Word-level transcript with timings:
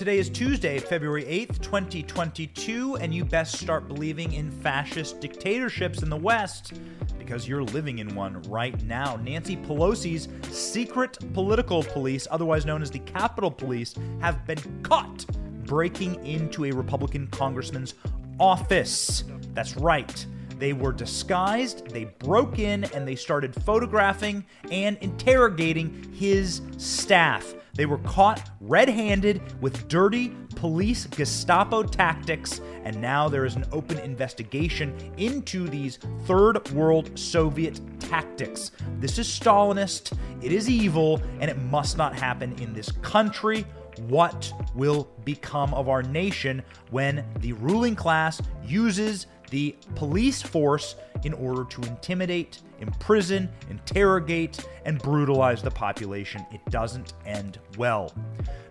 Today 0.00 0.18
is 0.18 0.30
Tuesday, 0.30 0.78
February 0.78 1.24
8th, 1.24 1.60
2022, 1.60 2.96
and 2.96 3.14
you 3.14 3.22
best 3.22 3.58
start 3.58 3.86
believing 3.86 4.32
in 4.32 4.50
fascist 4.50 5.20
dictatorships 5.20 6.02
in 6.02 6.08
the 6.08 6.16
West 6.16 6.72
because 7.18 7.46
you're 7.46 7.64
living 7.64 7.98
in 7.98 8.14
one 8.14 8.40
right 8.44 8.82
now. 8.84 9.16
Nancy 9.16 9.58
Pelosi's 9.58 10.28
secret 10.50 11.18
political 11.34 11.82
police, 11.82 12.26
otherwise 12.30 12.64
known 12.64 12.80
as 12.80 12.90
the 12.90 13.00
Capitol 13.00 13.50
Police, 13.50 13.94
have 14.22 14.46
been 14.46 14.80
caught 14.82 15.26
breaking 15.66 16.24
into 16.24 16.64
a 16.64 16.70
Republican 16.70 17.26
congressman's 17.26 17.92
office. 18.38 19.24
That's 19.52 19.76
right. 19.76 20.24
They 20.60 20.74
were 20.74 20.92
disguised, 20.92 21.88
they 21.88 22.04
broke 22.04 22.58
in, 22.58 22.84
and 22.92 23.08
they 23.08 23.16
started 23.16 23.54
photographing 23.64 24.44
and 24.70 24.98
interrogating 24.98 26.12
his 26.12 26.60
staff. 26.76 27.54
They 27.72 27.86
were 27.86 27.96
caught 27.98 28.50
red 28.60 28.90
handed 28.90 29.40
with 29.62 29.88
dirty 29.88 30.36
police 30.56 31.06
Gestapo 31.06 31.82
tactics, 31.82 32.60
and 32.84 33.00
now 33.00 33.26
there 33.26 33.46
is 33.46 33.56
an 33.56 33.64
open 33.72 33.98
investigation 34.00 34.94
into 35.16 35.66
these 35.66 35.98
third 36.26 36.70
world 36.72 37.18
Soviet 37.18 37.80
tactics. 37.98 38.72
This 38.98 39.18
is 39.18 39.26
Stalinist, 39.28 40.12
it 40.42 40.52
is 40.52 40.68
evil, 40.68 41.22
and 41.40 41.50
it 41.50 41.56
must 41.56 41.96
not 41.96 42.14
happen 42.14 42.52
in 42.60 42.74
this 42.74 42.92
country 43.00 43.64
what 44.08 44.52
will 44.74 45.08
become 45.24 45.72
of 45.74 45.88
our 45.88 46.02
nation 46.02 46.62
when 46.90 47.24
the 47.40 47.52
ruling 47.54 47.96
class 47.96 48.40
uses 48.62 49.26
the 49.50 49.76
police 49.94 50.40
force 50.40 50.96
in 51.24 51.32
order 51.34 51.64
to 51.64 51.82
intimidate, 51.82 52.60
imprison, 52.80 53.48
interrogate, 53.68 54.66
and 54.84 55.00
brutalize 55.00 55.62
the 55.62 55.70
population. 55.70 56.46
It 56.52 56.60
doesn't 56.70 57.14
end 57.26 57.58
well. 57.76 58.12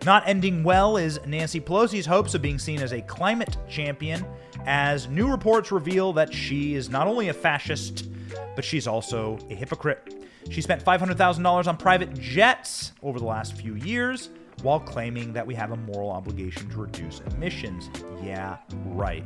Not 0.06 0.28
ending 0.28 0.64
well 0.64 0.98
is 0.98 1.20
Nancy 1.26 1.60
Pelosi's 1.60 2.06
hopes 2.06 2.34
of 2.34 2.42
being 2.42 2.58
seen 2.58 2.82
as 2.82 2.94
a 2.94 3.02
climate 3.02 3.58
champion, 3.70 4.26
as 4.66 5.08
new 5.08 5.30
reports 5.30 5.72
reveal 5.72 6.14
that 6.14 6.34
she 6.34 6.76
is 6.76 6.90
not 6.90 7.08
only 7.08 7.30
a 7.30 7.34
fascist, 7.34 8.09
but 8.56 8.64
she's 8.64 8.88
also 8.88 9.38
a 9.50 9.56
hypocrite. 9.56 10.16
She 10.50 10.62
spent 10.62 10.84
$500,000 10.84 11.68
on 11.68 11.78
private 11.78 12.14
jets 12.20 12.94
over 13.03 13.20
the 13.20 13.25
last 13.25 13.56
few 13.56 13.75
years 13.75 14.30
while 14.64 14.80
claiming 14.80 15.34
that 15.34 15.46
we 15.46 15.56
have 15.56 15.72
a 15.72 15.78
moral 15.78 16.12
obligation 16.12 16.70
to 16.70 16.78
reduce 16.78 17.22
emissions. 17.36 17.90
Yeah, 18.24 18.58
right. 18.86 19.24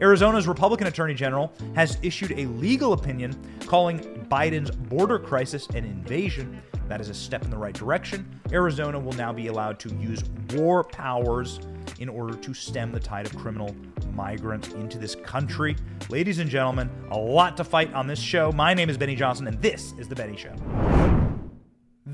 Arizona's 0.00 0.48
Republican 0.48 0.86
Attorney 0.86 1.14
General 1.14 1.52
has 1.74 1.98
issued 2.02 2.32
a 2.32 2.46
legal 2.46 2.92
opinion 2.92 3.36
calling 3.66 4.00
Biden's 4.30 4.70
border 4.70 5.18
crisis 5.18 5.66
an 5.68 5.84
invasion. 5.84 6.60
That 6.88 7.00
is 7.00 7.08
a 7.08 7.14
step 7.14 7.44
in 7.44 7.50
the 7.50 7.56
right 7.56 7.74
direction. 7.74 8.40
Arizona 8.52 8.98
will 8.98 9.12
now 9.12 9.32
be 9.32 9.46
allowed 9.46 9.78
to 9.80 9.94
use 9.94 10.22
war 10.54 10.84
powers 10.84 11.60
in 11.98 12.08
order 12.08 12.36
to 12.36 12.54
stem 12.54 12.92
the 12.92 13.00
tide 13.00 13.26
of 13.26 13.36
criminal 13.36 13.74
migrants 14.12 14.68
into 14.68 14.98
this 14.98 15.14
country. 15.14 15.76
Ladies 16.08 16.38
and 16.38 16.50
gentlemen, 16.50 16.90
a 17.10 17.18
lot 17.18 17.56
to 17.56 17.64
fight 17.64 17.92
on 17.94 18.06
this 18.06 18.18
show. 18.18 18.52
My 18.52 18.74
name 18.74 18.90
is 18.90 18.98
Benny 18.98 19.16
Johnson, 19.16 19.46
and 19.46 19.60
this 19.62 19.94
is 19.98 20.08
The 20.08 20.14
Benny 20.14 20.36
Show. 20.36 20.52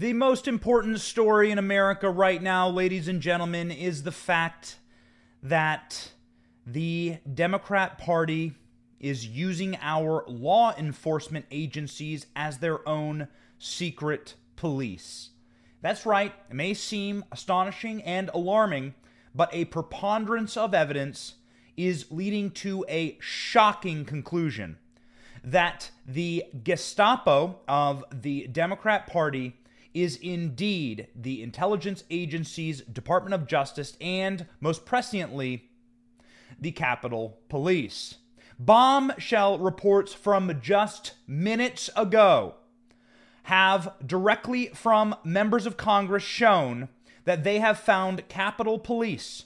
The 0.01 0.15
most 0.15 0.49
important 0.49 0.99
story 1.01 1.51
in 1.51 1.59
America 1.59 2.09
right 2.09 2.43
now, 2.43 2.71
ladies 2.71 3.07
and 3.07 3.21
gentlemen, 3.21 3.71
is 3.71 4.03
the 4.03 4.11
fact 4.11 4.77
that 5.43 6.13
the 6.67 7.19
Democrat 7.35 7.99
Party 7.99 8.55
is 8.99 9.27
using 9.27 9.77
our 9.83 10.25
law 10.27 10.75
enforcement 10.79 11.45
agencies 11.51 12.25
as 12.35 12.57
their 12.57 12.89
own 12.89 13.29
secret 13.59 14.37
police. 14.57 15.33
That's 15.83 16.07
right, 16.07 16.33
it 16.49 16.55
may 16.55 16.73
seem 16.73 17.23
astonishing 17.31 18.03
and 18.03 18.31
alarming, 18.33 18.95
but 19.35 19.53
a 19.53 19.67
preponderance 19.67 20.57
of 20.57 20.73
evidence 20.73 21.35
is 21.77 22.11
leading 22.11 22.53
to 22.53 22.87
a 22.89 23.19
shocking 23.21 24.07
conclusion 24.07 24.79
that 25.45 25.91
the 26.07 26.47
Gestapo 26.65 27.59
of 27.69 28.03
the 28.11 28.47
Democrat 28.47 29.07
Party 29.07 29.57
is 29.95 30.17
indeed 30.17 31.09
the 31.15 31.43
intelligence 31.43 32.05
agencies, 32.11 32.81
Department 32.83 33.35
of 33.35 33.47
Justice 33.47 33.97
and, 34.01 34.47
most 34.61 34.87
presciently, 34.87 35.63
the 36.59 36.73
Capitol 36.73 37.39
Police. 37.49 38.17
Bombshell 38.59 39.59
reports 39.59 40.13
from 40.13 40.61
just 40.61 41.15
minutes 41.27 41.89
ago 41.97 42.57
have 43.45 43.95
directly 44.05 44.67
from 44.69 45.15
members 45.25 45.67
of 45.67 45.77
Congress 45.77 46.23
shown 46.23 46.89
that 47.25 47.43
they 47.43 47.59
have 47.59 47.79
found 47.79 48.29
Capitol 48.29 48.79
Police 48.79 49.45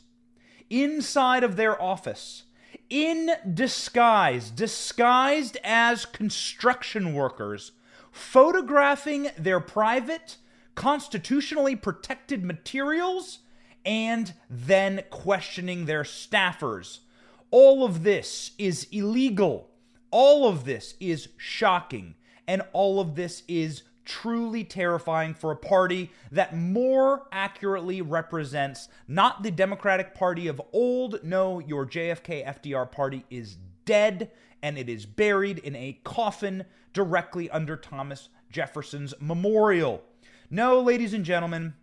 inside 0.69 1.45
of 1.45 1.57
their 1.57 1.81
office 1.81 2.45
in 2.91 3.31
disguise, 3.53 4.51
disguised 4.51 5.57
as 5.63 6.05
construction 6.05 7.15
workers 7.15 7.73
photographing 8.15 9.29
their 9.37 9.59
private, 9.59 10.37
constitutionally 10.77 11.75
protected 11.75 12.45
materials, 12.45 13.41
and 13.85 14.33
then 14.49 15.03
questioning 15.11 15.85
their 15.85 16.05
staffers. 16.05 17.01
All 17.51 17.85
of 17.85 18.05
this 18.05 18.53
is 18.57 18.87
illegal. 18.93 19.69
All 20.13 20.49
of 20.49 20.65
this 20.65 20.95
is 21.01 21.29
shocking. 21.37 22.15
And 22.47 22.63
all 22.73 23.01
of 23.01 23.17
this 23.17 23.43
is 23.49 23.83
truly 24.05 24.63
terrifying 24.63 25.35
for 25.35 25.51
a 25.51 25.57
party 25.57 26.13
that 26.31 26.57
more 26.57 27.27
accurately 27.33 28.01
represents 28.01 28.89
not 29.09 29.43
the 29.43 29.51
Democratic 29.51 30.15
Party 30.15 30.47
of 30.47 30.63
old. 30.73 31.25
No, 31.25 31.59
your 31.59 31.85
JFK 31.85 32.47
FDR 32.47 32.91
party 32.91 33.25
is 33.29 33.57
dead 33.85 34.31
and 34.63 34.79
it 34.79 34.89
is 34.89 35.05
buried 35.05 35.59
in 35.59 35.75
a 35.75 35.99
coffin 36.05 36.65
directly 36.95 37.51
under 37.51 37.77
Thomas 37.77 38.31
Jefferson's 38.51 39.13
memorial. 39.21 40.03
No, 40.49 40.81
ladies 40.81 41.13
and 41.13 41.25
gentlemen, 41.25 41.75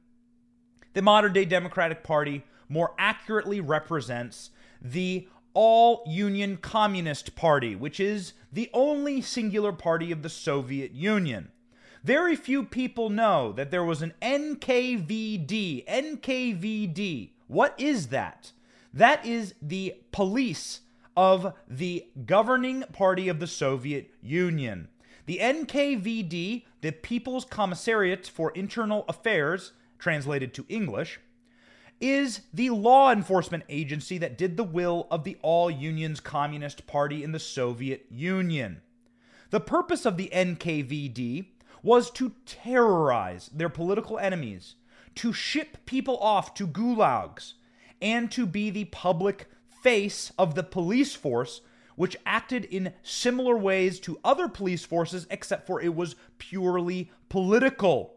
the 0.93 1.01
modern 1.03 1.33
day 1.33 1.45
Democratic 1.45 2.03
Party 2.03 2.43
more 2.67 2.95
accurately 2.97 3.59
represents 3.59 4.49
the 4.81 5.27
All 5.53 6.03
Union 6.07 6.57
Communist 6.57 7.35
Party, 7.35 7.75
which 7.75 7.99
is 7.99 8.33
the 8.51 8.69
only 8.73 9.21
singular 9.21 9.73
party 9.73 10.11
of 10.11 10.23
the 10.23 10.29
Soviet 10.29 10.93
Union. 10.93 11.51
Very 12.03 12.35
few 12.35 12.63
people 12.63 13.09
know 13.09 13.51
that 13.51 13.69
there 13.69 13.83
was 13.83 14.01
an 14.01 14.13
NKVD. 14.21 15.85
NKVD. 15.85 17.31
What 17.47 17.75
is 17.77 18.07
that? 18.07 18.53
That 18.93 19.25
is 19.25 19.53
the 19.61 19.95
police 20.11 20.81
of 21.15 21.53
the 21.67 22.07
governing 22.25 22.83
party 22.93 23.27
of 23.27 23.39
the 23.39 23.47
Soviet 23.47 24.09
Union. 24.21 24.87
The 25.31 25.37
NKVD, 25.37 26.65
the 26.81 26.91
People's 26.91 27.45
Commissariat 27.45 28.27
for 28.27 28.51
Internal 28.51 29.05
Affairs, 29.07 29.71
translated 29.97 30.53
to 30.55 30.65
English, 30.67 31.21
is 32.01 32.41
the 32.53 32.71
law 32.71 33.13
enforcement 33.13 33.63
agency 33.69 34.17
that 34.17 34.37
did 34.37 34.57
the 34.57 34.65
will 34.65 35.07
of 35.09 35.23
the 35.23 35.37
All 35.41 35.71
Unions 35.71 36.19
Communist 36.19 36.85
Party 36.85 37.23
in 37.23 37.31
the 37.31 37.39
Soviet 37.39 38.07
Union. 38.09 38.81
The 39.51 39.61
purpose 39.61 40.05
of 40.05 40.17
the 40.17 40.29
NKVD 40.33 41.45
was 41.81 42.11
to 42.11 42.33
terrorize 42.45 43.49
their 43.53 43.69
political 43.69 44.19
enemies, 44.19 44.75
to 45.15 45.31
ship 45.31 45.77
people 45.85 46.17
off 46.17 46.53
to 46.55 46.67
gulags, 46.67 47.53
and 48.01 48.29
to 48.33 48.45
be 48.45 48.69
the 48.69 48.83
public 48.83 49.49
face 49.81 50.33
of 50.37 50.55
the 50.55 50.63
police 50.63 51.15
force, 51.15 51.61
which 52.01 52.17
acted 52.25 52.65
in 52.65 52.91
similar 53.03 53.55
ways 53.55 53.99
to 53.99 54.19
other 54.23 54.47
police 54.47 54.83
forces, 54.83 55.27
except 55.29 55.67
for 55.67 55.79
it 55.79 55.93
was 55.93 56.15
purely 56.39 57.11
political. 57.29 58.15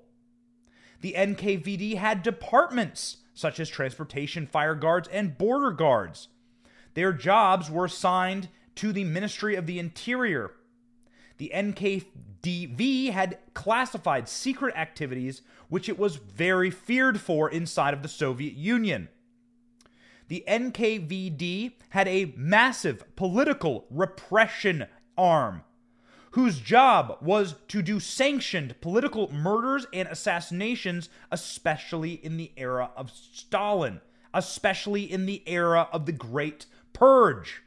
The 1.03 1.13
NKVD 1.13 1.97
had 1.99 2.23
departments 2.23 3.19
such 3.35 3.61
as 3.61 3.69
transportation, 3.69 4.47
fire 4.47 4.75
guards, 4.75 5.07
and 5.09 5.37
border 5.37 5.71
guards. 5.71 6.29
Their 6.95 7.13
jobs 7.13 7.71
were 7.71 7.85
assigned 7.85 8.49
to 8.77 8.91
the 8.91 9.05
Ministry 9.05 9.55
of 9.55 9.67
the 9.67 9.79
Interior. 9.79 10.53
The 11.37 11.53
NKVD 11.55 13.11
had 13.11 13.37
classified 13.53 14.31
secret 14.31 14.75
activities 14.77 15.43
which 15.69 15.91
it 15.91 15.99
was 15.99 16.17
very 16.17 16.71
feared 16.71 17.21
for 17.21 17.51
inside 17.51 17.93
of 17.93 18.01
the 18.01 18.09
Soviet 18.09 18.55
Union 18.55 19.11
the 20.29 20.45
NKVD 20.49 21.73
had 21.91 22.09
a 22.09 22.33
massive 22.37 23.05
political 23.17 23.87
repression 23.91 24.87
arm 25.17 25.63
whose 26.35 26.59
job 26.59 27.17
was 27.21 27.55
to 27.69 27.81
do 27.81 28.01
sanctioned 28.01 28.75
political 28.81 29.33
murders 29.33 29.87
and 29.93 30.09
assassinations, 30.09 31.09
especially 31.31 32.15
in 32.15 32.37
the 32.37 32.51
era 32.57 32.91
of 32.97 33.13
Stalin, 33.13 34.01
especially 34.33 35.05
in 35.05 35.27
the 35.27 35.45
era 35.47 35.89
of 35.93 36.07
the 36.07 36.13
Great 36.13 36.67
Purge. 36.93 37.63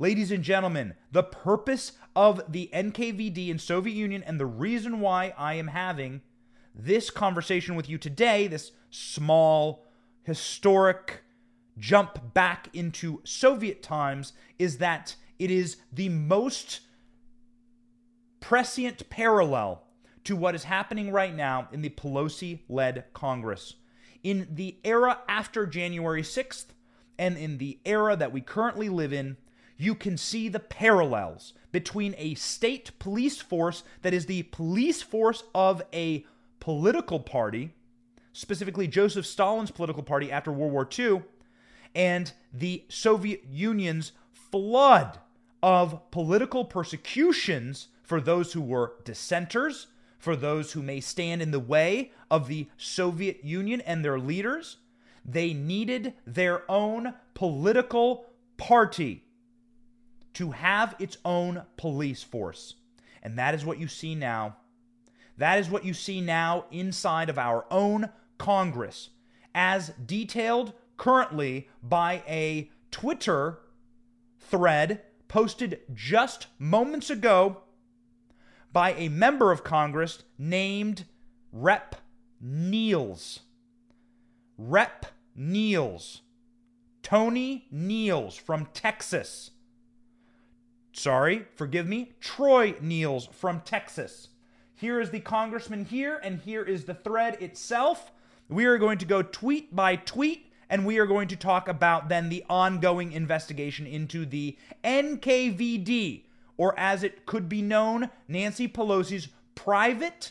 Ladies 0.00 0.32
and 0.32 0.42
gentlemen, 0.42 0.94
the 1.12 1.22
purpose 1.22 1.92
of 2.16 2.42
the 2.50 2.68
NKVD 2.72 3.48
in 3.48 3.60
Soviet 3.60 3.94
Union 3.94 4.24
and 4.24 4.40
the 4.40 4.46
reason 4.46 4.98
why 4.98 5.32
I 5.38 5.54
am 5.54 5.68
having 5.68 6.22
this 6.74 7.10
conversation 7.10 7.76
with 7.76 7.88
you 7.88 7.96
today, 7.96 8.48
this 8.48 8.72
small, 8.90 9.84
historic, 10.24 11.22
jump 11.78 12.34
back 12.34 12.68
into 12.72 13.20
Soviet 13.24 13.82
times 13.82 14.32
is 14.58 14.78
that 14.78 15.16
it 15.38 15.50
is 15.50 15.76
the 15.92 16.08
most 16.08 16.80
prescient 18.40 19.08
parallel 19.10 19.84
to 20.24 20.36
what 20.36 20.54
is 20.54 20.64
happening 20.64 21.10
right 21.10 21.34
now 21.34 21.68
in 21.72 21.82
the 21.82 21.88
Pelosi 21.88 22.60
led 22.68 23.04
Congress. 23.12 23.74
In 24.22 24.48
the 24.50 24.76
era 24.84 25.20
after 25.28 25.66
January 25.66 26.22
6th 26.22 26.66
and 27.18 27.36
in 27.38 27.58
the 27.58 27.78
era 27.84 28.16
that 28.16 28.32
we 28.32 28.40
currently 28.40 28.88
live 28.88 29.12
in, 29.12 29.36
you 29.76 29.94
can 29.94 30.18
see 30.18 30.48
the 30.48 30.60
parallels 30.60 31.54
between 31.72 32.14
a 32.18 32.34
state 32.34 32.98
police 32.98 33.40
force 33.40 33.82
that 34.02 34.12
is 34.12 34.26
the 34.26 34.42
police 34.44 35.00
force 35.00 35.42
of 35.54 35.82
a 35.94 36.24
political 36.58 37.18
party, 37.18 37.72
specifically 38.32 38.86
Joseph 38.86 39.24
Stalin's 39.24 39.70
political 39.70 40.02
party 40.02 40.30
after 40.30 40.52
World 40.52 40.72
War 40.72 40.88
II, 40.98 41.22
and 41.94 42.32
the 42.52 42.84
Soviet 42.88 43.44
Union's 43.50 44.12
flood 44.32 45.18
of 45.62 46.10
political 46.10 46.64
persecutions 46.64 47.88
for 48.02 48.20
those 48.20 48.52
who 48.52 48.60
were 48.60 48.94
dissenters, 49.04 49.88
for 50.18 50.36
those 50.36 50.72
who 50.72 50.82
may 50.82 51.00
stand 51.00 51.40
in 51.40 51.50
the 51.50 51.60
way 51.60 52.12
of 52.30 52.48
the 52.48 52.68
Soviet 52.76 53.44
Union 53.44 53.80
and 53.82 54.04
their 54.04 54.18
leaders. 54.18 54.78
They 55.24 55.52
needed 55.52 56.14
their 56.26 56.70
own 56.70 57.14
political 57.34 58.26
party 58.56 59.24
to 60.34 60.52
have 60.52 60.94
its 60.98 61.18
own 61.24 61.62
police 61.76 62.22
force. 62.22 62.74
And 63.22 63.38
that 63.38 63.54
is 63.54 63.64
what 63.64 63.78
you 63.78 63.88
see 63.88 64.14
now. 64.14 64.56
That 65.36 65.58
is 65.58 65.70
what 65.70 65.84
you 65.84 65.94
see 65.94 66.20
now 66.20 66.64
inside 66.70 67.28
of 67.28 67.38
our 67.38 67.64
own 67.70 68.10
Congress, 68.38 69.10
as 69.54 69.92
detailed 70.04 70.72
currently 71.00 71.66
by 71.82 72.22
a 72.28 72.68
Twitter 72.90 73.58
thread 74.38 75.00
posted 75.28 75.80
just 75.94 76.46
moments 76.58 77.08
ago 77.08 77.62
by 78.70 78.92
a 78.92 79.08
member 79.08 79.50
of 79.50 79.64
Congress 79.64 80.24
named 80.36 81.06
Rep. 81.52 81.96
Nehls. 82.44 83.38
Rep. 84.58 85.06
Nehls. 85.38 86.20
Tony 87.02 87.66
Nehls 87.74 88.38
from 88.38 88.66
Texas. 88.74 89.52
Sorry, 90.92 91.46
forgive 91.56 91.86
me, 91.86 92.12
Troy 92.20 92.72
Nehls 92.74 93.32
from 93.32 93.62
Texas. 93.62 94.28
Here 94.74 95.00
is 95.00 95.08
the 95.08 95.20
congressman 95.20 95.86
here, 95.86 96.20
and 96.22 96.40
here 96.40 96.62
is 96.62 96.84
the 96.84 96.92
thread 96.92 97.40
itself. 97.40 98.12
We 98.50 98.66
are 98.66 98.76
going 98.76 98.98
to 98.98 99.06
go 99.06 99.22
tweet 99.22 99.74
by 99.74 99.96
tweet, 99.96 100.49
and 100.70 100.86
we 100.86 100.98
are 100.98 101.06
going 101.06 101.28
to 101.28 101.36
talk 101.36 101.68
about 101.68 102.08
then 102.08 102.28
the 102.28 102.44
ongoing 102.48 103.12
investigation 103.12 103.86
into 103.86 104.24
the 104.24 104.56
NKVD, 104.84 106.22
or 106.56 106.78
as 106.78 107.02
it 107.02 107.26
could 107.26 107.48
be 107.48 107.60
known, 107.60 108.08
Nancy 108.28 108.68
Pelosi's 108.68 109.28
private, 109.56 110.30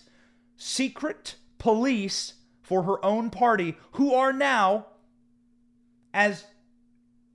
secret 0.56 1.36
police 1.58 2.36
for 2.64 2.84
her 2.84 3.04
own 3.06 3.30
party, 3.30 3.76
who 3.94 4.14
are 4.14 4.32
now, 4.32 4.88
as 6.14 6.46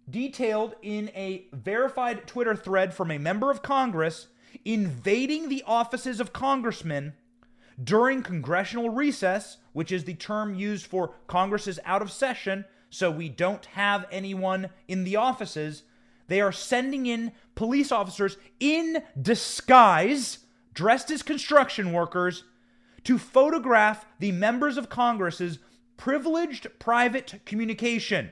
detailed 0.09 0.75
in 0.81 1.11
a 1.15 1.47
verified 1.53 2.27
Twitter 2.27 2.57
thread 2.57 2.95
from 2.95 3.11
a 3.11 3.19
member 3.19 3.51
of 3.51 3.63
Congress 3.63 4.29
invading 4.65 5.49
the 5.49 5.63
offices 5.67 6.21
of 6.21 6.33
congressmen 6.33 7.13
during 7.83 8.23
congressional 8.23 8.89
recess, 8.89 9.59
which 9.73 9.93
is 9.93 10.05
the 10.05 10.15
term 10.15 10.55
used 10.55 10.87
for 10.87 11.15
Congress 11.27 11.67
is 11.67 11.81
out 11.85 12.01
of 12.01 12.11
session, 12.11 12.65
so 12.95 13.11
we 13.11 13.29
don't 13.29 13.67
have 13.67 14.07
anyone 14.13 14.71
in 14.87 15.03
the 15.03 15.17
offices. 15.17 15.83
They 16.29 16.41
are 16.41 16.53
sending 16.53 17.07
in 17.07 17.33
police 17.57 17.91
officers 17.91 18.37
in 18.61 19.03
disguise, 19.21 20.39
dressed 20.73 21.11
as 21.11 21.25
construction 21.25 21.93
workers, 21.93 22.45
to 23.03 23.19
photograph 23.19 24.07
the 24.21 24.31
members 24.31 24.77
of 24.77 24.89
Congress's 24.89 25.59
privileged 25.97 26.69
private 26.79 27.41
communication. 27.45 28.31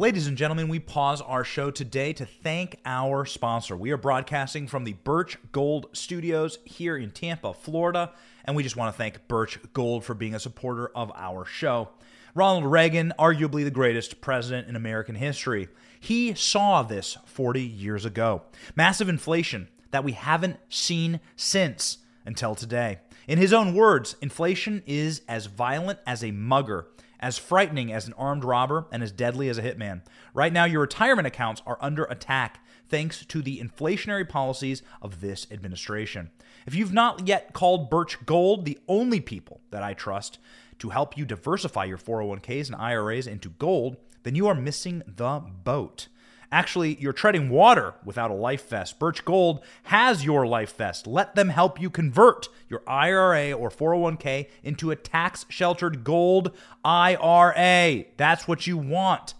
Ladies 0.00 0.26
and 0.26 0.38
gentlemen, 0.38 0.68
we 0.68 0.78
pause 0.78 1.20
our 1.20 1.44
show 1.44 1.70
today 1.70 2.14
to 2.14 2.24
thank 2.24 2.80
our 2.86 3.26
sponsor. 3.26 3.76
We 3.76 3.90
are 3.90 3.98
broadcasting 3.98 4.66
from 4.66 4.84
the 4.84 4.94
Birch 4.94 5.36
Gold 5.52 5.88
Studios 5.92 6.58
here 6.64 6.96
in 6.96 7.10
Tampa, 7.10 7.52
Florida, 7.52 8.10
and 8.46 8.56
we 8.56 8.62
just 8.62 8.76
want 8.76 8.94
to 8.94 8.96
thank 8.96 9.28
Birch 9.28 9.58
Gold 9.74 10.02
for 10.02 10.14
being 10.14 10.34
a 10.34 10.40
supporter 10.40 10.90
of 10.94 11.12
our 11.14 11.44
show. 11.44 11.90
Ronald 12.34 12.64
Reagan, 12.64 13.12
arguably 13.18 13.62
the 13.62 13.70
greatest 13.70 14.22
president 14.22 14.68
in 14.68 14.74
American 14.74 15.16
history, 15.16 15.68
he 16.00 16.32
saw 16.32 16.82
this 16.82 17.18
40 17.26 17.60
years 17.60 18.06
ago. 18.06 18.40
Massive 18.74 19.10
inflation 19.10 19.68
that 19.90 20.02
we 20.02 20.12
haven't 20.12 20.56
seen 20.70 21.20
since 21.36 21.98
until 22.24 22.54
today. 22.54 23.00
In 23.28 23.36
his 23.36 23.52
own 23.52 23.74
words, 23.74 24.16
inflation 24.22 24.82
is 24.86 25.20
as 25.28 25.44
violent 25.44 25.98
as 26.06 26.24
a 26.24 26.30
mugger 26.30 26.86
as 27.20 27.38
frightening 27.38 27.92
as 27.92 28.06
an 28.06 28.14
armed 28.14 28.44
robber 28.44 28.86
and 28.90 29.02
as 29.02 29.12
deadly 29.12 29.48
as 29.48 29.58
a 29.58 29.62
hitman. 29.62 30.02
Right 30.34 30.52
now, 30.52 30.64
your 30.64 30.80
retirement 30.80 31.28
accounts 31.28 31.62
are 31.66 31.78
under 31.80 32.04
attack 32.04 32.64
thanks 32.88 33.24
to 33.26 33.40
the 33.40 33.60
inflationary 33.60 34.28
policies 34.28 34.82
of 35.00 35.20
this 35.20 35.46
administration. 35.50 36.30
If 36.66 36.74
you've 36.74 36.92
not 36.92 37.28
yet 37.28 37.52
called 37.52 37.88
Birch 37.88 38.24
Gold, 38.26 38.64
the 38.64 38.78
only 38.88 39.20
people 39.20 39.60
that 39.70 39.82
I 39.82 39.94
trust 39.94 40.38
to 40.80 40.88
help 40.88 41.16
you 41.16 41.24
diversify 41.24 41.84
your 41.84 41.98
401ks 41.98 42.66
and 42.66 42.76
IRAs 42.76 43.26
into 43.26 43.50
gold, 43.50 43.96
then 44.22 44.34
you 44.34 44.48
are 44.48 44.54
missing 44.54 45.02
the 45.06 45.40
boat. 45.64 46.08
Actually, 46.52 46.96
you're 47.00 47.12
treading 47.12 47.48
water 47.48 47.94
without 48.04 48.30
a 48.30 48.34
life 48.34 48.68
vest. 48.68 48.98
Birch 48.98 49.24
Gold 49.24 49.60
has 49.84 50.24
your 50.24 50.46
life 50.46 50.76
vest. 50.76 51.06
Let 51.06 51.36
them 51.36 51.50
help 51.50 51.80
you 51.80 51.90
convert 51.90 52.48
your 52.68 52.82
IRA 52.88 53.52
or 53.52 53.70
401k 53.70 54.48
into 54.64 54.90
a 54.90 54.96
tax 54.96 55.46
sheltered 55.48 56.02
gold 56.02 56.50
IRA. 56.84 58.04
That's 58.16 58.48
what 58.48 58.66
you 58.66 58.76
want. 58.76 59.34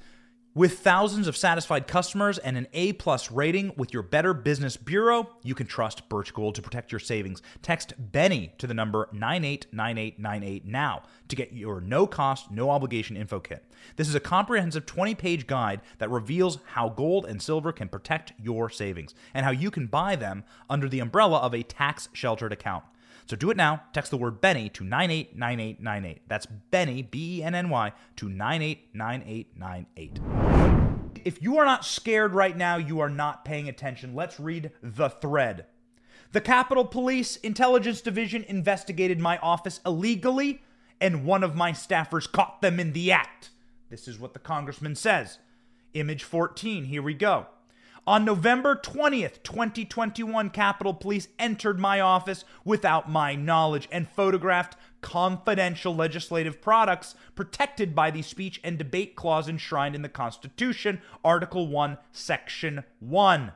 With 0.53 0.81
thousands 0.81 1.29
of 1.29 1.37
satisfied 1.37 1.87
customers 1.87 2.37
and 2.37 2.57
an 2.57 2.67
A 2.73 2.93
plus 2.95 3.31
rating 3.31 3.73
with 3.77 3.93
your 3.93 4.03
Better 4.03 4.35
Business 4.35 4.77
Bureau, 4.77 5.31
you 5.45 5.55
can 5.55 5.69
trust 5.69 6.09
Birch 6.09 6.35
Gold 6.35 6.57
to 6.57 6.63
protect 6.63 6.91
your 6.91 6.99
savings. 6.99 7.41
Text 7.63 7.93
Benny 7.97 8.53
to 8.59 8.67
the 8.67 8.75
number 8.75 9.09
989898 9.13 10.67
now 10.67 11.03
to 11.29 11.37
get 11.37 11.53
your 11.53 11.81
no 11.81 12.05
cost, 12.05 12.51
no 12.51 12.69
obligation 12.71 13.17
info 13.17 13.39
kit. 13.39 13.65
This 13.95 14.09
is 14.09 14.17
a 14.17 14.21
comprehensive 14.21 14.87
20 14.87 15.15
page 15.15 15.47
guide 15.47 15.83
that 15.99 16.11
reveals 16.11 16.59
how 16.73 16.89
gold 16.89 17.27
and 17.27 17.41
silver 17.41 17.71
can 17.71 17.89
protect 17.89 18.33
your 18.37 18.69
savings 18.69 19.15
and 19.33 19.45
how 19.45 19.53
you 19.53 19.71
can 19.71 19.87
buy 19.87 20.17
them 20.17 20.43
under 20.69 20.89
the 20.89 20.99
umbrella 20.99 21.39
of 21.39 21.55
a 21.55 21.63
tax 21.63 22.09
sheltered 22.13 22.53
account. 22.53 22.83
So 23.31 23.37
do 23.37 23.51
it 23.53 23.57
now. 23.57 23.85
Text 23.93 24.11
the 24.11 24.17
word 24.17 24.41
Benny 24.41 24.69
to 24.71 24.83
989898. 24.83 26.23
That's 26.27 26.47
Benny, 26.47 27.03
B 27.03 27.39
E 27.39 27.45
N 27.45 27.55
N 27.55 27.71
Y, 27.71 27.93
to 28.17 28.29
989898. 28.29 31.23
If 31.25 31.41
you 31.41 31.57
are 31.59 31.65
not 31.65 31.85
scared 31.85 32.35
right 32.35 32.57
now, 32.57 32.77
you 32.77 32.99
are 32.99 33.09
not 33.09 33.45
paying 33.45 33.69
attention. 33.69 34.17
Let's 34.17 34.41
read 34.41 34.73
the 34.83 35.11
thread. 35.11 35.67
The 36.33 36.41
Capitol 36.41 36.85
Police 36.85 37.37
Intelligence 37.37 38.01
Division 38.01 38.43
investigated 38.49 39.21
my 39.21 39.39
office 39.39 39.79
illegally, 39.87 40.61
and 41.01 41.25
one 41.25 41.45
of 41.45 41.55
my 41.55 41.71
staffers 41.71 42.33
caught 42.33 42.61
them 42.61 42.81
in 42.81 42.95
the 42.95 43.13
act. 43.13 43.51
This 43.91 44.09
is 44.09 44.19
what 44.19 44.33
the 44.33 44.41
congressman 44.41 44.97
says. 44.97 45.39
Image 45.95 46.25
14, 46.25 46.87
here 46.87 47.03
we 47.03 47.15
go. 47.15 47.47
On 48.07 48.25
November 48.25 48.75
20th, 48.77 49.43
2021, 49.43 50.51
Capitol 50.51 50.95
Police 50.95 51.29
entered 51.39 51.79
my 51.79 52.01
office 52.01 52.45
without 52.65 53.11
my 53.11 53.35
knowledge 53.35 53.89
and 53.93 54.09
photographed 54.09 54.77
confidential 55.03 55.95
legislative 55.95 56.63
products 56.63 57.15
protected 57.35 57.95
by 57.95 58.11
the 58.11 58.23
speech 58.23 58.59
and 58.65 58.79
debate 58.79 59.17
clause 59.17 59.49
enshrined 59.49 59.95
in 59.95 60.03
the 60.03 60.09
Constitution, 60.09 61.03
Article 61.25 61.69
1, 61.69 61.99
Section 62.11 62.85
1. 63.01 63.53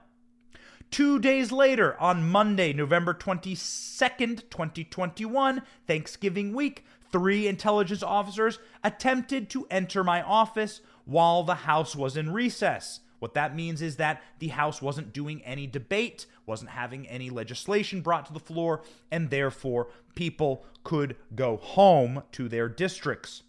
Two 0.90 1.18
days 1.18 1.50
later, 1.50 2.00
on 2.00 2.28
Monday, 2.28 2.72
November 2.72 3.14
22nd, 3.14 4.48
2021, 4.50 5.62
Thanksgiving 5.86 6.54
week, 6.54 6.84
three 7.10 7.48
intelligence 7.48 8.02
officers 8.02 8.58
attempted 8.84 9.48
to 9.50 9.66
enter 9.70 10.04
my 10.04 10.22
office 10.22 10.82
while 11.06 11.42
the 11.42 11.54
House 11.54 11.96
was 11.96 12.16
in 12.16 12.32
recess. 12.32 13.00
What 13.25 13.33
that 13.33 13.57
means 13.57 13.81
is 13.81 13.97
that 13.97 14.23
the 14.38 14.49
House 14.49 14.83
wasn't 14.83 15.14
doing 15.14 15.43
any 15.45 15.66
debate, 15.66 16.26
wasn't 16.45 16.73
having 16.73 17.09
any 17.09 17.31
legislation 17.31 18.02
brought 18.02 18.26
to 18.26 18.35
the 18.35 18.38
floor, 18.38 18.83
and 19.11 19.31
therefore 19.31 19.88
people 20.14 20.66
could 20.83 21.16
go 21.35 21.57
home 21.57 22.25
to 22.33 22.50
their 22.50 22.69
districts. 22.69 23.43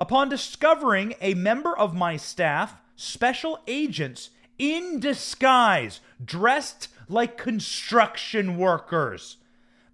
Upon 0.00 0.28
discovering 0.28 1.14
a 1.20 1.34
member 1.34 1.78
of 1.78 1.94
my 1.94 2.16
staff, 2.16 2.80
special 2.96 3.60
agents 3.68 4.30
in 4.58 4.98
disguise, 4.98 6.00
dressed 6.24 6.88
like 7.08 7.38
construction 7.38 8.56
workers, 8.58 9.36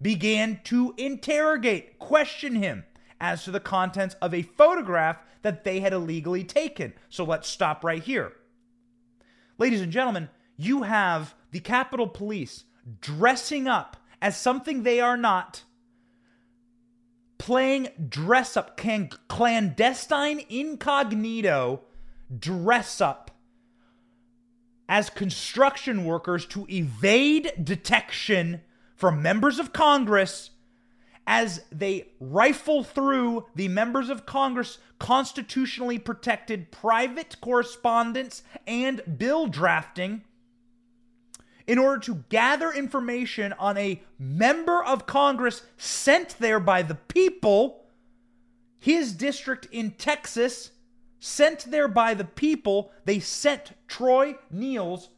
began 0.00 0.61
to 0.65 0.95
interrogate, 0.97 1.99
question 1.99 2.55
him, 2.55 2.85
as 3.21 3.45
to 3.45 3.50
the 3.50 3.61
contents 3.61 4.17
of 4.23 4.33
a 4.33 4.41
photograph 4.41 5.19
that 5.43 5.65
they 5.65 5.81
had 5.81 5.93
illegally 5.93 6.43
taken. 6.43 6.95
So 7.11 7.25
let's 7.25 7.49
stop 7.49 7.85
right 7.85 8.03
here. 8.03 8.33
Ladies 9.61 9.83
and 9.83 9.93
gentlemen, 9.93 10.31
you 10.57 10.85
have 10.85 11.35
the 11.50 11.61
Capitol 11.61 12.07
Police 12.07 12.64
dressing 13.02 13.69
up 13.69 13.99
as 14.23 14.35
something 14.35 14.83
they 14.83 15.00
are 15.00 15.19
not, 15.19 15.64
playing 17.37 17.88
dress 18.09 18.57
up, 18.57 18.79
can 18.79 19.11
clandestine 19.29 20.40
incognito 20.49 21.83
dress 22.38 23.02
up 23.02 23.31
as 24.88 25.11
construction 25.11 26.07
workers 26.07 26.47
to 26.47 26.67
evade 26.71 27.52
detection 27.62 28.62
from 28.97 29.21
members 29.21 29.59
of 29.59 29.75
Congress 29.75 30.52
as 31.30 31.62
they 31.70 32.08
rifle 32.18 32.82
through 32.82 33.46
the 33.54 33.68
members 33.68 34.08
of 34.08 34.26
Congress 34.26 34.78
constitutionally 34.99 35.96
protected 35.96 36.72
private 36.72 37.37
correspondence 37.40 38.42
and 38.66 39.00
bill 39.16 39.46
drafting 39.46 40.25
in 41.68 41.78
order 41.78 42.00
to 42.00 42.25
gather 42.30 42.72
information 42.72 43.52
on 43.60 43.76
a 43.76 44.02
member 44.18 44.82
of 44.82 45.06
Congress 45.06 45.62
sent 45.76 46.34
there 46.40 46.58
by 46.58 46.82
the 46.82 46.96
people, 46.96 47.84
his 48.80 49.12
district 49.12 49.68
in 49.70 49.92
Texas, 49.92 50.72
sent 51.20 51.70
there 51.70 51.87
by 51.87 52.12
the 52.12 52.25
people. 52.25 52.90
They 53.04 53.20
sent 53.20 53.75
Troy 53.87 54.34
Nehls 54.52 55.10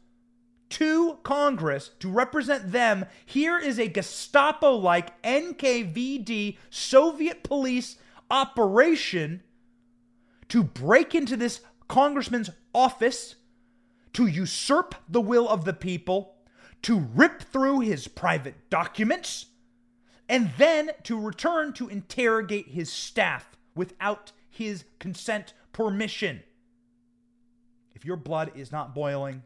to 0.72 1.18
Congress 1.22 1.90
to 2.00 2.08
represent 2.08 2.72
them. 2.72 3.04
Here 3.26 3.58
is 3.58 3.78
a 3.78 3.88
Gestapo 3.88 4.74
like 4.74 5.22
NKVD 5.22 6.56
Soviet 6.70 7.42
police 7.42 7.96
operation 8.30 9.42
to 10.48 10.64
break 10.64 11.14
into 11.14 11.36
this 11.36 11.60
congressman's 11.88 12.50
office, 12.74 13.34
to 14.14 14.26
usurp 14.26 14.94
the 15.08 15.20
will 15.20 15.46
of 15.48 15.66
the 15.66 15.74
people, 15.74 16.36
to 16.82 16.98
rip 17.14 17.42
through 17.42 17.80
his 17.80 18.08
private 18.08 18.70
documents, 18.70 19.46
and 20.26 20.52
then 20.56 20.90
to 21.02 21.20
return 21.20 21.74
to 21.74 21.88
interrogate 21.88 22.68
his 22.68 22.90
staff 22.90 23.56
without 23.74 24.32
his 24.48 24.84
consent 24.98 25.52
permission. 25.72 26.42
If 27.94 28.06
your 28.06 28.16
blood 28.16 28.52
is 28.54 28.72
not 28.72 28.94
boiling, 28.94 29.42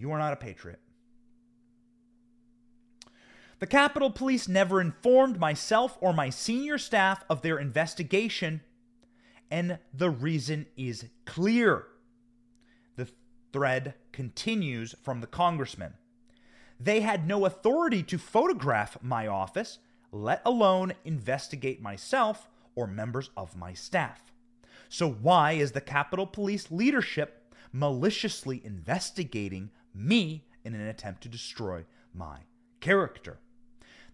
you 0.00 0.10
are 0.12 0.18
not 0.18 0.32
a 0.32 0.36
patriot. 0.36 0.80
The 3.58 3.66
Capitol 3.66 4.10
Police 4.10 4.48
never 4.48 4.80
informed 4.80 5.38
myself 5.38 5.98
or 6.00 6.14
my 6.14 6.30
senior 6.30 6.78
staff 6.78 7.22
of 7.28 7.42
their 7.42 7.58
investigation, 7.58 8.62
and 9.50 9.78
the 9.92 10.08
reason 10.08 10.66
is 10.78 11.04
clear. 11.26 11.84
The 12.96 13.08
thread 13.52 13.94
continues 14.12 14.94
from 15.02 15.20
the 15.20 15.26
congressman. 15.26 15.94
They 16.78 17.02
had 17.02 17.26
no 17.26 17.44
authority 17.44 18.02
to 18.04 18.16
photograph 18.16 18.96
my 19.02 19.26
office, 19.26 19.78
let 20.10 20.40
alone 20.46 20.94
investigate 21.04 21.82
myself 21.82 22.48
or 22.74 22.86
members 22.86 23.28
of 23.36 23.54
my 23.56 23.74
staff. 23.74 24.32
So, 24.88 25.10
why 25.10 25.52
is 25.52 25.72
the 25.72 25.82
Capitol 25.82 26.26
Police 26.26 26.70
leadership 26.70 27.54
maliciously 27.72 28.62
investigating 28.64 29.70
me 29.94 30.44
in 30.64 30.74
an 30.74 30.86
attempt 30.86 31.22
to 31.22 31.28
destroy 31.28 31.84
my 32.14 32.38
character? 32.80 33.38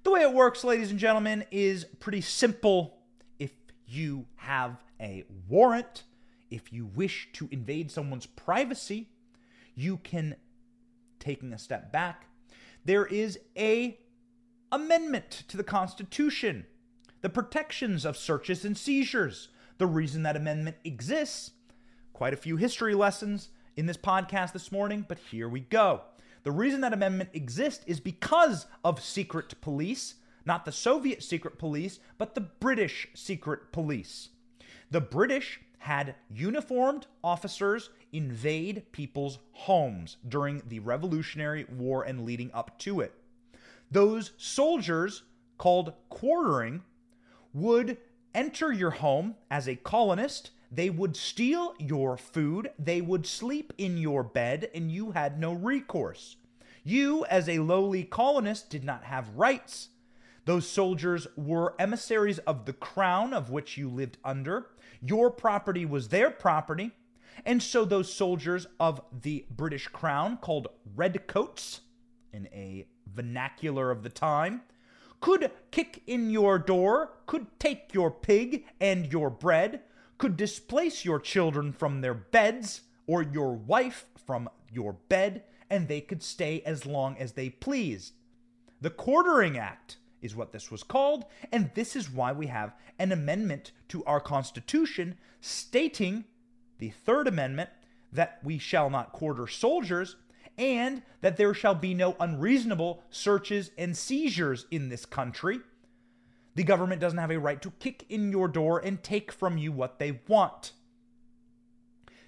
The 0.05 0.13
way 0.13 0.23
it 0.23 0.33
works, 0.33 0.63
ladies 0.63 0.91
and 0.91 1.01
gentlemen, 1.01 1.45
is 1.51 1.85
pretty 1.99 2.21
simple. 2.21 2.99
If 3.39 3.51
you 3.87 4.27
have 4.37 4.77
a 5.01 5.25
warrant, 5.49 6.05
if 6.51 6.73
you 6.73 6.87
wish 6.87 7.29
to 7.35 7.49
invade 7.51 7.91
someone's 7.91 8.27
privacy, 8.27 9.09
you 9.75 9.97
can, 9.99 10.37
taking 11.19 11.53
a 11.53 11.59
step 11.59 11.93
back, 11.93 12.27
there 12.85 13.05
is 13.05 13.39
a 13.57 13.99
amendment 14.71 15.43
to 15.49 15.57
the 15.57 15.65
Constitution, 15.65 16.67
the 17.21 17.29
protections 17.29 18.05
of 18.05 18.17
searches 18.17 18.65
and 18.65 18.77
seizures. 18.77 19.49
The 19.79 19.87
reason 19.87 20.23
that 20.23 20.37
amendment 20.37 20.77
exists, 20.85 21.51
quite 22.13 22.33
a 22.33 22.37
few 22.37 22.57
history 22.57 22.95
lessons 22.95 23.51
in 23.77 23.87
this 23.87 23.97
podcast 23.97 24.53
this 24.53 24.73
morning, 24.73 25.05
but 25.07 25.19
here 25.31 25.49
we 25.49 25.61
go. 25.61 26.01
The 26.45 26.53
reason 26.53 26.81
that 26.81 26.93
amendment 26.93 27.31
exists 27.35 27.85
is 27.87 28.01
because 28.01 28.67
of 28.85 29.03
secret 29.03 29.61
police, 29.61 30.15
not 30.45 30.65
the 30.65 30.73
Soviet 30.73 31.23
secret 31.23 31.59
police, 31.59 31.99
but 32.19 32.35
the 32.35 32.41
British 32.41 33.09
secret 33.15 33.73
police. 33.73 34.31
The 34.91 35.01
British 35.01 35.61
had 35.79 36.15
uniformed 36.31 37.07
officers 37.23 37.91
invade 38.13 38.91
people's 38.93 39.39
homes 39.53 40.17
during 40.27 40.63
the 40.67 40.79
Revolutionary 40.79 41.67
War 41.71 42.03
and 42.03 42.25
leading 42.25 42.51
up 42.55 42.79
to 42.81 43.01
it. 43.01 43.13
Those 43.91 44.33
soldiers, 44.37 45.23
called 45.59 45.93
quartering, 46.09 46.83
would 47.53 47.99
enter 48.35 48.73
your 48.73 48.91
home 48.91 49.35
as 49.51 49.69
a 49.69 49.77
colonist. 49.77 50.51
They 50.77 50.91
would 50.91 51.17
steal 51.17 51.75
your 51.79 52.19
food, 52.19 52.71
they 52.79 53.01
would 53.01 53.27
sleep 53.27 53.73
in 53.79 53.97
your 53.97 54.23
bed, 54.23 54.69
and 54.75 54.93
you 54.93 55.13
had 55.13 55.41
no 55.41 55.55
recourse. 55.55 56.37
You, 56.85 57.25
as 57.25 57.49
a 57.49 57.61
lowly 57.61 58.05
colonist, 58.05 58.69
did 58.69 58.85
not 58.85 59.05
have 59.05 59.35
rights. 59.35 59.89
Those 60.45 60.69
soldiers 60.69 61.27
were 61.35 61.75
emissaries 61.79 62.41
of 62.41 62.67
the 62.67 62.75
crown 62.75 63.33
of 63.33 63.49
which 63.49 63.79
you 63.79 63.89
lived 63.89 64.19
under. 64.23 64.67
Your 65.01 65.31
property 65.31 65.87
was 65.87 66.09
their 66.09 66.31
property. 66.31 66.93
And 67.47 67.63
so 67.63 67.87
those 67.87 68.13
soldiers 68.13 68.67
of 68.79 69.01
the 69.23 69.47
British 69.51 69.89
crown, 69.89 70.37
called 70.37 70.69
redcoats 70.95 71.81
in 72.35 72.49
a 72.53 72.87
vernacular 73.11 73.91
of 73.91 74.03
the 74.03 74.11
time, 74.11 74.61
could 75.23 75.51
kick 75.71 76.03
in 76.07 76.29
your 76.29 76.59
door, 76.59 77.13
could 77.25 77.47
take 77.59 77.95
your 77.95 78.11
pig 78.11 78.67
and 78.79 79.11
your 79.11 79.31
bread, 79.31 79.81
could 80.19 80.37
displace 80.37 81.05
your 81.05 81.21
children 81.21 81.73
from 81.73 82.01
their 82.01 82.15
beds 82.15 82.83
or 83.07 83.23
your 83.23 83.53
wife 83.53 84.07
from 84.27 84.49
your 84.73 84.95
bed, 85.09 85.45
and 85.71 85.89
they 85.89 86.01
could 86.01 86.23
stay 86.23 86.63
as 86.63 86.87
long 86.87 87.17
as 87.19 87.33
they 87.33 87.49
pleased. 87.49 88.13
The 88.81 88.91
Quartering 88.91 89.59
Act 89.59 89.97
is 90.21 90.35
what 90.35 90.53
this 90.53 90.71
was 90.71 90.83
called, 90.83 91.25
and 91.53 91.71
this 91.75 91.95
is 91.95 92.11
why 92.11 92.33
we 92.33 92.47
have 92.47 92.75
an 92.99 93.13
amendment 93.13 93.73
to 93.89 94.05
our 94.05 94.21
Constitution 94.21 95.17
stating 95.41 96.25
the 96.79 96.91
Third 96.91 97.29
Amendment 97.29 97.71
that 98.13 98.41
we 98.43 98.59
shall 98.59 98.91
not 98.91 99.13
quarter 99.13 99.47
soldiers 99.47 100.17
and 100.59 101.03
that 101.21 101.37
there 101.37 101.55
shall 101.55 101.75
be 101.75 101.95
no 101.95 102.17
unreasonable 102.19 103.03
searches 103.11 103.71
and 103.77 103.97
seizures 103.97 104.67
in 104.71 104.89
this 104.89 105.05
country. 105.05 105.61
The 106.57 106.65
government 106.65 107.01
doesn't 107.01 107.19
have 107.19 107.31
a 107.31 107.39
right 107.39 107.63
to 107.63 107.71
kick 107.79 108.05
in 108.09 108.33
your 108.33 108.49
door 108.49 108.81
and 108.81 109.03
take 109.03 109.31
from 109.31 109.57
you 109.57 109.71
what 109.71 109.99
they 109.99 110.21
want. 110.27 110.73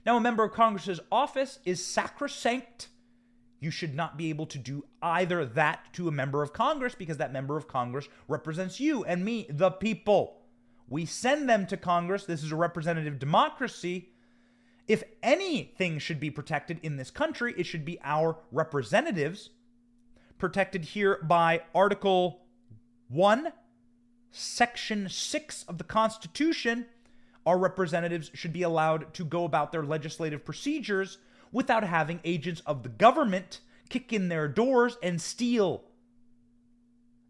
Now, 0.07 0.17
a 0.17 0.21
member 0.21 0.45
of 0.45 0.53
Congress's 0.53 1.01
office 1.11 1.59
is 1.65 1.85
sacrosanct 1.85 2.89
you 3.61 3.71
should 3.71 3.95
not 3.95 4.17
be 4.17 4.31
able 4.31 4.47
to 4.47 4.59
do 4.59 4.85
either 5.03 5.45
that 5.45 5.93
to 5.95 6.09
a 6.09 6.13
member 6.13 6.43
of 6.43 6.53
Congress 6.53 6.95
because 6.95 7.17
that 7.17 7.33
member 7.33 7.57
of 7.57 7.67
Congress 7.67 8.09
represents 8.29 8.79
you 8.79 9.05
and 9.05 9.25
me, 9.25 9.47
the 9.51 9.71
people. 9.71 10.43
We 10.89 11.07
send 11.07 11.49
them 11.49 11.67
to 11.67 11.77
Congress. 11.77 12.25
This 12.25 12.45
is 12.45 12.53
a 12.53 12.57
representative 12.57 13.19
democracy. 13.19 14.11
If 14.87 15.03
anything 15.23 15.99
should 15.99 16.21
be 16.21 16.31
protected 16.31 16.79
in 16.83 16.97
this 16.97 17.11
country, 17.11 17.53
it 17.59 17.65
should 17.65 17.85
be 17.85 17.99
our 18.03 18.39
representatives, 18.53 19.51
protected 20.39 20.85
here 20.85 21.19
by 21.23 21.63
Article 21.75 22.47
1, 23.09 23.53
Section 24.31 25.09
6 25.09 25.65
of 25.69 25.79
the 25.79 25.85
Constitution. 25.85 26.87
Our 27.47 27.59
representatives 27.59 28.31
should 28.35 28.53
be 28.53 28.63
allowed 28.63 29.15
to 29.15 29.25
go 29.25 29.45
about 29.45 29.73
their 29.73 29.83
legislative 29.83 30.45
procedures 30.45 31.19
without 31.51 31.85
having 31.85 32.21
agents 32.25 32.63
of 32.67 32.83
the 32.83 32.89
government 32.89 33.61
kick 33.89 34.13
in 34.13 34.29
their 34.29 34.49
doors 34.49 34.99
and 35.03 35.21
steal 35.21 35.85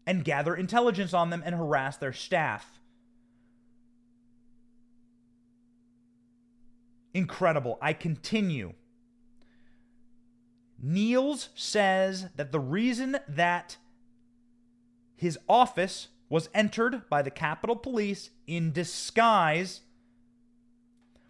and 0.05 0.25
gather 0.25 0.55
intelligence 0.55 1.13
on 1.13 1.29
them 1.29 1.41
and 1.45 1.55
harass 1.55 1.95
their 1.97 2.11
staff. 2.11 2.79
Incredible. 7.13 7.77
I 7.81 7.93
continue. 7.93 8.73
Nehls 10.83 11.49
says 11.55 12.27
that 12.35 12.51
the 12.51 12.59
reason 12.59 13.17
that 13.27 13.77
his 15.15 15.37
office 15.47 16.07
was 16.29 16.49
entered 16.53 17.09
by 17.09 17.21
the 17.21 17.31
Capitol 17.31 17.75
Police 17.75 18.29
in 18.47 18.71
disguise 18.71 19.81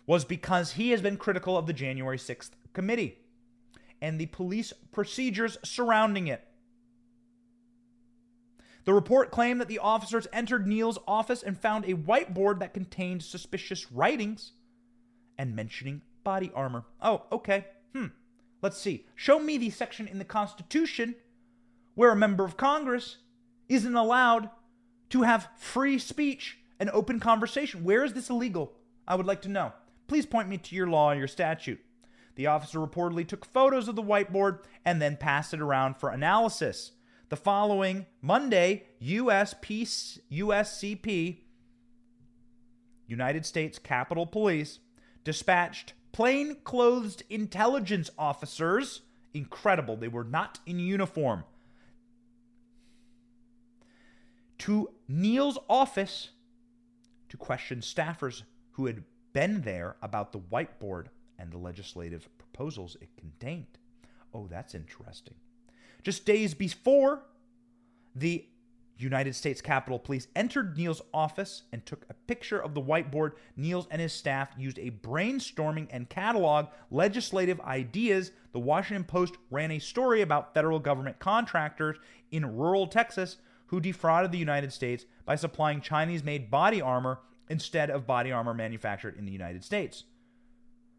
was 0.05 0.25
because 0.25 0.73
he 0.73 0.91
has 0.91 1.01
been 1.01 1.17
critical 1.17 1.57
of 1.57 1.67
the 1.67 1.73
January 1.73 2.17
6th 2.17 2.51
committee 2.73 3.17
and 4.01 4.19
the 4.19 4.25
police 4.27 4.73
procedures 4.91 5.57
surrounding 5.63 6.27
it. 6.27 6.45
The 8.85 8.93
report 8.93 9.29
claimed 9.29 9.61
that 9.61 9.67
the 9.67 9.79
officers 9.79 10.27
entered 10.33 10.65
Nehls' 10.65 10.97
office 11.07 11.43
and 11.43 11.57
found 11.57 11.85
a 11.85 11.93
whiteboard 11.93 12.59
that 12.59 12.73
contained 12.73 13.21
suspicious 13.23 13.91
writings 13.91 14.53
and 15.37 15.55
mentioning 15.55 16.01
body 16.23 16.51
armor. 16.55 16.85
Oh, 17.01 17.23
okay. 17.31 17.65
Hmm. 17.93 18.07
Let's 18.61 18.79
see. 18.79 19.05
Show 19.15 19.39
me 19.39 19.57
the 19.57 19.69
section 19.69 20.07
in 20.07 20.17
the 20.17 20.25
Constitution 20.25 21.15
where 21.95 22.11
a 22.11 22.15
member 22.15 22.45
of 22.45 22.57
Congress 22.57 23.17
isn't 23.67 23.95
allowed 23.95 24.49
to 25.09 25.23
have 25.23 25.49
free 25.57 25.99
speech 25.99 26.57
and 26.79 26.89
open 26.91 27.19
conversation. 27.19 27.83
Where 27.83 28.03
is 28.03 28.13
this 28.13 28.29
illegal? 28.29 28.73
I 29.07 29.15
would 29.15 29.25
like 29.25 29.41
to 29.43 29.49
know. 29.49 29.73
Please 30.07 30.25
point 30.25 30.49
me 30.49 30.57
to 30.57 30.75
your 30.75 30.87
law 30.87 31.11
your 31.11 31.27
statute. 31.27 31.79
The 32.35 32.47
officer 32.47 32.79
reportedly 32.79 33.27
took 33.27 33.45
photos 33.45 33.87
of 33.87 33.95
the 33.95 34.03
whiteboard 34.03 34.59
and 34.85 35.01
then 35.01 35.17
passed 35.17 35.53
it 35.53 35.61
around 35.61 35.97
for 35.97 36.09
analysis. 36.09 36.93
The 37.29 37.35
following 37.35 38.05
Monday, 38.21 38.85
USP, 39.03 40.19
USCP, 40.31 41.37
United 43.07 43.45
States 43.45 43.77
Capitol 43.77 44.25
Police, 44.25 44.79
dispatched 45.23 45.93
plain-clothed 46.11 47.23
intelligence 47.29 48.09
officers. 48.17 49.01
Incredible, 49.33 49.95
they 49.95 50.07
were 50.07 50.23
not 50.23 50.59
in 50.65 50.79
uniform. 50.79 51.43
To 54.59 54.89
Nehls' 55.09 55.57
office 55.69 56.29
to 57.29 57.37
question 57.37 57.79
staffers 57.79 58.43
who 58.71 58.85
had 58.85 59.03
been 59.33 59.61
there 59.61 59.95
about 60.01 60.31
the 60.31 60.39
whiteboard 60.39 61.07
and 61.37 61.51
the 61.51 61.57
legislative 61.57 62.27
proposals 62.37 62.97
it 63.01 63.09
contained. 63.17 63.77
Oh, 64.33 64.47
that's 64.47 64.75
interesting. 64.75 65.35
Just 66.03 66.25
days 66.25 66.53
before, 66.53 67.23
the 68.15 68.45
United 68.97 69.33
States 69.33 69.61
Capitol 69.61 69.97
Police 69.97 70.27
entered 70.35 70.75
Nehls' 70.75 71.01
office 71.13 71.63
and 71.71 71.85
took 71.85 72.05
a 72.09 72.13
picture 72.13 72.59
of 72.59 72.73
the 72.73 72.81
whiteboard. 72.81 73.33
Nehls 73.57 73.87
and 73.89 74.01
his 74.01 74.11
staff 74.11 74.49
used 74.57 74.77
a 74.77 74.91
brainstorming 74.91 75.87
and 75.89 76.09
catalog 76.09 76.67
legislative 76.91 77.61
ideas. 77.61 78.31
The 78.51 78.59
Washington 78.59 79.05
Post 79.05 79.35
ran 79.51 79.71
a 79.71 79.79
story 79.79 80.21
about 80.21 80.53
federal 80.53 80.79
government 80.79 81.17
contractors 81.19 81.97
in 82.31 82.57
rural 82.57 82.87
Texas 82.87 83.37
who 83.69 83.79
defrauded 83.79 84.31
the 84.31 84.37
United 84.37 84.73
States 84.73 85.05
by 85.25 85.35
supplying 85.35 85.81
Chinese 85.81 86.23
made 86.23 86.51
body 86.51 86.81
armor 86.81 87.19
instead 87.49 87.89
of 87.89 88.07
body 88.07 88.31
armor 88.31 88.53
manufactured 88.53 89.17
in 89.17 89.25
the 89.25 89.31
United 89.31 89.63
States. 89.63 90.03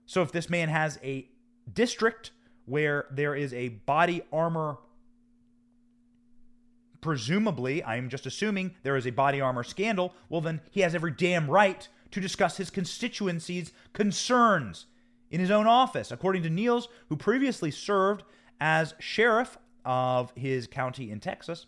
So 0.07 0.23
if 0.23 0.33
this 0.33 0.50
man 0.50 0.69
has 0.69 0.99
a 1.03 1.29
district 1.73 2.33
where 2.65 3.07
there 3.11 3.35
is 3.35 3.53
a 3.53 3.69
body 3.69 4.23
armor 4.33 4.79
presumably, 7.00 7.83
I 7.83 7.97
am 7.97 8.09
just 8.09 8.27
assuming 8.27 8.75
there 8.83 8.97
is 8.97 9.07
a 9.07 9.11
body 9.11 9.41
armor 9.41 9.62
scandal, 9.62 10.15
well, 10.29 10.41
then 10.41 10.61
he 10.71 10.81
has 10.81 10.95
every 10.95 11.12
damn 11.12 11.50
right 11.50 11.89
to 12.11 12.21
discuss 12.21 12.57
his 12.57 12.71
constituency's 12.71 13.73
concerns 13.93 14.87
in 15.31 15.41
his 15.41 15.50
own 15.50 15.67
office. 15.67 16.11
According 16.11 16.43
to 16.43 16.50
Nehls, 16.50 16.89
who 17.09 17.17
previously 17.17 17.71
served 17.71 18.25
as 18.61 18.95
sheriff 18.99 19.59
of 19.85 20.33
his 20.37 20.67
county 20.67 21.11
in 21.11 21.21
Texas, 21.21 21.67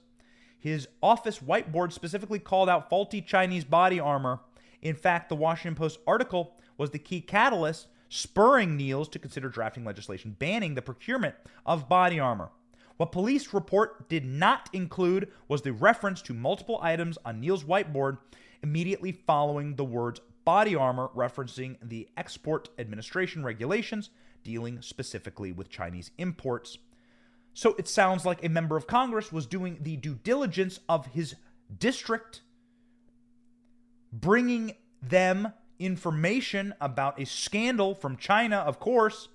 his 0.62 0.86
office 1.02 1.40
whiteboard 1.40 1.92
specifically 1.92 2.38
called 2.38 2.68
out 2.68 2.88
faulty 2.88 3.20
Chinese 3.20 3.64
body 3.64 3.98
armor. 3.98 4.38
In 4.80 4.94
fact, 4.94 5.28
the 5.28 5.34
Washington 5.34 5.74
Post 5.74 5.98
article 6.06 6.54
was 6.78 6.90
the 6.90 7.00
key 7.00 7.20
catalyst 7.20 7.88
spurring 8.08 8.78
Nehls 8.78 9.10
to 9.10 9.18
consider 9.18 9.48
drafting 9.48 9.84
legislation 9.84 10.36
banning 10.38 10.76
the 10.76 10.80
procurement 10.80 11.34
of 11.66 11.88
body 11.88 12.20
armor. 12.20 12.50
What 12.96 13.10
police 13.10 13.52
report 13.52 14.08
did 14.08 14.24
not 14.24 14.70
include 14.72 15.32
was 15.48 15.62
the 15.62 15.72
reference 15.72 16.22
to 16.22 16.32
multiple 16.32 16.78
items 16.80 17.18
on 17.24 17.42
Nehls' 17.42 17.64
whiteboard 17.64 18.18
immediately 18.62 19.10
following 19.10 19.74
the 19.74 19.84
words 19.84 20.20
body 20.44 20.76
armor, 20.76 21.08
referencing 21.16 21.76
the 21.82 22.08
Export 22.16 22.68
Administration 22.78 23.42
regulations 23.42 24.10
dealing 24.44 24.80
specifically 24.80 25.50
with 25.50 25.68
Chinese 25.68 26.12
imports. 26.18 26.78
So 27.54 27.74
it 27.78 27.86
sounds 27.88 28.24
like 28.24 28.44
a 28.44 28.48
member 28.48 28.76
of 28.76 28.86
Congress 28.86 29.30
was 29.30 29.46
doing 29.46 29.78
the 29.80 29.96
due 29.96 30.14
diligence 30.14 30.80
of 30.88 31.06
his 31.06 31.34
district, 31.78 32.40
bringing 34.12 34.74
them 35.02 35.52
information 35.78 36.74
about 36.80 37.20
a 37.20 37.26
scandal 37.26 37.94
from 37.94 38.16
China, 38.16 38.56
of 38.58 38.78
course, 38.78 39.28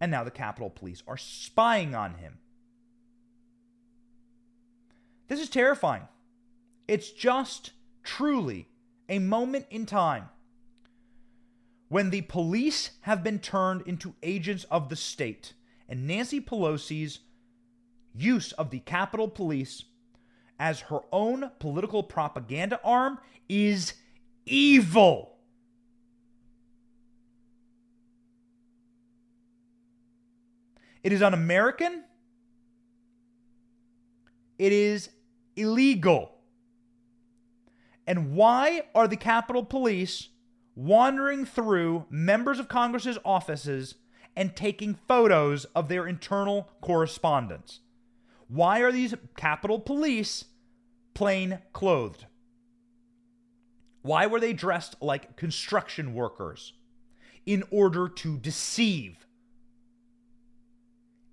and 0.00 0.10
now 0.10 0.24
the 0.24 0.30
Capitol 0.30 0.70
Police 0.70 1.02
are 1.06 1.16
spying 1.16 1.94
on 1.94 2.14
him. 2.14 2.38
This 5.28 5.40
is 5.40 5.48
terrifying. 5.48 6.06
It's 6.86 7.10
just 7.10 7.72
truly 8.04 8.68
a 9.08 9.18
moment 9.18 9.66
in 9.70 9.86
time 9.86 10.28
when 11.88 12.10
the 12.10 12.22
police 12.22 12.90
have 13.02 13.22
been 13.22 13.38
turned 13.38 13.82
into 13.82 14.14
agents 14.22 14.64
of 14.70 14.88
the 14.88 14.96
state, 14.96 15.52
and 15.88 16.06
Nancy 16.06 16.40
Pelosi's 16.40 17.20
use 18.14 18.52
of 18.52 18.70
the 18.70 18.80
Capitol 18.80 19.28
Police 19.28 19.84
as 20.58 20.80
her 20.80 21.00
own 21.12 21.50
political 21.60 22.02
propaganda 22.02 22.80
arm 22.82 23.18
is 23.48 23.94
evil. 24.46 25.32
It 31.04 31.12
is 31.12 31.22
un 31.22 31.34
American. 31.34 32.02
It 34.58 34.72
is 34.72 35.10
illegal. 35.54 36.32
And 38.08 38.32
why 38.34 38.82
are 38.94 39.06
the 39.06 39.16
Capitol 39.16 39.64
Police 39.64 40.28
wandering 40.76 41.44
through 41.44 42.04
members 42.08 42.60
of 42.60 42.68
Congress's 42.68 43.18
offices 43.24 43.96
and 44.36 44.54
taking 44.54 44.94
photos 45.08 45.64
of 45.74 45.88
their 45.88 46.06
internal 46.06 46.70
correspondence? 46.80 47.80
Why 48.46 48.80
are 48.80 48.92
these 48.92 49.14
Capitol 49.36 49.80
Police 49.80 50.44
plain 51.14 51.58
clothed? 51.72 52.26
Why 54.02 54.26
were 54.26 54.38
they 54.38 54.52
dressed 54.52 54.94
like 55.00 55.36
construction 55.36 56.14
workers? 56.14 56.74
In 57.44 57.64
order 57.70 58.08
to 58.08 58.38
deceive 58.38 59.26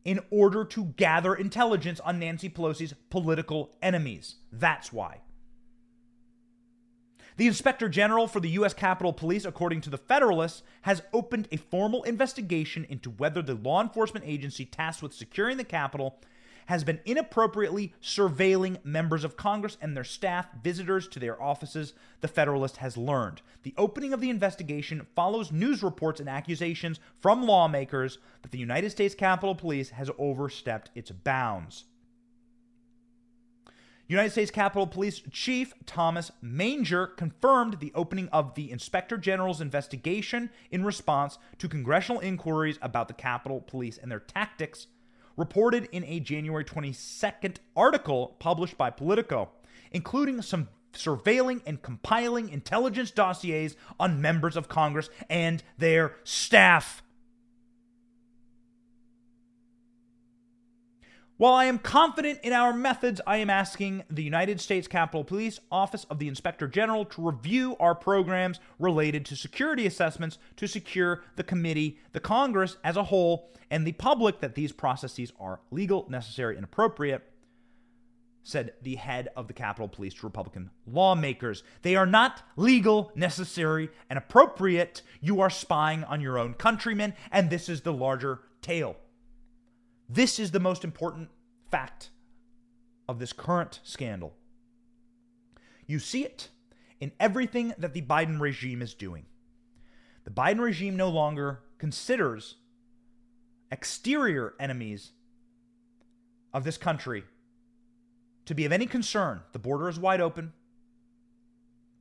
in 0.06 0.20
order 0.32 0.66
to 0.66 0.86
gather 0.98 1.34
intelligence 1.34 2.00
on 2.02 2.20
Nancy 2.20 2.50
Pelosi's 2.50 2.94
political 3.10 3.76
enemies. 3.82 4.36
That's 4.52 4.92
why. 4.92 5.22
The 7.36 7.48
Inspector 7.48 7.90
General 7.90 8.28
for 8.28 8.40
the 8.40 8.50
U.S. 8.52 8.76
Capitol 8.76 9.12
Police, 9.12 9.44
according 9.44 9.82
to 9.82 9.90
the 9.90 9.98
Federalist, 9.98 10.64
has 10.84 11.02
opened 11.14 11.48
a 11.52 11.58
formal 11.58 12.04
investigation 12.04 12.86
into 12.88 13.10
whether 13.10 13.42
the 13.42 13.56
law 13.56 13.82
enforcement 13.82 14.26
agency 14.28 14.66
tasked 14.66 15.02
with 15.02 15.14
securing 15.14 15.58
the 15.58 15.64
Capitol 15.64 16.20
has 16.68 16.84
been 16.84 17.00
inappropriately 17.06 17.94
surveilling 18.02 18.78
members 18.86 19.24
of 19.24 19.36
Congress 19.36 19.78
and 19.82 19.98
their 19.98 20.04
staff, 20.04 20.48
visitors 20.64 21.08
to 21.08 21.20
their 21.20 21.42
offices, 21.42 21.94
the 22.22 22.28
Federalist 22.28 22.78
has 22.78 22.96
learned. 22.96 23.42
The 23.64 23.74
opening 23.78 24.14
of 24.14 24.22
the 24.22 24.30
investigation 24.30 25.08
follows 25.16 25.52
news 25.52 25.84
reports 25.84 26.20
and 26.20 26.30
accusations 26.30 27.00
from 27.20 27.48
lawmakers 27.48 28.20
that 28.44 28.52
the 28.52 28.60
United 28.60 28.92
States 28.92 29.16
Capitol 29.16 29.56
Police 29.56 29.90
has 29.90 30.10
overstepped 30.18 30.92
its 30.96 31.12
bounds. 31.12 31.86
United 34.14 34.30
States 34.30 34.52
Capitol 34.52 34.86
Police 34.86 35.24
Chief 35.32 35.74
Thomas 35.88 36.32
Manger 36.40 37.08
confirmed 37.08 37.80
the 37.80 37.92
opening 37.96 38.30
of 38.30 38.54
the 38.54 38.70
Inspector 38.70 39.18
General's 39.18 39.60
investigation 39.60 40.52
in 40.70 40.86
response 40.86 41.40
to 41.58 41.68
congressional 41.68 42.22
inquiries 42.22 42.78
about 42.84 43.08
the 43.08 43.16
Capitol 43.16 43.60
Police 43.60 43.98
and 43.98 44.12
their 44.12 44.20
tactics 44.20 44.86
reported 45.36 45.90
in 45.92 46.04
a 46.04 46.20
January 46.20 46.64
22nd 46.64 47.56
article 47.76 48.36
published 48.38 48.78
by 48.78 48.92
Politico, 48.92 49.50
including 49.92 50.44
some 50.44 50.70
surveilling 50.94 51.64
and 51.66 51.82
compiling 51.82 52.50
intelligence 52.50 53.10
dossiers 53.10 53.76
on 54.00 54.22
members 54.22 54.56
of 54.56 54.70
Congress 54.70 55.10
and 55.28 55.64
their 55.80 56.18
staff. 56.24 57.02
While 61.44 61.56
I 61.56 61.66
am 61.66 61.78
confident 61.78 62.40
in 62.42 62.54
our 62.54 62.72
methods, 62.72 63.20
I 63.28 63.36
am 63.36 63.50
asking 63.50 64.06
the 64.10 64.24
United 64.24 64.62
States 64.62 64.88
Capitol 64.88 65.26
Police 65.26 65.60
Office 65.70 66.06
of 66.06 66.18
the 66.18 66.30
Inspector 66.30 66.66
General 66.70 67.04
to 67.04 67.22
review 67.22 67.76
our 67.82 67.96
programs 67.96 68.62
related 68.80 69.26
to 69.26 69.36
security 69.36 69.86
assessments 69.86 70.38
to 70.56 70.70
secure 70.70 71.22
the 71.36 71.44
committee, 71.44 72.00
the 72.14 72.22
Congress 72.22 72.78
as 72.82 72.96
a 72.96 73.04
whole, 73.04 73.52
and 73.70 73.86
the 73.86 73.92
public 73.92 74.40
that 74.40 74.56
these 74.56 74.72
processes 74.72 75.34
are 75.38 75.60
legal, 75.70 76.10
necessary, 76.10 76.56
and 76.56 76.64
appropriate, 76.64 77.30
said 78.42 78.72
the 78.82 78.96
head 78.96 79.28
of 79.36 79.48
the 79.48 79.54
Capitol 79.54 79.90
Police 79.90 80.14
to 80.14 80.26
Republican 80.26 80.70
lawmakers. 80.88 81.62
They 81.82 81.98
are 81.98 82.06
not 82.06 82.42
legal, 82.56 83.12
necessary, 83.16 83.90
and 84.10 84.18
appropriate. 84.18 85.02
You 85.20 85.42
are 85.42 85.50
spying 85.50 86.06
on 86.06 86.22
your 86.22 86.38
own 86.38 86.54
countrymen, 86.54 87.14
and 87.34 87.50
this 87.50 87.68
is 87.68 87.82
the 87.82 87.92
larger 87.92 88.40
tale. 88.62 88.96
This 90.14 90.38
is 90.38 90.52
the 90.52 90.60
most 90.60 90.84
important 90.84 91.30
fact 91.72 92.12
of 93.10 93.18
this 93.18 93.34
current 93.34 93.80
scandal. 93.82 94.36
You 95.88 95.98
see 95.98 96.24
it 96.24 96.50
in 97.00 97.12
everything 97.20 97.74
that 97.80 97.94
the 97.94 98.04
Biden 98.04 98.40
regime 98.40 98.84
is 98.84 98.94
doing. 98.94 99.26
The 100.24 100.30
Biden 100.30 100.60
regime 100.60 100.96
no 100.96 101.10
longer 101.10 101.62
considers 101.80 102.58
exterior 103.72 104.54
enemies 104.60 105.14
of 106.54 106.64
this 106.64 106.78
country 106.78 107.24
to 108.46 108.54
be 108.54 108.66
of 108.66 108.72
any 108.72 108.86
concern. 108.86 109.42
The 109.52 109.58
border 109.58 109.90
is 109.90 109.98
wide 109.98 110.22
open. 110.22 110.54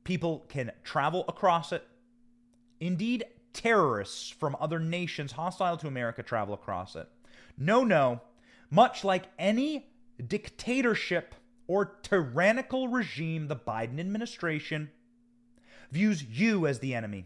People 0.03 0.45
can 0.49 0.71
travel 0.83 1.25
across 1.27 1.71
it. 1.71 1.83
Indeed, 2.79 3.25
terrorists 3.53 4.29
from 4.29 4.55
other 4.59 4.79
nations 4.79 5.31
hostile 5.31 5.77
to 5.77 5.87
America 5.87 6.21
travel 6.21 6.53
across 6.53 6.95
it. 6.95 7.09
No, 7.57 7.83
no. 7.83 8.21
Much 8.69 9.03
like 9.03 9.25
any 9.37 9.87
dictatorship 10.25 11.35
or 11.67 11.85
tyrannical 12.01 12.87
regime, 12.87 13.47
the 13.47 13.55
Biden 13.55 13.99
administration 13.99 14.89
views 15.91 16.23
you 16.23 16.65
as 16.67 16.79
the 16.79 16.93
enemy. 16.95 17.25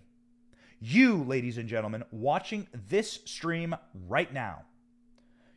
You, 0.79 1.23
ladies 1.23 1.57
and 1.57 1.67
gentlemen, 1.67 2.03
watching 2.11 2.67
this 2.73 3.19
stream 3.25 3.75
right 4.07 4.31
now. 4.31 4.63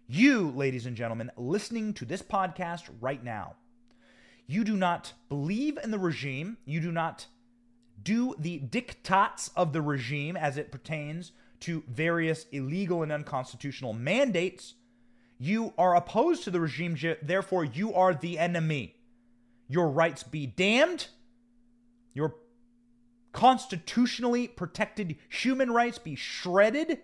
You, 0.06 0.50
ladies 0.50 0.86
and 0.86 0.96
gentlemen, 0.96 1.30
listening 1.36 1.92
to 1.94 2.04
this 2.04 2.22
podcast 2.22 2.88
right 3.00 3.22
now. 3.22 3.56
You 4.46 4.64
do 4.64 4.76
not 4.76 5.12
believe 5.28 5.78
in 5.82 5.90
the 5.90 5.98
regime. 5.98 6.56
You 6.64 6.80
do 6.80 6.90
not 6.90 7.26
do 8.02 8.34
the 8.38 8.58
diktats 8.60 9.50
of 9.54 9.72
the 9.72 9.82
regime 9.82 10.36
as 10.36 10.56
it 10.56 10.72
pertains 10.72 11.32
to 11.60 11.82
various 11.88 12.46
illegal 12.52 13.02
and 13.02 13.12
unconstitutional 13.12 13.92
mandates. 13.92 14.74
You 15.38 15.72
are 15.78 15.96
opposed 15.96 16.44
to 16.44 16.50
the 16.50 16.60
regime, 16.60 16.96
therefore, 17.22 17.64
you 17.64 17.94
are 17.94 18.14
the 18.14 18.38
enemy. 18.38 18.96
Your 19.68 19.88
rights 19.88 20.22
be 20.22 20.46
damned. 20.46 21.08
Your 22.12 22.34
constitutionally 23.32 24.48
protected 24.48 25.16
human 25.28 25.70
rights 25.70 25.98
be 25.98 26.16
shredded 26.16 26.98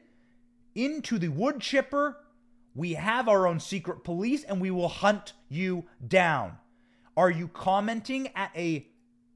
into 0.74 1.18
the 1.18 1.28
wood 1.28 1.60
chipper. 1.60 2.18
We 2.74 2.94
have 2.94 3.28
our 3.28 3.46
own 3.46 3.60
secret 3.60 4.04
police 4.04 4.44
and 4.44 4.60
we 4.60 4.70
will 4.70 4.88
hunt 4.88 5.32
you 5.48 5.84
down. 6.06 6.58
Are 7.16 7.30
you 7.30 7.48
commenting 7.48 8.28
at 8.34 8.50
a 8.54 8.86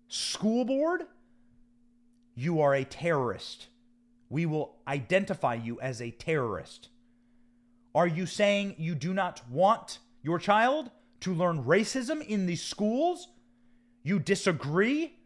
school 0.09 0.64
board? 0.64 1.04
You 2.35 2.61
are 2.61 2.74
a 2.74 2.85
terrorist. 2.85 3.68
We 4.30 4.46
will 4.46 4.76
identify 4.88 5.54
you 5.54 5.78
as 5.80 6.00
a 6.00 6.12
terrorist. 6.12 6.88
Are 7.94 8.06
you 8.06 8.24
saying 8.24 8.76
you 8.78 8.94
do 8.94 9.12
not 9.12 9.42
want 9.50 9.98
your 10.22 10.38
child 10.38 10.90
to 11.20 11.34
learn 11.34 11.64
racism 11.64 12.24
in 12.24 12.46
the 12.46 12.56
schools? 12.56 13.28
You 14.02 14.20
disagree 14.20 15.18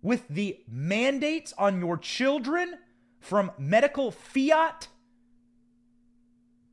with 0.00 0.26
the 0.28 0.60
mandates 0.68 1.52
on 1.58 1.80
your 1.80 1.98
children 1.98 2.78
from 3.18 3.50
medical 3.58 4.10
fiat 4.10 4.88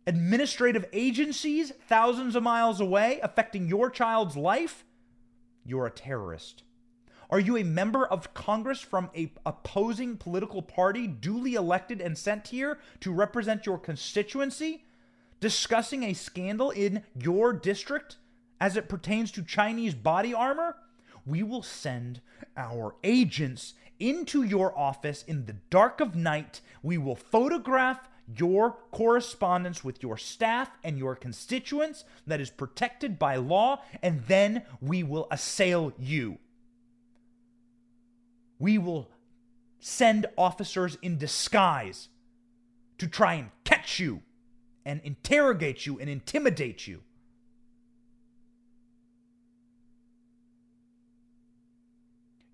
administrative 0.05 0.85
agencies 0.93 1.73
thousands 1.87 2.35
of 2.35 2.43
miles 2.43 2.79
away 2.79 3.19
affecting 3.21 3.67
your 3.67 3.89
child's 3.89 4.37
life? 4.37 4.85
You're 5.65 5.87
a 5.87 5.91
terrorist. 5.91 6.63
Are 7.29 7.39
you 7.41 7.57
a 7.57 7.63
member 7.63 8.05
of 8.05 8.33
Congress 8.33 8.79
from 8.79 9.09
a 9.13 9.31
opposing 9.45 10.15
political 10.15 10.61
party 10.61 11.07
duly 11.07 11.55
elected 11.55 11.99
and 11.99 12.17
sent 12.17 12.47
here 12.47 12.79
to 13.01 13.11
represent 13.11 13.65
your 13.65 13.77
constituency? 13.77 14.85
Discussing 15.41 16.03
a 16.03 16.13
scandal 16.13 16.71
in 16.71 17.03
your 17.19 17.51
district 17.51 18.15
as 18.61 18.77
it 18.77 18.87
pertains 18.87 19.31
to 19.31 19.43
Chinese 19.43 19.93
body 19.93 20.33
armor? 20.33 20.77
We 21.25 21.43
will 21.43 21.63
send 21.63 22.21
our 22.55 22.95
agents 23.03 23.73
into 23.99 24.43
your 24.43 24.77
office 24.77 25.23
in 25.27 25.45
the 25.45 25.57
dark 25.69 25.99
of 25.99 26.15
night. 26.15 26.61
We 26.81 26.97
will 26.97 27.15
photograph 27.15 28.07
your 28.37 28.77
correspondence 28.91 29.83
with 29.83 30.01
your 30.01 30.17
staff 30.17 30.71
and 30.83 30.97
your 30.97 31.15
constituents 31.15 32.05
that 32.25 32.39
is 32.39 32.49
protected 32.49 33.19
by 33.19 33.35
law, 33.35 33.81
and 34.01 34.23
then 34.27 34.63
we 34.81 35.03
will 35.03 35.27
assail 35.29 35.91
you. 35.99 36.37
We 38.59 38.77
will 38.77 39.09
send 39.79 40.25
officers 40.37 40.97
in 41.01 41.17
disguise 41.17 42.09
to 42.97 43.07
try 43.07 43.35
and 43.35 43.51
catch 43.63 43.99
you 43.99 44.21
and 44.85 45.01
interrogate 45.03 45.85
you 45.85 45.99
and 45.99 46.09
intimidate 46.09 46.87
you. 46.87 47.03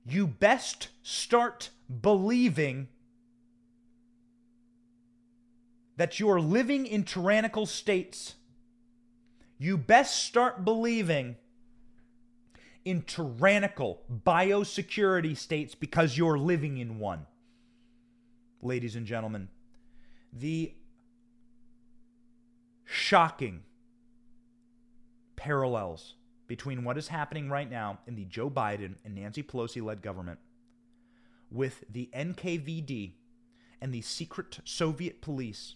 You 0.06 0.28
best 0.28 0.90
start 1.02 1.70
believing 2.02 2.90
that 5.96 6.20
you 6.20 6.30
are 6.30 6.42
living 6.42 6.86
in 6.86 7.04
tyrannical 7.04 7.66
states. 7.66 8.36
You 9.58 9.78
best 9.78 10.24
start 10.24 10.66
believing 10.66 11.38
in 12.86 13.02
tyrannical 13.04 14.02
biosecurity 14.26 15.38
states 15.38 15.76
because 15.76 16.18
you're 16.18 16.38
living 16.38 16.78
in 16.78 17.00
one. 17.00 17.26
Ladies 18.62 18.96
and 18.96 19.06
gentlemen, 19.06 19.50
the 20.32 20.74
shocking 22.86 23.64
parallels 25.36 26.16
between 26.48 26.84
what 26.84 26.98
is 26.98 27.08
happening 27.08 27.50
right 27.50 27.70
now 27.70 28.00
in 28.08 28.16
the 28.16 28.26
Joe 28.26 28.50
Biden 28.50 28.96
and 29.04 29.16
Nancy 29.16 29.44
Pelosi 29.44 29.84
led 29.84 30.02
government 30.02 30.40
with 31.52 31.84
the 31.90 32.10
NKVD 32.14 33.14
and 33.82 33.94
the 33.94 34.02
secret 34.02 34.60
Soviet 34.64 35.22
police 35.22 35.76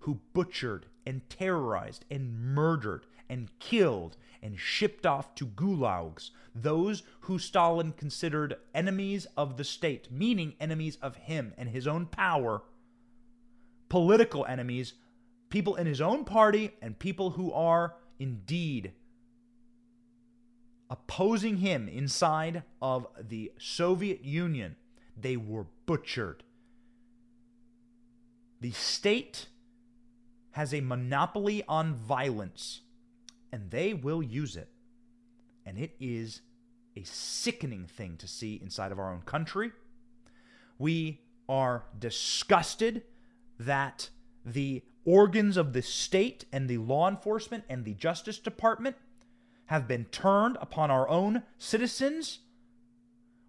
who 0.00 0.20
butchered 0.32 0.86
and 1.06 1.28
terrorized 1.28 2.04
and 2.10 2.54
murdered 2.54 3.06
and 3.28 3.50
killed 3.58 4.16
and 4.42 4.58
shipped 4.58 5.04
off 5.04 5.34
to 5.34 5.46
gulags 5.46 6.30
those 6.54 7.02
who 7.20 7.38
Stalin 7.38 7.92
considered 7.92 8.56
enemies 8.74 9.26
of 9.36 9.56
the 9.56 9.64
state, 9.64 10.10
meaning 10.10 10.54
enemies 10.60 10.98
of 11.02 11.16
him 11.16 11.54
and 11.56 11.68
his 11.68 11.86
own 11.86 12.06
power, 12.06 12.62
political 13.88 14.44
enemies, 14.46 14.94
people 15.50 15.76
in 15.76 15.86
his 15.86 16.00
own 16.00 16.24
party, 16.24 16.72
and 16.82 16.98
people 16.98 17.30
who 17.30 17.52
are 17.52 17.94
indeed 18.18 18.92
opposing 20.90 21.58
him 21.58 21.88
inside 21.88 22.62
of 22.80 23.06
the 23.20 23.52
Soviet 23.58 24.24
Union. 24.24 24.76
They 25.16 25.36
were 25.36 25.66
butchered. 25.86 26.44
The 28.60 28.72
state 28.72 29.46
has 30.52 30.72
a 30.72 30.80
monopoly 30.80 31.62
on 31.68 31.94
violence, 31.94 32.80
and 33.52 33.70
they 33.70 33.94
will 33.94 34.22
use 34.22 34.56
it. 34.56 34.68
And 35.66 35.78
it 35.78 35.94
is 36.00 36.40
a 36.96 37.02
sickening 37.04 37.86
thing 37.86 38.16
to 38.18 38.26
see 38.26 38.58
inside 38.62 38.92
of 38.92 38.98
our 38.98 39.12
own 39.12 39.22
country. 39.22 39.72
We 40.78 41.20
are 41.48 41.84
disgusted 41.98 43.02
that 43.58 44.10
the 44.44 44.82
organs 45.04 45.56
of 45.56 45.72
the 45.72 45.82
state 45.82 46.44
and 46.52 46.68
the 46.68 46.78
law 46.78 47.08
enforcement 47.08 47.64
and 47.68 47.84
the 47.84 47.94
Justice 47.94 48.38
Department 48.38 48.96
have 49.66 49.86
been 49.86 50.06
turned 50.06 50.56
upon 50.60 50.90
our 50.90 51.08
own 51.08 51.42
citizens 51.58 52.40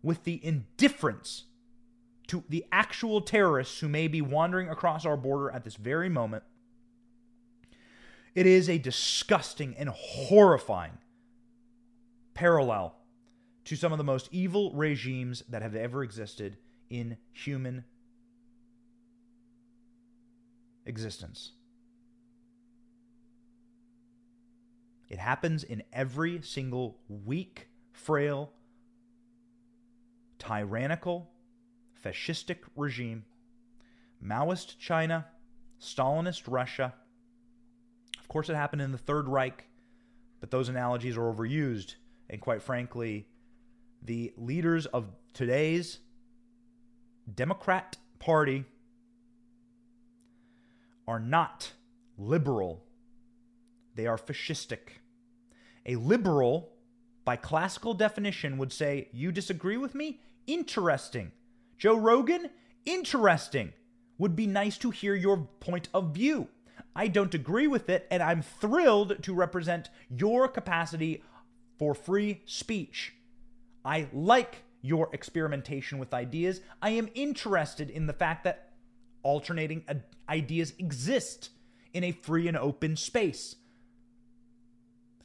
with 0.02 0.24
the 0.24 0.44
indifference 0.44 1.46
to 2.28 2.44
the 2.48 2.66
actual 2.72 3.22
terrorists 3.22 3.80
who 3.80 3.90
may 3.90 4.08
be 4.08 4.22
wandering 4.22 4.70
across 4.70 5.06
our 5.06 5.18
border 5.18 5.50
at 5.50 5.64
this 5.64 5.76
very 5.76 6.10
moment. 6.10 6.44
It 8.40 8.46
is 8.46 8.70
a 8.70 8.78
disgusting 8.78 9.76
and 9.78 9.90
horrifying 9.90 10.98
parallel 12.34 12.96
to 13.66 13.76
some 13.76 13.92
of 13.92 13.98
the 13.98 14.06
most 14.06 14.30
evil 14.32 14.72
regimes 14.74 15.44
that 15.50 15.62
have 15.62 15.76
ever 15.76 16.04
existed 16.04 16.56
in 16.90 17.18
human 17.34 17.84
existence. 20.86 21.52
It 25.10 25.20
happens 25.20 25.66
in 25.66 25.84
every 25.92 26.42
single 26.42 27.02
weak, 27.10 27.68
frail, 27.92 28.54
tyrannical, 30.38 31.30
fascistic 32.02 32.60
regime. 32.78 33.26
Maoist 34.24 34.78
China, 34.80 35.26
Stalinist 35.82 36.44
Russia. 36.48 36.94
Course, 38.30 38.48
it 38.50 38.56
happened 38.56 38.82
in 38.82 38.94
the 38.94 38.98
Third 38.98 39.28
Reich, 39.28 39.66
but 40.40 40.52
those 40.52 40.70
analogies 40.70 41.18
are 41.18 41.34
overused. 41.34 41.96
And 42.30 42.40
quite 42.40 42.62
frankly, 42.62 43.28
the 44.02 44.32
leaders 44.38 44.86
of 44.86 45.08
today's 45.34 46.00
Democrat 47.34 47.98
Party 48.20 48.64
are 51.08 51.20
not 51.20 51.74
liberal 52.18 52.84
they 54.00 54.08
are 54.08 54.18
fascistic. 54.18 55.00
A 55.86 55.98
liberal, 55.98 56.72
by 57.26 57.36
classical 57.36 57.94
definition, 57.94 58.58
would 58.58 58.72
say, 58.72 59.10
You 59.12 59.34
disagree 59.34 59.76
with 59.76 59.94
me? 59.94 60.22
Interesting. 60.48 61.34
Joe 61.78 61.98
Rogan? 61.98 62.50
Interesting. 62.86 63.74
Would 64.18 64.38
be 64.38 64.48
nice 64.48 64.78
to 64.78 64.92
hear 64.92 65.16
your 65.16 65.50
point 65.60 65.90
of 65.94 66.14
view. 66.14 66.48
I 66.96 67.08
don't 67.08 67.34
agree 67.34 67.68
with 67.68 67.90
it, 67.90 68.08
and 68.12 68.22
I'm 68.22 68.42
thrilled 68.42 69.24
to 69.24 69.34
represent 69.34 69.90
your 70.10 70.48
capacity 70.48 71.24
for 71.78 71.94
free 71.94 72.42
speech. 72.46 73.14
I 73.86 74.08
like 74.12 74.64
your 74.82 75.10
experimentation 75.14 75.98
with 75.98 76.14
ideas. 76.14 76.62
I 76.82 76.92
am 76.92 77.10
interested 77.14 77.90
in 77.90 78.08
the 78.08 78.14
fact 78.14 78.44
that 78.44 78.74
alternating 79.24 79.86
ideas 80.28 80.74
exist 80.78 81.50
in 81.94 82.04
a 82.04 82.12
free 82.12 82.48
and 82.48 82.58
open 82.58 82.96
space. 82.96 83.56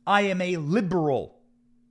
I 0.06 0.22
am 0.22 0.40
a 0.40 0.56
liberal. 0.56 1.38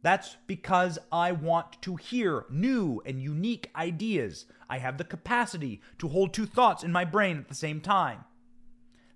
That's 0.01 0.35
because 0.47 0.99
I 1.11 1.31
want 1.31 1.81
to 1.83 1.95
hear 1.95 2.45
new 2.49 3.01
and 3.05 3.21
unique 3.21 3.71
ideas. 3.75 4.45
I 4.69 4.79
have 4.79 4.97
the 4.97 5.03
capacity 5.03 5.81
to 5.99 6.09
hold 6.09 6.33
two 6.33 6.45
thoughts 6.45 6.83
in 6.83 6.91
my 6.91 7.05
brain 7.05 7.37
at 7.37 7.47
the 7.47 7.55
same 7.55 7.79
time. 7.79 8.25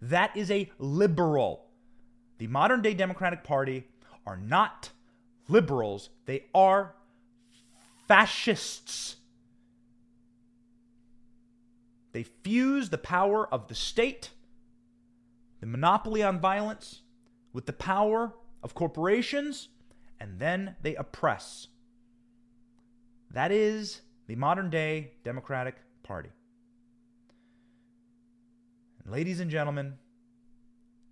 That 0.02 0.36
is 0.36 0.52
a 0.52 0.72
liberal. 0.78 1.66
The 2.38 2.48
modern 2.48 2.82
day 2.82 2.94
Democratic 2.94 3.44
Party 3.44 3.88
are 4.26 4.38
not 4.38 4.92
liberals, 5.48 6.10
they 6.26 6.46
are 6.54 6.94
fascists. 8.08 9.16
They 12.12 12.24
fuse 12.24 12.90
the 12.90 12.98
power 12.98 13.48
of 13.54 13.68
the 13.68 13.76
state, 13.76 14.32
the 15.60 15.68
monopoly 15.68 16.24
on 16.24 16.40
violence, 16.40 17.02
with 17.54 17.66
the 17.66 17.74
power 17.74 18.34
of 18.64 18.74
corporations, 18.74 19.70
and 20.20 20.40
then 20.40 20.76
they 20.82 20.96
oppress. 20.96 21.68
That 23.32 23.52
is 23.52 24.02
the 24.28 24.36
modern 24.36 24.70
day 24.70 25.12
Democratic 25.24 25.76
Party. 26.04 26.30
Ladies 29.10 29.40
and 29.40 29.50
gentlemen, 29.50 29.94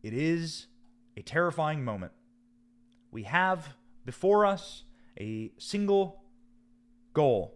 it 0.03 0.12
is 0.12 0.67
a 1.15 1.21
terrifying 1.21 1.86
moment. 1.86 2.12
We 3.10 3.23
have 3.23 3.69
before 4.05 4.45
us 4.45 4.84
a 5.17 5.53
single 5.58 6.21
goal, 7.13 7.55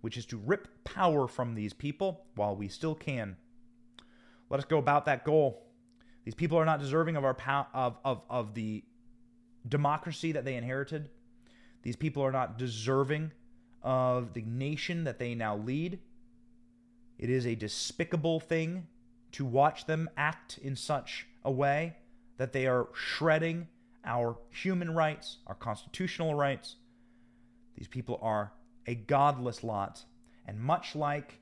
which 0.00 0.16
is 0.16 0.24
to 0.26 0.38
rip 0.38 0.84
power 0.84 1.28
from 1.28 1.54
these 1.54 1.74
people 1.74 2.24
while 2.34 2.56
we 2.56 2.68
still 2.68 2.94
can. 2.94 3.36
Let 4.48 4.58
us 4.58 4.64
go 4.64 4.78
about 4.78 5.04
that 5.04 5.26
goal. 5.26 5.66
These 6.24 6.34
people 6.34 6.56
are 6.56 6.64
not 6.64 6.80
deserving 6.80 7.16
of 7.16 7.24
our 7.26 7.34
pow- 7.34 7.66
of, 7.74 7.98
of, 8.06 8.22
of 8.30 8.54
the 8.54 8.82
democracy 9.68 10.32
that 10.32 10.46
they 10.46 10.54
inherited. 10.54 11.10
These 11.82 11.96
people 11.96 12.22
are 12.22 12.32
not 12.32 12.56
deserving 12.56 13.32
of 13.82 14.32
the 14.32 14.44
nation 14.46 15.04
that 15.04 15.18
they 15.18 15.34
now 15.34 15.58
lead. 15.58 15.98
It 17.18 17.28
is 17.28 17.46
a 17.46 17.54
despicable 17.54 18.40
thing 18.40 18.86
to 19.32 19.44
watch 19.44 19.86
them 19.86 20.08
act 20.16 20.58
in 20.62 20.76
such 20.76 21.26
a 21.44 21.50
way 21.50 21.96
that 22.36 22.52
they 22.52 22.66
are 22.66 22.88
shredding 22.94 23.68
our 24.04 24.38
human 24.50 24.94
rights, 24.94 25.38
our 25.46 25.54
constitutional 25.54 26.34
rights. 26.34 26.76
These 27.76 27.88
people 27.88 28.18
are 28.22 28.52
a 28.86 28.94
godless 28.94 29.62
lot. 29.62 30.04
And 30.46 30.58
much 30.58 30.96
like 30.96 31.40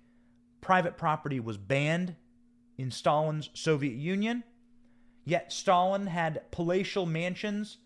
private 0.61 0.97
property 0.99 1.39
was 1.39 1.57
banned 1.57 2.17
in 2.77 2.91
Stalin's 2.91 3.51
Soviet 3.55 3.95
Union, 3.95 4.43
yet 5.25 5.53
Stalin 5.53 6.09
had 6.09 6.51
palatial 6.51 7.07
mansions 7.07 7.79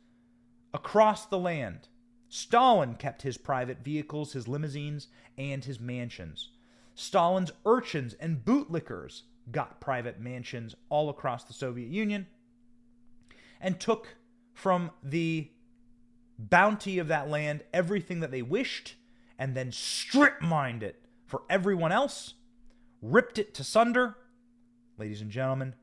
across 0.73 1.27
the 1.27 1.39
land. 1.39 1.89
Stalin 2.29 2.95
kept 2.95 3.23
his 3.23 3.37
private 3.37 3.85
vehicles, 3.85 4.33
his 4.33 4.49
limousines, 4.49 5.09
and 5.37 5.65
his 5.65 5.79
mansions. 5.79 6.51
Stalin's 6.95 7.53
urchins 7.67 8.15
and 8.15 8.45
bootlickers 8.45 9.23
got 9.51 9.81
private 9.81 10.21
mansions 10.21 10.75
all 10.89 11.09
across 11.09 11.45
the 11.45 11.53
Soviet 11.53 11.89
Union 11.89 12.27
and 13.61 13.79
took 13.79 14.17
from 14.53 14.91
the 15.03 15.51
bounty 16.39 16.99
of 16.99 17.09
that 17.09 17.29
land 17.29 17.63
everything 17.73 18.21
that 18.21 18.31
they 18.31 18.43
wished 18.43 18.95
and 19.39 19.55
then 19.55 19.73
strip 19.73 20.41
mined 20.41 20.83
it 20.83 21.05
for 21.27 21.43
everyone 21.49 21.93
else, 21.93 22.35
ripped 23.03 23.39
it 23.39 23.55
to 23.55 23.65
sunder. 23.65 24.17
Ladies 24.99 25.21
and 25.21 25.31
gentlemen, 25.31 25.75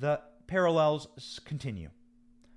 the 0.00 0.20
parallels 0.46 1.40
continue 1.44 1.90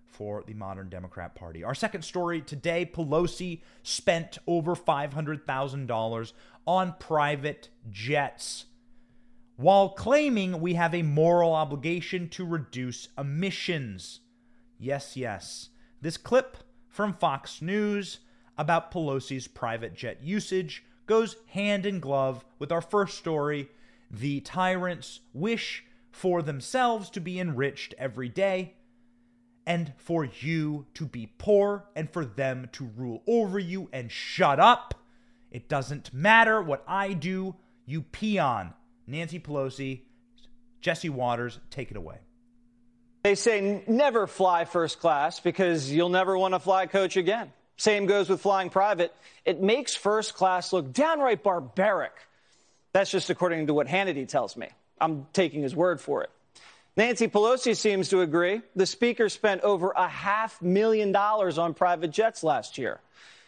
for 0.06 0.44
the 0.46 0.54
modern 0.54 0.90
Democrat 0.90 1.36
Party. 1.36 1.64
Our 1.64 1.76
second 1.76 2.04
story 2.04 2.42
today 2.42 2.90
Pelosi 2.92 3.62
spent 3.84 4.38
over 4.48 4.76
$500,000 4.76 6.34
on 6.68 6.96
private 7.00 7.70
jets 7.90 8.66
while 9.62 9.90
claiming 9.90 10.60
we 10.60 10.74
have 10.74 10.96
a 10.96 11.04
moral 11.04 11.54
obligation 11.54 12.28
to 12.28 12.44
reduce 12.44 13.10
emissions. 13.16 14.22
Yes, 14.80 15.16
yes. 15.16 15.70
This 16.02 16.18
clip 16.18 16.58
from 16.90 17.14
Fox 17.14 17.62
News 17.62 18.22
about 18.58 18.92
Pelosi's 18.92 19.48
private 19.48 19.94
jet 19.94 20.24
usage 20.24 20.84
goes 21.06 21.36
hand 21.50 21.86
in 21.86 22.00
glove 22.00 22.44
with 22.58 22.72
our 22.72 22.82
first 22.82 23.20
story 23.20 23.70
the 24.10 24.42
tyrants 24.42 25.20
wish 25.32 25.86
for 26.10 26.42
themselves 26.42 27.10
to 27.12 27.22
be 27.22 27.40
enriched 27.40 27.94
every 28.00 28.30
day 28.30 28.74
and 29.68 29.94
for 29.96 30.26
you 30.26 30.88
to 30.96 31.06
be 31.06 31.34
poor 31.38 31.86
and 31.96 32.10
for 32.10 32.26
them 32.26 32.68
to 32.72 32.90
rule 32.98 33.22
over 33.28 33.60
you 33.60 33.90
and 33.94 34.12
shut 34.12 34.60
up. 34.60 34.96
It 35.52 35.70
doesn't 35.70 36.14
matter 36.14 36.62
what 36.62 36.84
I 36.88 37.14
do, 37.14 37.56
you 37.86 38.02
peon. 38.02 38.74
Nancy 39.12 39.40
Pelosi, 39.40 40.02
Jesse 40.80 41.10
Watters, 41.10 41.60
take 41.70 41.92
it 41.92 41.98
away. 41.98 42.18
They 43.24 43.36
say 43.36 43.84
never 43.86 44.26
fly 44.26 44.66
first 44.66 45.00
class 45.00 45.40
because 45.40 45.92
you'll 45.92 46.10
never 46.10 46.36
want 46.38 46.54
to 46.54 46.60
fly 46.60 46.88
coach 46.88 47.18
again. 47.18 47.52
Same 47.78 48.06
goes 48.06 48.30
with 48.30 48.42
flying 48.42 48.70
private. 48.70 49.14
It 49.46 49.62
makes 49.62 49.96
first 49.96 50.34
class 50.34 50.74
look 50.74 50.94
downright 50.94 51.44
barbaric. 51.44 52.14
That's 52.94 53.12
just 53.12 53.30
according 53.30 53.68
to 53.68 53.74
what 53.74 53.88
Hannity 53.88 54.28
tells 54.28 54.56
me. 54.56 54.70
I'm 55.00 55.28
taking 55.34 55.62
his 55.62 55.76
word 55.76 56.00
for 56.00 56.24
it. 56.24 56.30
Nancy 56.96 57.28
Pelosi 57.28 57.76
seems 57.76 58.10
to 58.10 58.22
agree. 58.22 58.62
The 58.76 58.86
speaker 58.86 59.30
spent 59.30 59.62
over 59.62 59.92
a 59.92 60.08
half 60.08 60.62
million 60.62 61.12
dollars 61.12 61.58
on 61.58 61.74
private 61.74 62.12
jets 62.12 62.44
last 62.44 62.78
year. 62.78 63.00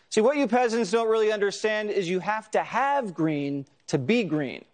See, 0.10 0.22
what 0.22 0.38
you 0.38 0.48
peasants 0.48 0.92
don't 0.92 1.10
really 1.10 1.32
understand 1.32 1.90
is 1.90 2.10
you 2.10 2.20
have 2.20 2.52
to 2.52 2.64
have 2.64 3.14
green 3.14 3.66
to 3.88 3.98
be 3.98 4.24
green. 4.24 4.66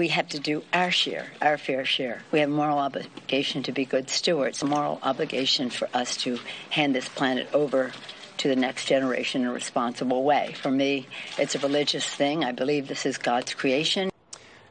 We 0.00 0.08
have 0.08 0.28
to 0.28 0.38
do 0.38 0.62
our 0.72 0.90
share, 0.90 1.26
our 1.42 1.58
fair 1.58 1.84
share. 1.84 2.22
We 2.32 2.40
have 2.40 2.48
a 2.48 2.52
moral 2.52 2.78
obligation 2.78 3.62
to 3.64 3.72
be 3.72 3.84
good 3.84 4.08
stewards, 4.08 4.62
a 4.62 4.64
moral 4.64 4.98
obligation 5.02 5.68
for 5.68 5.90
us 5.92 6.16
to 6.22 6.38
hand 6.70 6.94
this 6.94 7.06
planet 7.06 7.50
over 7.52 7.92
to 8.38 8.48
the 8.48 8.56
next 8.56 8.86
generation 8.86 9.42
in 9.42 9.48
a 9.48 9.52
responsible 9.52 10.24
way. 10.24 10.54
For 10.62 10.70
me, 10.70 11.06
it's 11.36 11.54
a 11.54 11.58
religious 11.58 12.06
thing. 12.06 12.46
I 12.46 12.52
believe 12.52 12.88
this 12.88 13.04
is 13.04 13.18
God's 13.18 13.52
creation. 13.52 14.10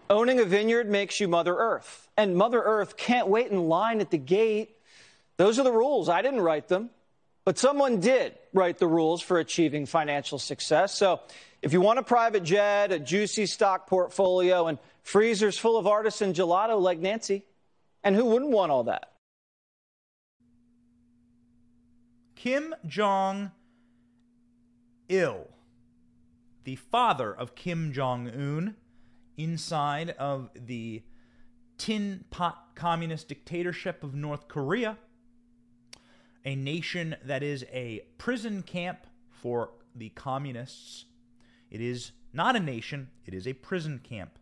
Owning 0.10 0.40
a 0.40 0.46
vineyard 0.46 0.90
makes 0.90 1.20
you 1.20 1.28
Mother 1.28 1.56
Earth 1.56 2.10
and 2.18 2.36
Mother 2.36 2.60
Earth 2.60 2.98
can't 2.98 3.28
wait 3.28 3.52
in 3.52 3.70
line 3.70 4.02
at 4.02 4.10
the 4.10 4.18
gate. 4.18 4.78
Those 5.38 5.60
are 5.60 5.64
the 5.64 5.72
rules. 5.72 6.10
I 6.10 6.24
didn't 6.24 6.42
write 6.42 6.70
them, 6.70 6.90
but 7.46 7.60
someone 7.60 8.00
did 8.00 8.34
write 8.52 8.80
the 8.80 8.88
rules 8.88 9.22
for 9.22 9.38
achieving 9.38 9.86
financial 9.86 10.40
success. 10.40 10.96
So 10.96 11.20
if 11.62 11.74
you 11.74 11.82
want 11.82 12.00
a 12.00 12.04
private 12.04 12.44
jet, 12.44 12.92
a 12.92 13.00
juicy 13.00 13.46
stock 13.46 13.88
portfolio, 13.88 14.68
and 14.68 14.80
freezers 15.04 15.58
full 15.58 15.78
of 15.78 15.88
artisan 15.88 16.34
gelato 16.34 16.80
like 16.80 17.00
Nancy, 17.00 17.44
and 18.04 18.16
who 18.16 18.26
wouldn't 18.26 18.52
want 18.52 18.72
all 18.72 18.84
that? 18.86 19.12
Kim 22.36 22.74
Jong 22.88 23.52
il, 25.10 25.48
the 26.64 26.76
father 26.76 27.34
of 27.34 27.56
Kim 27.56 27.92
Jong 27.92 28.30
un, 28.30 28.76
inside 29.38 30.12
of 30.12 30.50
the 30.56 31.04
tin 31.78 32.24
pot 32.30 32.76
communist 32.76 33.28
dictatorship 33.28 34.04
of 34.04 34.14
North 34.14 34.48
Korea, 34.48 34.98
a 36.46 36.56
nation 36.56 37.16
that 37.26 37.44
is 37.44 37.66
a 37.72 38.04
prison 38.18 38.62
camp 38.62 39.06
for 39.30 39.72
the 39.94 40.10
communists. 40.10 41.06
It 41.70 41.82
is 41.82 42.12
not 42.34 42.56
a 42.56 42.60
nation, 42.60 43.10
it 43.26 43.34
is 43.34 43.48
a 43.48 43.54
prison 43.54 44.00
camp. 44.04 44.38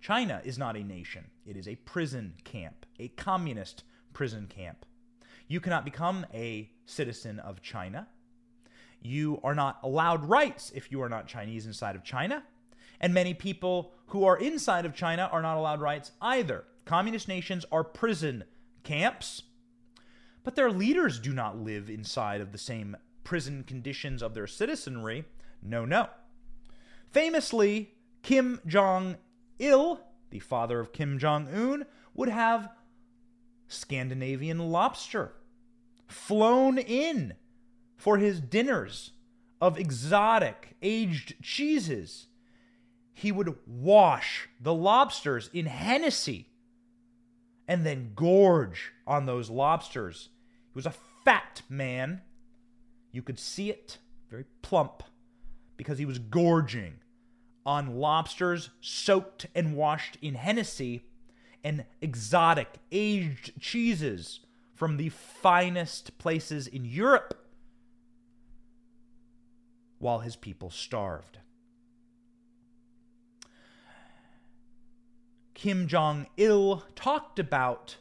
China 0.00 0.40
is 0.44 0.58
not 0.58 0.76
a 0.76 0.84
nation, 0.84 1.26
it 1.46 1.56
is 1.56 1.66
a 1.68 1.76
prison 1.76 2.34
camp, 2.44 2.86
a 2.98 3.08
communist 3.08 3.84
prison 4.12 4.46
camp. 4.46 4.84
You 5.48 5.60
cannot 5.60 5.84
become 5.84 6.26
a 6.32 6.70
citizen 6.86 7.38
of 7.38 7.62
China. 7.62 8.08
You 9.02 9.40
are 9.44 9.54
not 9.54 9.78
allowed 9.82 10.24
rights 10.24 10.72
if 10.74 10.90
you 10.90 11.02
are 11.02 11.08
not 11.08 11.26
Chinese 11.26 11.66
inside 11.66 11.96
of 11.96 12.04
China. 12.04 12.42
And 13.00 13.12
many 13.12 13.34
people 13.34 13.92
who 14.06 14.24
are 14.24 14.36
inside 14.36 14.86
of 14.86 14.94
China 14.94 15.28
are 15.30 15.42
not 15.42 15.58
allowed 15.58 15.80
rights 15.80 16.12
either. 16.22 16.64
Communist 16.86 17.28
nations 17.28 17.66
are 17.70 17.84
prison 17.84 18.44
camps. 18.82 19.42
But 20.42 20.56
their 20.56 20.70
leaders 20.70 21.18
do 21.18 21.32
not 21.32 21.58
live 21.58 21.90
inside 21.90 22.40
of 22.40 22.52
the 22.52 22.58
same 22.58 22.96
prison 23.24 23.64
conditions 23.64 24.22
of 24.22 24.34
their 24.34 24.46
citizenry. 24.46 25.24
No, 25.62 25.84
no. 25.84 26.08
Famously, 27.14 27.92
Kim 28.22 28.60
Jong 28.66 29.14
il, 29.60 30.00
the 30.30 30.40
father 30.40 30.80
of 30.80 30.92
Kim 30.92 31.16
Jong 31.16 31.46
un, 31.46 31.86
would 32.12 32.28
have 32.28 32.70
Scandinavian 33.68 34.58
lobster 34.58 35.36
flown 36.08 36.76
in 36.76 37.34
for 37.96 38.18
his 38.18 38.40
dinners 38.40 39.12
of 39.60 39.78
exotic 39.78 40.74
aged 40.82 41.36
cheeses. 41.40 42.26
He 43.12 43.30
would 43.30 43.54
wash 43.64 44.48
the 44.60 44.74
lobsters 44.74 45.48
in 45.52 45.66
Hennessy 45.66 46.48
and 47.68 47.86
then 47.86 48.10
gorge 48.16 48.92
on 49.06 49.26
those 49.26 49.48
lobsters. 49.50 50.30
He 50.72 50.76
was 50.76 50.86
a 50.86 50.94
fat 51.24 51.62
man. 51.68 52.22
You 53.12 53.22
could 53.22 53.38
see 53.38 53.70
it, 53.70 53.98
very 54.28 54.46
plump, 54.62 55.04
because 55.76 55.98
he 55.98 56.06
was 56.06 56.18
gorging 56.18 56.94
on 57.66 57.96
lobsters 57.96 58.70
soaked 58.80 59.46
and 59.54 59.76
washed 59.76 60.18
in 60.20 60.34
Hennessy 60.34 61.04
and 61.62 61.84
exotic 62.00 62.68
aged 62.92 63.58
cheeses 63.60 64.40
from 64.74 64.96
the 64.96 65.08
finest 65.08 66.18
places 66.18 66.66
in 66.66 66.84
Europe 66.84 67.46
while 69.98 70.18
his 70.18 70.36
people 70.36 70.68
starved. 70.68 71.38
Kim 75.54 75.86
Jong 75.86 76.26
il 76.36 76.84
talked 76.94 77.38
about 77.38 77.96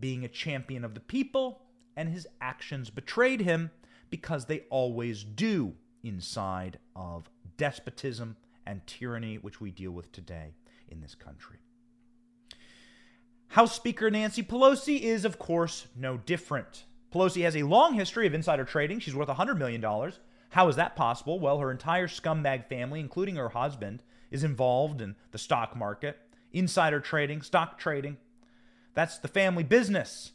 being 0.00 0.24
a 0.24 0.28
champion 0.28 0.84
of 0.84 0.94
the 0.94 1.00
people, 1.00 1.62
and 1.96 2.08
his 2.08 2.26
actions 2.40 2.88
betrayed 2.88 3.40
him 3.40 3.70
because 4.08 4.46
they 4.46 4.60
always 4.70 5.22
do 5.22 5.74
inside 6.02 6.78
of 6.96 7.28
despotism 7.56 8.36
and 8.66 8.86
tyranny, 8.86 9.36
which 9.36 9.60
we 9.60 9.70
deal 9.70 9.92
with 9.92 10.12
today 10.12 10.54
in 10.88 11.00
this 11.00 11.14
country. 11.14 11.58
House 13.48 13.74
Speaker 13.74 14.10
Nancy 14.10 14.42
Pelosi 14.42 15.00
is, 15.00 15.24
of 15.24 15.38
course, 15.38 15.86
no 15.96 16.16
different. 16.16 16.84
Pelosi 17.12 17.42
has 17.42 17.56
a 17.56 17.62
long 17.62 17.94
history 17.94 18.26
of 18.26 18.34
insider 18.34 18.64
trading. 18.64 18.98
She's 18.98 19.14
worth 19.14 19.28
$100 19.28 19.56
million. 19.56 19.80
How 20.50 20.68
is 20.68 20.76
that 20.76 20.96
possible? 20.96 21.38
Well, 21.38 21.58
her 21.58 21.70
entire 21.70 22.08
scumbag 22.08 22.68
family, 22.68 22.98
including 23.00 23.36
her 23.36 23.50
husband, 23.50 24.02
is 24.30 24.42
involved 24.42 25.00
in 25.00 25.14
the 25.30 25.38
stock 25.38 25.76
market, 25.76 26.18
insider 26.52 26.98
trading, 26.98 27.42
stock 27.42 27.78
trading. 27.78 28.16
That's 28.94 29.18
the 29.18 29.28
family 29.28 29.62
business. 29.62 30.32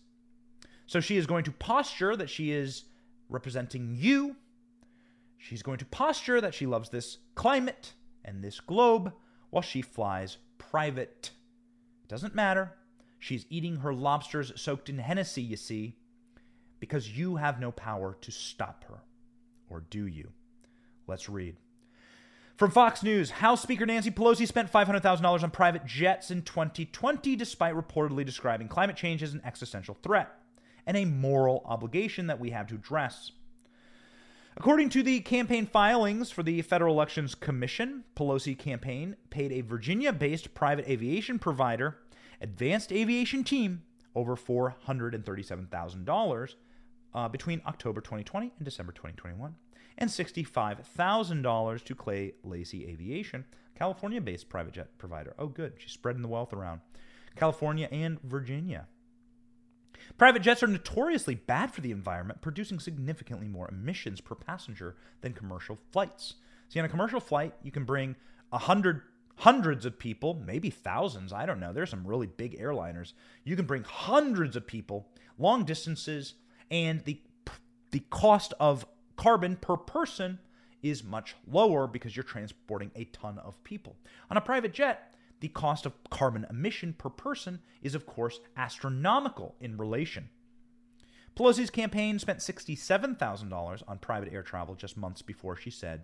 So 0.86 1.00
she 1.02 1.18
is 1.18 1.28
going 1.28 1.44
to 1.44 1.52
posture 1.52 2.16
that 2.16 2.30
she 2.30 2.52
is 2.52 2.86
representing 3.28 3.96
you. 3.98 4.38
She's 5.38 5.64
going 5.64 5.78
to 5.80 5.86
posture 5.86 6.42
that 6.42 6.54
she 6.54 6.66
loves 6.66 6.90
this 6.90 7.18
climate 7.36 7.94
and 8.30 8.44
this 8.44 8.60
globe 8.60 9.12
while 9.50 9.64
she 9.64 9.82
flies 9.82 10.38
private. 10.60 11.32
It 12.04 12.08
doesn't 12.08 12.36
matter. 12.36 12.74
She's 13.18 13.48
eating 13.50 13.78
her 13.78 13.94
lobsters 13.94 14.54
soaked 14.56 14.88
in 14.88 15.00
Hennessy, 15.00 15.42
you 15.42 15.58
see, 15.58 15.98
because 16.80 17.18
you 17.18 17.38
have 17.38 17.60
no 17.60 17.72
power 17.72 18.16
to 18.22 18.32
stop 18.32 18.86
her. 18.86 19.02
Or 19.70 19.82
do 19.90 20.06
you? 20.06 20.30
Let's 21.08 21.28
read. 21.28 21.58
From 22.56 22.72
Fox 22.72 23.04
News, 23.04 23.32
House 23.32 23.62
Speaker 23.62 23.86
Nancy 23.86 24.12
Pelosi 24.12 24.48
spent 24.48 24.72
$500,000 24.72 25.44
on 25.44 25.52
private 25.52 25.86
jets 25.86 26.30
in 26.30 26.44
2020 26.44 27.36
despite 27.36 27.74
reportedly 27.74 28.26
describing 28.26 28.68
climate 28.68 28.96
change 28.96 29.24
as 29.24 29.34
an 29.34 29.42
existential 29.44 29.98
threat 30.04 30.30
and 30.86 30.96
a 30.96 31.06
moral 31.06 31.64
obligation 31.66 32.28
that 32.28 32.40
we 32.40 32.52
have 32.52 32.68
to 32.68 32.76
address. 32.76 33.32
According 34.60 34.90
to 34.90 35.02
the 35.04 35.22
campaign 35.22 35.66
filings 35.66 36.30
for 36.32 36.44
the 36.44 36.62
Federal 36.64 36.94
Elections 36.94 37.34
Commission, 37.34 38.04
Pelosi 38.14 38.60
campaign 38.60 39.16
paid 39.30 39.54
a 39.54 39.62
Virginia-based 39.62 40.54
private 40.54 40.86
aviation 40.90 41.40
provider, 41.40 42.00
Advanced 42.42 42.92
Aviation 42.92 43.46
Team, 43.46 43.84
over 44.14 44.36
$437,000 44.36 46.56
uh, 47.14 47.30
between 47.30 47.62
October 47.66 48.02
2020 48.02 48.52
and 48.58 48.66
December 48.66 48.92
2021, 48.92 49.56
and 49.98 50.10
$65,000 50.10 51.84
to 51.86 51.96
Clay 51.96 52.34
Lacy 52.44 52.86
Aviation, 52.86 53.46
California-based 53.76 54.50
private 54.50 54.74
jet 54.74 54.90
provider. 54.98 55.36
Oh, 55.40 55.48
good. 55.48 55.72
She's 55.78 55.94
spreading 55.94 56.22
the 56.22 56.28
wealth 56.28 56.52
around 56.52 56.82
California 57.38 57.88
and 57.94 58.22
Virginia. 58.24 58.88
Private 60.18 60.42
jets 60.42 60.64
are 60.64 60.68
notoriously 60.68 61.36
bad 61.36 61.72
for 61.72 61.82
the 61.82 61.92
environment, 61.92 62.42
producing 62.42 62.80
significantly 62.80 63.48
more 63.48 63.70
emissions 63.70 64.22
per 64.22 64.36
passenger 64.36 64.96
than 65.22 65.34
commercial 65.34 65.78
flights. 65.92 66.36
See, 66.70 66.80
on 66.80 66.86
a 66.86 66.90
commercial 66.90 67.20
flight, 67.20 67.54
you 67.64 67.72
can 67.72 67.86
bring 67.86 68.16
a 68.52 68.58
hundred 68.58 69.02
hundreds 69.38 69.86
of 69.86 69.98
people, 69.98 70.42
maybe 70.46 70.70
thousands, 70.70 71.32
I 71.32 71.46
don't 71.46 71.60
know. 71.60 71.72
There's 71.72 71.90
some 71.90 72.06
really 72.06 72.28
big 72.28 72.60
airliners. 72.60 73.14
You 73.44 73.56
can 73.56 73.66
bring 73.66 73.84
hundreds 73.84 74.56
of 74.56 74.68
people 74.68 75.08
long 75.38 75.64
distances 75.64 76.36
and 76.70 77.04
the 77.06 77.20
the 77.92 78.04
cost 78.12 78.54
of 78.60 78.86
carbon 79.16 79.56
per 79.56 79.76
person 79.76 80.38
is 80.84 81.04
much 81.04 81.36
lower 81.48 81.88
because 81.88 82.16
you're 82.16 82.24
transporting 82.24 82.92
a 82.96 83.06
ton 83.06 83.40
of 83.40 83.62
people. 83.64 83.96
On 84.30 84.38
a 84.38 84.42
private 84.42 84.74
jet, 84.74 85.09
the 85.40 85.48
cost 85.48 85.86
of 85.86 85.94
carbon 86.10 86.46
emission 86.50 86.94
per 86.94 87.10
person 87.10 87.60
is, 87.82 87.96
of 87.96 88.06
course, 88.06 88.40
astronomical 88.58 89.56
in 89.62 89.78
relation. 89.78 90.30
Pelosi's 91.36 91.70
campaign 91.70 92.20
spent 92.20 92.40
$67,000 92.40 93.84
on 93.88 93.98
private 94.00 94.34
air 94.34 94.44
travel 94.44 94.76
just 94.76 94.98
months 94.98 95.22
before 95.22 95.56
she 95.56 95.70
said 95.70 96.04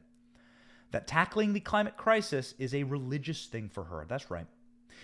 that 0.92 1.08
tackling 1.08 1.52
the 1.52 1.60
climate 1.60 1.98
crisis 1.98 2.54
is 2.58 2.74
a 2.74 2.84
religious 2.84 3.48
thing 3.48 3.68
for 3.68 3.84
her. 3.86 4.06
That's 4.08 4.32
right. 4.32 4.48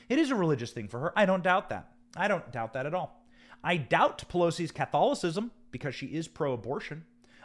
It 0.08 0.20
is 0.20 0.32
a 0.32 0.36
religious 0.36 0.72
thing 0.72 0.88
for 0.88 1.00
her. 1.00 1.14
I 1.18 1.26
don't 1.26 1.44
doubt 1.44 1.70
that. 1.70 1.92
I 2.16 2.28
don't 2.28 2.50
doubt 2.52 2.74
that 2.74 2.86
at 2.86 2.94
all. 2.94 3.26
I 3.64 3.78
doubt 3.78 4.24
Pelosi's 4.32 4.72
Catholicism 4.72 5.52
because 5.72 5.94
she 5.94 6.08
is 6.08 6.28
pro 6.28 6.54
abortion. 6.54 7.04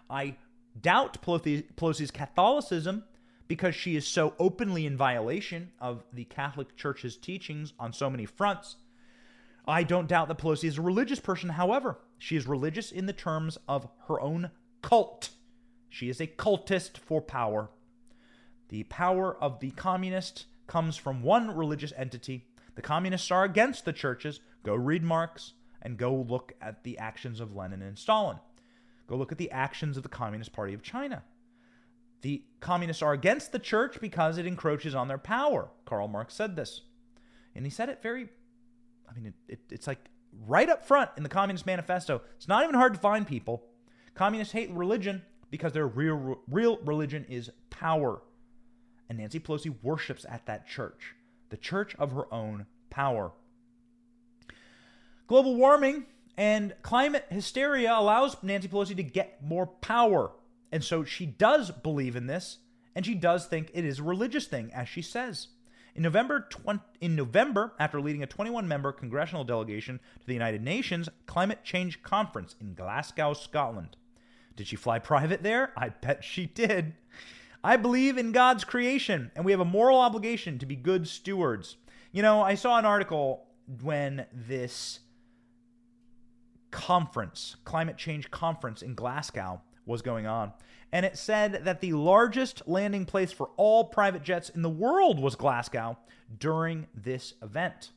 I 0.09 0.37
doubt 0.81 1.23
Pelosi's 1.23 2.11
Catholicism 2.11 3.05
because 3.49 3.75
she 3.75 3.97
is 3.97 4.07
so 4.07 4.35
openly 4.39 4.87
in 4.87 4.97
violation 4.97 5.71
of 5.81 6.05
the 6.13 6.25
Catholic 6.25 6.77
Church's 6.77 7.17
teachings 7.17 7.73
on 7.79 7.93
so 7.93 8.11
many 8.11 8.27
fronts. 8.27 8.77
I 9.67 9.83
don't 9.83 10.09
doubt 10.09 10.29
that 10.29 10.39
Pelosi 10.39 10.65
is 10.65 10.79
a 10.79 10.83
religious 10.83 11.21
person. 11.21 11.51
However, 11.51 11.99
she 12.19 12.37
is 12.37 12.47
religious 12.47 12.93
in 12.93 13.07
the 13.07 13.13
terms 13.13 13.59
of 13.69 13.89
her 14.09 14.21
own 14.21 14.51
cult. 14.83 15.31
She 15.89 16.09
is 16.09 16.21
a 16.21 16.27
cultist 16.27 16.99
for 16.99 17.21
power. 17.21 17.71
The 18.69 18.85
power 18.85 19.37
of 19.37 19.61
the 19.61 19.71
communist 19.73 20.47
comes 20.67 20.97
from 20.97 21.23
one 21.23 21.57
religious 21.57 21.93
entity. 21.97 22.47
The 22.75 22.83
communists 22.83 23.31
are 23.31 23.45
against 23.45 23.85
the 23.85 23.93
churches. 23.93 24.41
Go 24.63 24.75
read 24.75 25.03
Marx 25.03 25.53
and 25.83 25.97
go 25.97 26.15
look 26.15 26.53
at 26.61 26.83
the 26.83 26.99
actions 26.99 27.41
of 27.41 27.55
Lenin 27.55 27.83
and 27.83 27.99
Stalin. 27.99 28.39
Go 29.07 29.17
look 29.17 29.31
at 29.31 29.39
the 29.39 29.53
actions 29.53 29.97
of 29.97 30.03
the 30.03 30.09
Communist 30.09 30.53
Party 30.53 30.75
of 30.75 30.83
China. 30.83 31.23
The 32.23 32.43
communists 32.61 33.03
are 33.03 33.13
against 33.13 33.53
the 33.53 33.59
church 33.59 34.01
because 34.01 34.39
it 34.39 34.47
encroaches 34.47 34.95
on 34.95 35.09
their 35.09 35.19
power. 35.19 35.69
Karl 35.85 36.09
Marx 36.09 36.35
said 36.35 36.57
this. 36.57 36.81
And 37.55 37.65
he 37.65 37.71
said 37.71 37.89
it 37.89 38.03
very, 38.03 38.29
I 39.09 39.15
mean, 39.15 39.27
it, 39.27 39.35
it, 39.49 39.61
it's 39.71 39.87
like 39.87 40.01
right 40.47 40.69
up 40.69 40.87
front 40.87 41.11
in 41.17 41.23
the 41.23 41.29
Communist 41.29 41.67
Manifesto. 41.67 42.23
It's 42.37 42.49
not 42.49 42.63
even 42.65 42.75
hard 42.75 42.95
to 42.95 43.01
find 43.01 43.27
people. 43.27 43.65
Communists 44.15 44.53
hate 44.53 44.71
religion 44.71 45.23
because 45.51 45.73
their 45.73 45.87
real, 45.87 46.39
real 46.51 46.79
religion 46.85 47.25
is 47.29 47.51
power. 47.71 48.21
And 49.09 49.19
Nancy 49.19 49.39
Pelosi 49.39 49.75
worships 49.83 50.27
at 50.29 50.47
that 50.47 50.67
church, 50.67 51.15
the 51.51 51.57
church 51.57 51.95
of 51.97 52.13
her 52.13 52.33
own 52.33 52.67
power. 52.91 53.33
Global 55.27 55.57
warming 55.57 56.07
and 56.37 56.75
climate 56.83 57.27
hysteria 57.31 57.95
allows 57.97 58.37
Nancy 58.43 58.69
Pelosi 58.69 58.97
to 58.97 59.03
get 59.03 59.43
more 59.43 59.67
power. 59.67 60.33
And 60.73 60.83
so 60.83 61.05
she 61.05 61.27
does 61.27 61.71
believe 61.71 62.17
in 62.17 62.27
this, 62.27 62.59
and 62.95 63.07
she 63.07 63.15
does 63.15 63.47
think 63.47 63.71
it 63.73 63.85
is 63.85 63.99
a 63.99 64.05
religious 64.05 64.47
thing, 64.47 64.71
as 64.75 64.89
she 64.89 65.03
says. 65.03 65.49
In 65.95 66.03
November, 66.03 66.47
20, 66.51 66.81
in 67.01 67.17
November, 67.17 67.73
after 67.79 68.01
leading 68.01 68.23
a 68.23 68.27
21-member 68.27 68.93
congressional 68.93 69.45
delegation 69.45 69.99
to 70.21 70.27
the 70.27 70.35
United 70.35 70.63
Nations 70.63 71.09
Climate 71.27 71.65
Change 71.65 72.03
Conference 72.03 72.55
in 72.61 72.75
Glasgow, 72.75 73.33
Scotland. 73.33 73.97
Did 74.57 74.67
she 74.67 74.77
fly 74.77 74.99
private 74.99 75.43
there? 75.43 75.73
I 75.77 75.91
bet 75.91 76.25
she 76.25 76.47
did. 76.47 76.95
I 77.65 77.77
believe 77.77 78.19
in 78.19 78.33
God's 78.33 78.65
creation, 78.65 79.31
and 79.35 79.45
we 79.45 79.53
have 79.53 79.61
a 79.61 79.65
moral 79.65 79.99
obligation 79.99 80.59
to 80.59 80.67
be 80.67 80.77
good 80.77 81.09
stewards. 81.09 81.77
You 82.13 82.23
know, 82.23 82.43
I 82.43 82.55
saw 82.55 82.79
an 82.79 82.85
article 82.85 83.47
when 83.83 84.27
this 84.33 85.01
conference, 86.71 87.57
climate 87.65 87.97
change 87.97 88.31
conference 88.31 88.83
in 88.83 88.95
Glasgow, 88.95 89.63
was 89.87 90.03
going 90.03 90.27
on. 90.27 90.53
And 90.93 91.07
it 91.07 91.17
said 91.17 91.65
that 91.65 91.81
the 91.81 91.95
largest 91.95 92.63
landing 92.67 93.07
place 93.07 93.33
for 93.33 93.51
all 93.57 93.85
private 93.85 94.23
jets 94.23 94.49
in 94.51 94.63
the 94.63 94.69
world 94.69 95.19
was 95.19 95.35
Glasgow 95.35 95.99
during 96.39 96.87
this 96.95 97.35
event. 97.43 97.91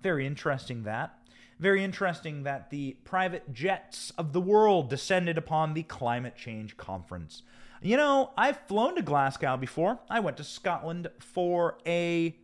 Very 0.00 0.26
interesting 0.26 0.84
that. 0.84 1.18
Very 1.58 1.84
interesting 1.84 2.42
that 2.42 2.70
the 2.70 2.96
private 3.04 3.52
jets 3.52 4.10
of 4.18 4.32
the 4.32 4.40
world 4.40 4.90
descended 4.90 5.38
upon 5.38 5.74
the 5.74 5.84
climate 5.84 6.36
change 6.36 6.76
conference. 6.76 7.42
You 7.80 7.96
know, 7.96 8.30
I've 8.36 8.66
flown 8.66 8.96
to 8.96 9.02
Glasgow 9.02 9.56
before. 9.56 10.00
I 10.10 10.20
went 10.20 10.36
to 10.38 10.44
Scotland 10.44 11.08
for 11.18 11.78
a 11.86 12.36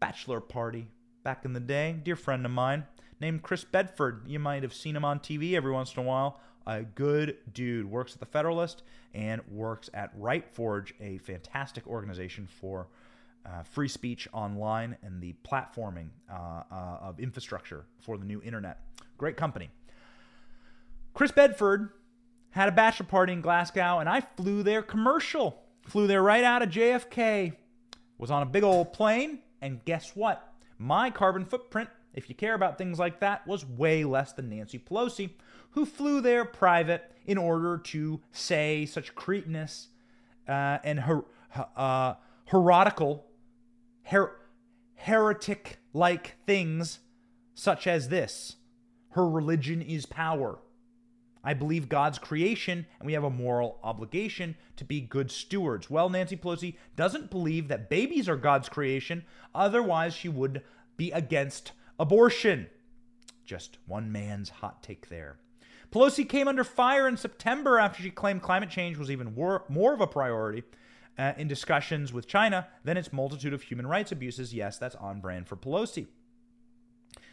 bachelor 0.00 0.40
party 0.40 0.88
back 1.22 1.44
in 1.44 1.52
the 1.52 1.60
day. 1.60 1.96
Dear 2.02 2.16
friend 2.16 2.44
of 2.44 2.52
mine 2.52 2.84
named 3.20 3.42
Chris 3.42 3.64
Bedford. 3.64 4.22
You 4.26 4.38
might 4.38 4.62
have 4.62 4.74
seen 4.74 4.96
him 4.96 5.04
on 5.04 5.20
TV 5.20 5.54
every 5.54 5.72
once 5.72 5.94
in 5.94 6.02
a 6.02 6.06
while. 6.06 6.40
A 6.68 6.82
good 6.82 7.38
dude. 7.54 7.90
Works 7.90 8.12
at 8.12 8.20
the 8.20 8.26
Federalist 8.26 8.82
and 9.14 9.40
works 9.50 9.88
at 9.94 10.10
Right 10.14 10.46
Forge, 10.46 10.94
a 11.00 11.16
fantastic 11.18 11.86
organization 11.86 12.46
for 12.46 12.88
uh, 13.46 13.62
free 13.62 13.88
speech 13.88 14.28
online 14.34 14.94
and 15.02 15.22
the 15.22 15.34
platforming 15.48 16.08
uh, 16.30 16.62
uh, 16.70 16.98
of 17.00 17.20
infrastructure 17.20 17.86
for 17.98 18.18
the 18.18 18.24
new 18.26 18.42
internet. 18.42 18.80
Great 19.16 19.38
company. 19.38 19.70
Chris 21.14 21.32
Bedford 21.32 21.88
had 22.50 22.68
a 22.68 22.72
bachelor 22.72 23.06
party 23.06 23.32
in 23.32 23.40
Glasgow, 23.40 23.98
and 23.98 24.08
I 24.08 24.20
flew 24.20 24.62
there 24.62 24.82
commercial. 24.82 25.62
Flew 25.86 26.06
there 26.06 26.22
right 26.22 26.44
out 26.44 26.60
of 26.60 26.68
JFK. 26.68 27.54
Was 28.18 28.30
on 28.30 28.42
a 28.42 28.46
big 28.46 28.62
old 28.62 28.92
plane, 28.92 29.38
and 29.62 29.82
guess 29.86 30.14
what? 30.14 30.52
My 30.76 31.08
carbon 31.08 31.46
footprint, 31.46 31.88
if 32.12 32.28
you 32.28 32.34
care 32.34 32.54
about 32.54 32.76
things 32.76 32.98
like 32.98 33.20
that, 33.20 33.46
was 33.46 33.64
way 33.64 34.04
less 34.04 34.32
than 34.32 34.50
Nancy 34.50 34.78
Pelosi, 34.78 35.30
who 35.78 35.86
flew 35.86 36.20
there 36.20 36.44
private 36.44 37.08
in 37.24 37.38
order 37.38 37.78
to 37.78 38.20
say 38.32 38.84
such 38.84 39.14
cretinous 39.14 39.86
uh, 40.48 40.78
and 40.82 40.98
her, 40.98 41.24
uh, 41.76 42.14
heretical 42.46 43.24
her- 44.02 44.32
heretic 44.96 45.78
like 45.92 46.34
things 46.48 46.98
such 47.54 47.86
as 47.86 48.08
this 48.08 48.56
her 49.10 49.28
religion 49.28 49.80
is 49.80 50.04
power. 50.04 50.58
I 51.44 51.54
believe 51.54 51.88
God's 51.88 52.18
creation, 52.18 52.84
and 52.98 53.06
we 53.06 53.12
have 53.12 53.22
a 53.22 53.30
moral 53.30 53.78
obligation 53.84 54.56
to 54.78 54.84
be 54.84 55.00
good 55.00 55.30
stewards. 55.30 55.88
Well, 55.88 56.10
Nancy 56.10 56.36
Pelosi 56.36 56.74
doesn't 56.96 57.30
believe 57.30 57.68
that 57.68 57.88
babies 57.88 58.28
are 58.28 58.36
God's 58.36 58.68
creation, 58.68 59.24
otherwise, 59.54 60.12
she 60.12 60.28
would 60.28 60.62
be 60.96 61.12
against 61.12 61.70
abortion. 62.00 62.66
Just 63.44 63.78
one 63.86 64.10
man's 64.10 64.48
hot 64.48 64.82
take 64.82 65.08
there. 65.08 65.38
Pelosi 65.90 66.28
came 66.28 66.48
under 66.48 66.64
fire 66.64 67.08
in 67.08 67.16
September 67.16 67.78
after 67.78 68.02
she 68.02 68.10
claimed 68.10 68.42
climate 68.42 68.70
change 68.70 68.98
was 68.98 69.10
even 69.10 69.34
more, 69.34 69.64
more 69.68 69.94
of 69.94 70.00
a 70.00 70.06
priority 70.06 70.62
uh, 71.18 71.32
in 71.36 71.48
discussions 71.48 72.12
with 72.12 72.26
China 72.26 72.68
than 72.84 72.96
its 72.96 73.12
multitude 73.12 73.52
of 73.52 73.62
human 73.62 73.86
rights 73.86 74.12
abuses. 74.12 74.52
Yes, 74.52 74.78
that's 74.78 74.94
on 74.96 75.20
brand 75.20 75.48
for 75.48 75.56
Pelosi. 75.56 76.06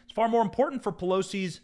It's 0.03 0.14
far 0.14 0.30
more 0.30 0.41
important 0.41 0.84
for 0.84 0.91
Pelosi's 0.91 1.62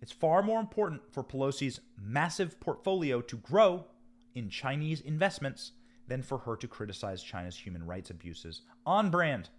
it's 0.00 0.12
far 0.12 0.42
more 0.42 0.60
important 0.60 1.02
for 1.12 1.24
Pelosi's 1.24 1.80
massive 2.00 2.60
portfolio 2.60 3.20
to 3.22 3.36
grow 3.36 3.86
in 4.34 4.48
Chinese 4.48 5.00
investments 5.00 5.72
than 6.06 6.22
for 6.22 6.38
her 6.38 6.56
to 6.56 6.68
criticize 6.68 7.22
China's 7.22 7.56
human 7.56 7.84
rights 7.84 8.10
abuses. 8.10 8.62
On 8.86 9.10
brand. 9.10 9.50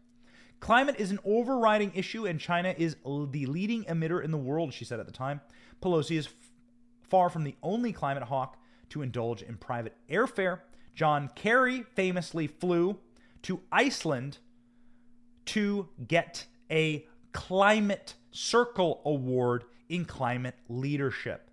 Climate 0.60 0.96
is 1.00 1.12
an 1.12 1.20
overriding 1.24 1.92
issue, 1.96 2.26
and 2.28 2.40
China 2.40 2.74
is 2.78 2.96
the 3.04 3.46
leading 3.46 3.86
emitter 3.86 4.24
in 4.24 4.32
the 4.32 4.38
world, 4.38 4.74
she 4.74 4.86
said 4.86 5.00
at 5.00 5.06
the 5.06 5.12
time. 5.12 5.42
Pelosi 5.82 6.18
is 6.18 6.28
f- 6.28 6.34
far 7.02 7.30
from 7.30 7.44
the 7.44 7.56
only 7.64 7.94
climate 7.94 8.24
hawk 8.24 8.58
to 8.90 9.02
indulge 9.02 9.42
in 9.42 9.56
private 9.58 9.96
airfare. 10.10 10.60
John 10.96 11.30
Kerry 11.36 11.84
famously 11.96 12.48
flew 12.48 12.98
to 13.44 13.62
Iceland 13.72 14.40
to 15.46 15.88
get 16.08 16.46
a 16.70 17.08
Climate 17.32 18.16
Circle 18.32 19.02
Award 19.06 19.64
in 19.88 20.06
climate 20.06 20.56
leadership. 20.68 21.50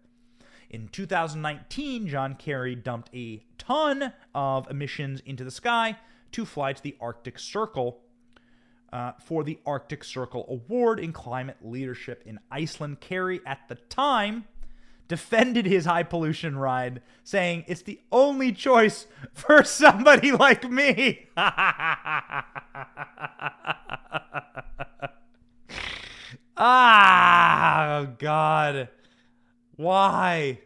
In 0.68 0.88
2019, 0.88 2.09
John 2.09 2.34
Kerry 2.34 2.74
dumped 2.74 3.11
a 3.14 3.44
ton 3.57 4.12
of 4.34 4.68
emissions 4.70 5.20
into 5.24 5.44
the 5.44 5.50
sky 5.50 5.96
to 6.32 6.44
fly 6.44 6.72
to 6.72 6.82
the 6.82 6.96
Arctic 7.00 7.38
Circle 7.38 8.00
uh, 8.97 9.12
for 9.20 9.44
the 9.44 9.59
Arctic 9.66 10.03
Circle 10.03 10.47
Award 10.49 10.99
in 10.99 11.12
climate 11.12 11.59
leadership 11.61 12.22
in 12.24 12.40
Iceland. 12.51 13.01
Kerry, 13.01 13.42
at 13.44 13.59
the 13.68 13.74
time, 13.74 14.47
defended 15.07 15.66
his 15.66 15.84
high 15.84 16.03
pollution 16.03 16.57
ride, 16.57 17.03
saying 17.22 17.64
it's 17.66 17.82
the 17.82 18.01
only 18.11 18.53
choice 18.53 19.07
for 19.34 19.62
somebody 19.62 20.32
like 20.38 20.70
me. 20.70 21.26
ah, 21.36 22.47
God. 28.18 28.88
Why? 29.76 30.61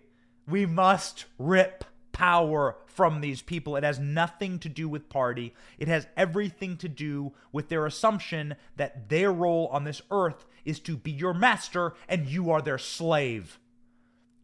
We 0.47 0.67
must 0.67 1.25
rip 1.37 1.85
power 2.21 2.77
from 2.85 3.23
these 3.23 3.41
people. 3.41 3.77
It 3.77 3.83
has 3.83 3.99
nothing 3.99 4.59
to 4.59 4.69
do 4.69 4.91
with 4.91 5.09
party. 5.09 5.55
It 5.79 5.89
has 5.89 6.07
everything 6.19 6.77
to 6.77 6.89
do 6.89 7.33
with 7.51 7.71
their 7.71 7.87
assumption 7.87 8.57
that 8.77 9.09
their 9.09 9.33
role 9.33 9.71
on 9.73 9.85
this 9.85 10.03
earth 10.11 10.45
is 10.67 10.81
to 10.81 10.99
be 10.99 11.11
your 11.11 11.33
master 11.33 11.95
and 12.11 12.29
you 12.29 12.51
are 12.51 12.61
their 12.61 12.77
slave. 12.77 13.59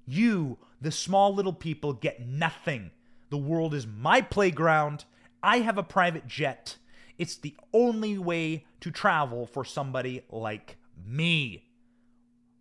You, 0.07 0.57
the 0.81 0.91
small 0.91 1.35
little 1.35 1.53
people, 1.53 1.93
get 1.93 2.27
nothing. 2.27 2.93
The 3.29 3.37
world 3.37 3.75
is 3.75 3.87
my 3.87 4.23
playground. 4.23 5.05
I 5.43 5.59
have 5.59 5.77
a 5.77 5.83
private 5.83 6.27
jet. 6.27 6.79
It's 7.19 7.37
the 7.37 7.57
only 7.75 8.17
way 8.17 8.65
to 8.81 8.91
travel 8.91 9.45
for 9.45 9.67
somebody 9.67 10.23
like 10.31 10.79
me. 11.07 11.67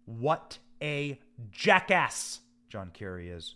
What 0.04 0.58
a 0.82 1.22
jackass 1.54 2.42
John 2.68 2.92
Kerry 2.94 3.30
is. 3.30 3.56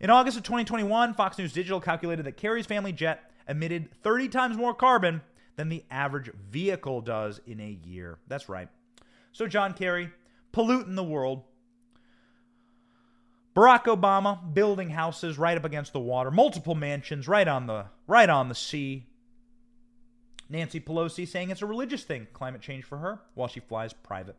In 0.00 0.08
August 0.08 0.38
of 0.38 0.44
2021, 0.44 1.12
Fox 1.12 1.36
News 1.36 1.52
Digital 1.52 1.78
calculated 1.78 2.24
that 2.24 2.38
Kerry's 2.38 2.64
family 2.64 2.92
jet 2.92 3.30
emitted 3.46 3.90
30 4.02 4.28
times 4.28 4.56
more 4.56 4.72
carbon 4.72 5.20
than 5.56 5.68
the 5.68 5.84
average 5.90 6.30
vehicle 6.50 7.02
does 7.02 7.38
in 7.46 7.60
a 7.60 7.78
year. 7.86 8.18
That's 8.26 8.48
right. 8.48 8.68
So, 9.32 9.46
John 9.46 9.74
Kerry, 9.74 10.10
polluting 10.52 10.94
the 10.94 11.04
world, 11.04 11.42
Barack 13.54 13.84
Obama 13.84 14.54
building 14.54 14.88
houses 14.88 15.36
right 15.36 15.58
up 15.58 15.64
against 15.66 15.92
the 15.92 16.00
water, 16.00 16.30
multiple 16.30 16.74
mansions 16.74 17.28
right 17.28 17.46
on 17.46 17.66
the 17.66 17.86
right 18.06 18.30
on 18.30 18.48
the 18.48 18.54
sea. 18.54 19.06
Nancy 20.48 20.80
Pelosi 20.80 21.28
saying 21.28 21.50
it's 21.50 21.62
a 21.62 21.66
religious 21.66 22.04
thing, 22.04 22.26
climate 22.32 22.62
change 22.62 22.84
for 22.84 22.98
her, 22.98 23.20
while 23.34 23.48
she 23.48 23.60
flies 23.60 23.92
private. 23.92 24.36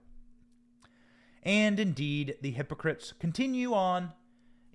And 1.43 1.79
indeed, 1.79 2.35
the 2.41 2.51
hypocrites 2.51 3.13
continue 3.19 3.73
on 3.73 4.11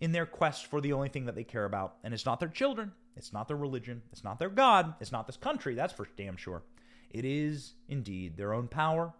in 0.01 0.12
their 0.12 0.26
quest 0.26 0.66
for 0.66 0.80
the 0.80 0.92
only 0.92 1.09
thing 1.09 1.26
that 1.26 1.34
they 1.34 1.44
care 1.44 1.64
about, 1.64 1.97
and 2.05 2.12
it's 2.12 2.26
not 2.26 2.40
their 2.40 2.49
children, 2.49 2.92
it's 3.16 3.32
not 3.32 3.49
their 3.49 3.57
religion, 3.57 4.03
it's 4.12 4.24
not 4.24 4.38
their 4.38 4.51
God, 4.51 4.94
it's 5.01 5.12
not 5.12 5.26
this 5.26 5.36
country, 5.36 5.74
that's 5.74 5.92
for 5.92 6.07
damn 6.16 6.36
sure. 6.36 6.62
It 7.11 7.24
is 7.24 7.74
indeed 7.88 8.36
their 8.36 8.53
own 8.53 8.68
power, 8.68 9.14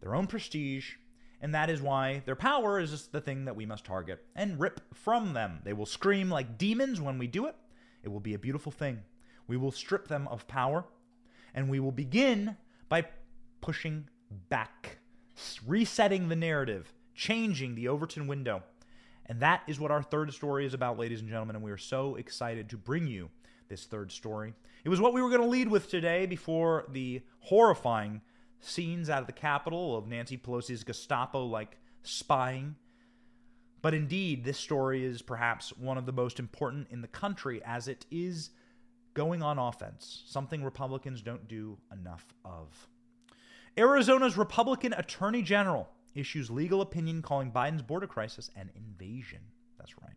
their 0.00 0.14
own 0.14 0.26
prestige, 0.26 0.94
and 1.40 1.54
that 1.54 1.70
is 1.70 1.80
why 1.80 2.22
their 2.26 2.36
power 2.36 2.78
is 2.78 3.08
the 3.08 3.20
thing 3.20 3.46
that 3.46 3.56
we 3.56 3.66
must 3.66 3.84
target 3.84 4.24
and 4.34 4.60
rip 4.60 4.80
from 4.94 5.32
them. 5.32 5.60
They 5.64 5.72
will 5.72 5.86
scream 5.86 6.30
like 6.30 6.58
demons 6.58 7.00
when 7.00 7.18
we 7.18 7.26
do 7.26 7.46
it. 7.46 7.56
It 8.02 8.08
will 8.08 8.20
be 8.20 8.34
a 8.34 8.38
beautiful 8.38 8.72
thing. 8.72 9.00
We 9.46 9.56
will 9.56 9.72
strip 9.72 10.08
them 10.08 10.28
of 10.28 10.46
power, 10.46 10.84
and 11.54 11.68
we 11.70 11.80
will 11.80 11.92
begin 11.92 12.56
by 12.88 13.06
pushing 13.60 14.08
back, 14.48 14.98
resetting 15.66 16.28
the 16.28 16.36
narrative, 16.36 16.92
changing 17.14 17.74
the 17.74 17.88
Overton 17.88 18.26
window. 18.26 18.62
And 19.26 19.40
that 19.40 19.62
is 19.66 19.80
what 19.80 19.90
our 19.90 20.02
third 20.02 20.32
story 20.32 20.66
is 20.66 20.74
about, 20.74 20.98
ladies 20.98 21.20
and 21.20 21.28
gentlemen, 21.28 21.56
and 21.56 21.64
we 21.64 21.70
are 21.70 21.78
so 21.78 22.16
excited 22.16 22.68
to 22.70 22.76
bring 22.76 23.06
you 23.06 23.30
this 23.68 23.84
third 23.84 24.12
story. 24.12 24.54
It 24.84 24.88
was 24.88 25.00
what 25.00 25.14
we 25.14 25.22
were 25.22 25.30
going 25.30 25.40
to 25.40 25.48
lead 25.48 25.68
with 25.68 25.88
today 25.88 26.26
before 26.26 26.84
the 26.90 27.22
horrifying 27.40 28.20
scenes 28.60 29.08
out 29.08 29.20
of 29.20 29.26
the 29.26 29.32
Capitol 29.32 29.96
of 29.96 30.06
Nancy 30.06 30.36
Pelosi's 30.36 30.84
Gestapo 30.84 31.44
like 31.44 31.78
spying. 32.02 32.76
But 33.80 33.94
indeed, 33.94 34.44
this 34.44 34.58
story 34.58 35.04
is 35.04 35.22
perhaps 35.22 35.76
one 35.76 35.98
of 35.98 36.06
the 36.06 36.12
most 36.12 36.38
important 36.38 36.88
in 36.90 37.00
the 37.00 37.08
country 37.08 37.62
as 37.64 37.88
it 37.88 38.06
is 38.10 38.50
going 39.14 39.42
on 39.42 39.58
offense, 39.58 40.22
something 40.26 40.62
Republicans 40.62 41.22
don't 41.22 41.46
do 41.48 41.78
enough 41.92 42.26
of. 42.44 42.88
Arizona's 43.76 44.36
Republican 44.36 44.92
Attorney 44.92 45.42
General 45.42 45.88
issues 46.14 46.50
legal 46.50 46.80
opinion 46.80 47.22
calling 47.22 47.50
Biden's 47.50 47.82
border 47.82 48.06
crisis 48.06 48.50
an 48.56 48.70
invasion. 48.74 49.40
That's 49.78 49.98
right. 50.00 50.16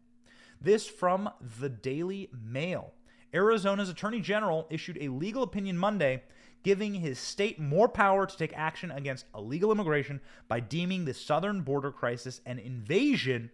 This 0.61 0.87
from 0.87 1.29
the 1.59 1.69
Daily 1.69 2.29
Mail. 2.31 2.93
Arizona's 3.33 3.89
Attorney 3.89 4.21
General 4.21 4.67
issued 4.69 4.97
a 4.99 5.09
legal 5.09 5.43
opinion 5.43 5.77
Monday 5.77 6.23
giving 6.63 6.95
his 6.95 7.19
state 7.19 7.59
more 7.59 7.87
power 7.87 8.25
to 8.25 8.37
take 8.37 8.51
action 8.57 8.91
against 8.91 9.25
illegal 9.35 9.71
immigration 9.71 10.19
by 10.47 10.59
deeming 10.59 11.05
the 11.05 11.13
southern 11.13 11.61
border 11.61 11.91
crisis 11.91 12.41
an 12.45 12.59
invasion 12.59 13.51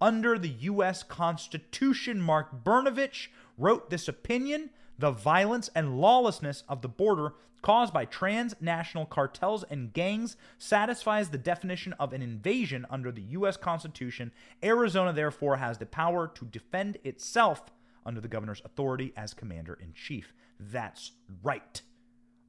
under 0.00 0.38
the 0.38 0.48
U.S. 0.48 1.02
Constitution. 1.02 2.20
Mark 2.20 2.64
Brnovich 2.64 3.28
wrote 3.56 3.90
this 3.90 4.08
opinion 4.08 4.70
the 5.02 5.10
violence 5.10 5.68
and 5.74 5.98
lawlessness 6.00 6.62
of 6.68 6.80
the 6.80 6.88
border 6.88 7.34
caused 7.60 7.92
by 7.92 8.04
transnational 8.04 9.04
cartels 9.04 9.64
and 9.64 9.92
gangs 9.92 10.36
satisfies 10.58 11.28
the 11.28 11.38
definition 11.38 11.92
of 11.94 12.12
an 12.12 12.22
invasion 12.22 12.86
under 12.88 13.10
the 13.10 13.22
U.S. 13.22 13.56
Constitution. 13.56 14.30
Arizona, 14.62 15.12
therefore, 15.12 15.56
has 15.56 15.78
the 15.78 15.86
power 15.86 16.28
to 16.28 16.44
defend 16.44 16.98
itself 17.02 17.64
under 18.06 18.20
the 18.20 18.28
governor's 18.28 18.62
authority 18.64 19.12
as 19.16 19.34
commander 19.34 19.76
in 19.82 19.92
chief. 19.92 20.32
That's 20.60 21.10
right. 21.42 21.82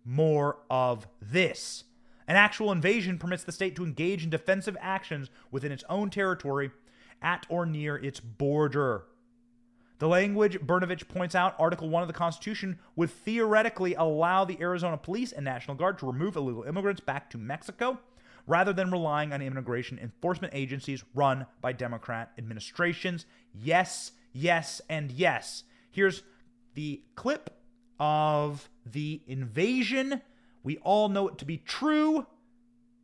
More 0.06 0.60
of 0.70 1.08
this. 1.20 1.86
An 2.28 2.36
actual 2.36 2.72
invasion 2.72 3.18
permits 3.18 3.43
the 3.43 3.51
state 3.51 3.76
to 3.78 3.84
engage 3.84 4.24
in 4.24 4.30
defensive 4.30 4.78
actions 4.80 5.32
within 5.49 5.72
its 5.72 5.84
own 5.89 6.12
territory 6.12 6.70
at 7.20 7.47
or 7.49 7.66
near 7.66 7.95
its 7.95 8.20
border. 8.20 9.06
The 10.00 10.08
language 10.08 10.60
Brnovich 10.60 11.08
points 11.08 11.36
out, 11.36 11.56
Article 11.60 11.89
1 11.89 12.02
of 12.02 12.08
the 12.08 12.14
Constitution, 12.14 12.80
would 12.96 13.10
theoretically 13.10 13.94
allow 13.96 14.44
the 14.44 14.60
Arizona 14.60 14.98
Police 14.98 15.32
and 15.32 15.46
National 15.46 15.78
Guard 15.78 16.00
to 16.00 16.08
remove 16.08 16.36
illegal 16.36 16.64
immigrants 16.64 17.00
back 17.00 17.30
to 17.30 17.38
Mexico 17.38 18.00
rather 18.48 18.74
than 18.74 18.91
relying 18.91 19.32
on 19.32 19.41
immigration 19.41 19.98
enforcement 20.00 20.54
agencies 20.54 21.04
run 21.14 21.46
by 21.62 21.72
Democrat 21.72 22.32
administrations. 22.38 23.26
Yes, 23.54 24.12
yes, 24.34 24.82
and 24.89 25.12
yes. 25.12 25.64
Here's 25.91 26.24
the 26.74 27.02
clip 27.16 27.52
of 28.00 28.70
the 28.86 29.22
invasion. 29.28 30.22
We 30.64 30.78
all 30.80 31.08
know 31.08 31.30
it 31.30 31.38
to 31.38 31.46
be 31.46 31.58
true. 31.58 32.26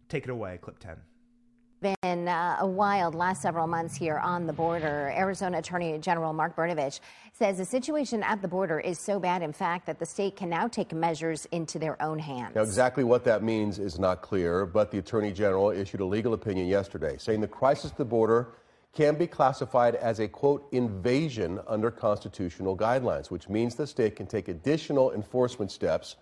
Take 0.09 0.23
it 0.23 0.29
away, 0.29 0.57
clip 0.61 0.79
10 0.79 0.97
been 1.81 2.27
uh, 2.27 2.57
a 2.59 2.67
wild 2.67 3.15
last 3.15 3.41
several 3.41 3.67
months 3.67 3.95
here 3.95 4.17
on 4.17 4.45
the 4.45 4.53
border. 4.53 5.13
Arizona 5.15 5.59
Attorney 5.59 5.97
General 5.99 6.33
Mark 6.33 6.55
Brnovich 6.55 6.99
says 7.33 7.57
the 7.57 7.65
situation 7.65 8.21
at 8.23 8.41
the 8.41 8.47
border 8.47 8.79
is 8.79 8.99
so 8.99 9.19
bad, 9.19 9.41
in 9.41 9.53
fact, 9.53 9.85
that 9.85 9.99
the 9.99 10.05
state 10.05 10.35
can 10.35 10.49
now 10.49 10.67
take 10.67 10.93
measures 10.93 11.47
into 11.51 11.79
their 11.79 12.01
own 12.01 12.19
hands. 12.19 12.55
Now, 12.55 12.61
exactly 12.61 13.03
what 13.03 13.23
that 13.25 13.43
means 13.43 13.79
is 13.79 13.99
not 13.99 14.21
clear, 14.21 14.65
but 14.65 14.91
the 14.91 14.97
Attorney 14.97 15.31
General 15.31 15.71
issued 15.71 16.01
a 16.01 16.05
legal 16.05 16.33
opinion 16.33 16.67
yesterday 16.67 17.17
saying 17.17 17.41
the 17.41 17.47
crisis 17.47 17.91
at 17.91 17.97
the 17.97 18.05
border 18.05 18.49
can 18.93 19.15
be 19.15 19.27
classified 19.27 19.95
as 19.95 20.19
a 20.19 20.27
quote 20.27 20.67
invasion 20.71 21.59
under 21.67 21.91
constitutional 21.91 22.75
guidelines, 22.75 23.29
which 23.29 23.47
means 23.47 23.75
the 23.75 23.87
state 23.87 24.15
can 24.15 24.25
take 24.25 24.47
additional 24.47 25.13
enforcement 25.13 25.71
steps. 25.71 26.15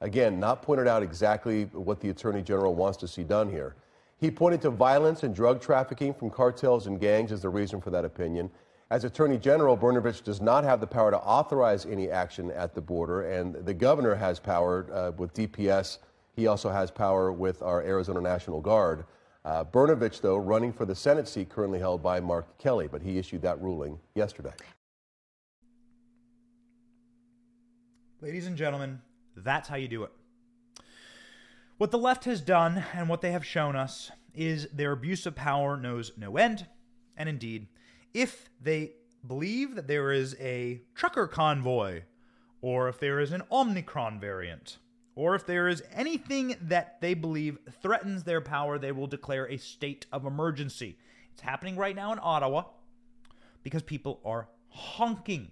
Again, 0.00 0.40
not 0.40 0.62
pointed 0.62 0.88
out 0.88 1.02
exactly 1.02 1.64
what 1.72 2.00
the 2.00 2.08
Attorney 2.10 2.42
General 2.42 2.74
wants 2.74 2.96
to 2.98 3.08
see 3.08 3.24
done 3.24 3.50
here. 3.50 3.76
He 4.22 4.30
pointed 4.30 4.62
to 4.62 4.70
violence 4.70 5.24
and 5.24 5.34
drug 5.34 5.60
trafficking 5.60 6.14
from 6.14 6.30
cartels 6.30 6.86
and 6.86 7.00
gangs 7.00 7.32
as 7.32 7.42
the 7.42 7.48
reason 7.48 7.80
for 7.80 7.90
that 7.90 8.04
opinion. 8.04 8.52
As 8.88 9.02
Attorney 9.02 9.36
General, 9.36 9.76
Brnovich 9.76 10.22
does 10.22 10.40
not 10.40 10.62
have 10.62 10.80
the 10.80 10.86
power 10.86 11.10
to 11.10 11.18
authorize 11.18 11.86
any 11.86 12.08
action 12.08 12.52
at 12.52 12.72
the 12.72 12.80
border, 12.80 13.22
and 13.22 13.56
the 13.66 13.74
governor 13.74 14.14
has 14.14 14.38
power 14.38 14.86
uh, 14.92 15.10
with 15.16 15.34
DPS. 15.34 15.98
He 16.36 16.46
also 16.46 16.70
has 16.70 16.88
power 16.88 17.32
with 17.32 17.62
our 17.62 17.82
Arizona 17.82 18.20
National 18.20 18.60
Guard. 18.60 19.06
Uh, 19.44 19.64
Brnovich, 19.64 20.20
though, 20.20 20.36
running 20.36 20.72
for 20.72 20.84
the 20.84 20.94
Senate 20.94 21.26
seat 21.26 21.48
currently 21.48 21.80
held 21.80 22.00
by 22.00 22.20
Mark 22.20 22.56
Kelly, 22.58 22.86
but 22.86 23.02
he 23.02 23.18
issued 23.18 23.42
that 23.42 23.60
ruling 23.60 23.98
yesterday. 24.14 24.54
Ladies 28.20 28.46
and 28.46 28.56
gentlemen, 28.56 29.00
that's 29.34 29.68
how 29.68 29.74
you 29.74 29.88
do 29.88 30.04
it. 30.04 30.12
What 31.82 31.90
the 31.90 31.98
left 31.98 32.26
has 32.26 32.40
done 32.40 32.84
and 32.94 33.08
what 33.08 33.22
they 33.22 33.32
have 33.32 33.44
shown 33.44 33.74
us 33.74 34.12
is 34.32 34.68
their 34.68 34.92
abuse 34.92 35.26
of 35.26 35.34
power 35.34 35.76
knows 35.76 36.12
no 36.16 36.36
end. 36.36 36.68
And 37.16 37.28
indeed, 37.28 37.66
if 38.14 38.48
they 38.60 38.92
believe 39.26 39.74
that 39.74 39.88
there 39.88 40.12
is 40.12 40.36
a 40.38 40.82
trucker 40.94 41.26
convoy, 41.26 42.02
or 42.60 42.88
if 42.88 43.00
there 43.00 43.18
is 43.18 43.32
an 43.32 43.42
Omicron 43.50 44.20
variant, 44.20 44.78
or 45.16 45.34
if 45.34 45.44
there 45.44 45.66
is 45.66 45.82
anything 45.92 46.54
that 46.60 47.00
they 47.00 47.14
believe 47.14 47.58
threatens 47.82 48.22
their 48.22 48.40
power, 48.40 48.78
they 48.78 48.92
will 48.92 49.08
declare 49.08 49.50
a 49.50 49.56
state 49.56 50.06
of 50.12 50.24
emergency. 50.24 50.96
It's 51.32 51.42
happening 51.42 51.74
right 51.74 51.96
now 51.96 52.12
in 52.12 52.20
Ottawa 52.22 52.62
because 53.64 53.82
people 53.82 54.20
are 54.24 54.46
honking. 54.68 55.50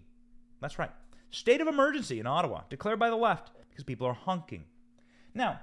That's 0.61 0.79
right. 0.79 0.93
State 1.31 1.61
of 1.61 1.67
emergency 1.67 2.21
in 2.21 2.29
Ottawa, 2.29 2.61
declared 2.71 3.01
by 3.01 3.11
the 3.11 3.17
left 3.17 3.51
because 3.69 3.83
people 3.83 4.07
are 4.07 4.15
honking. 4.15 4.67
Now, 5.35 5.59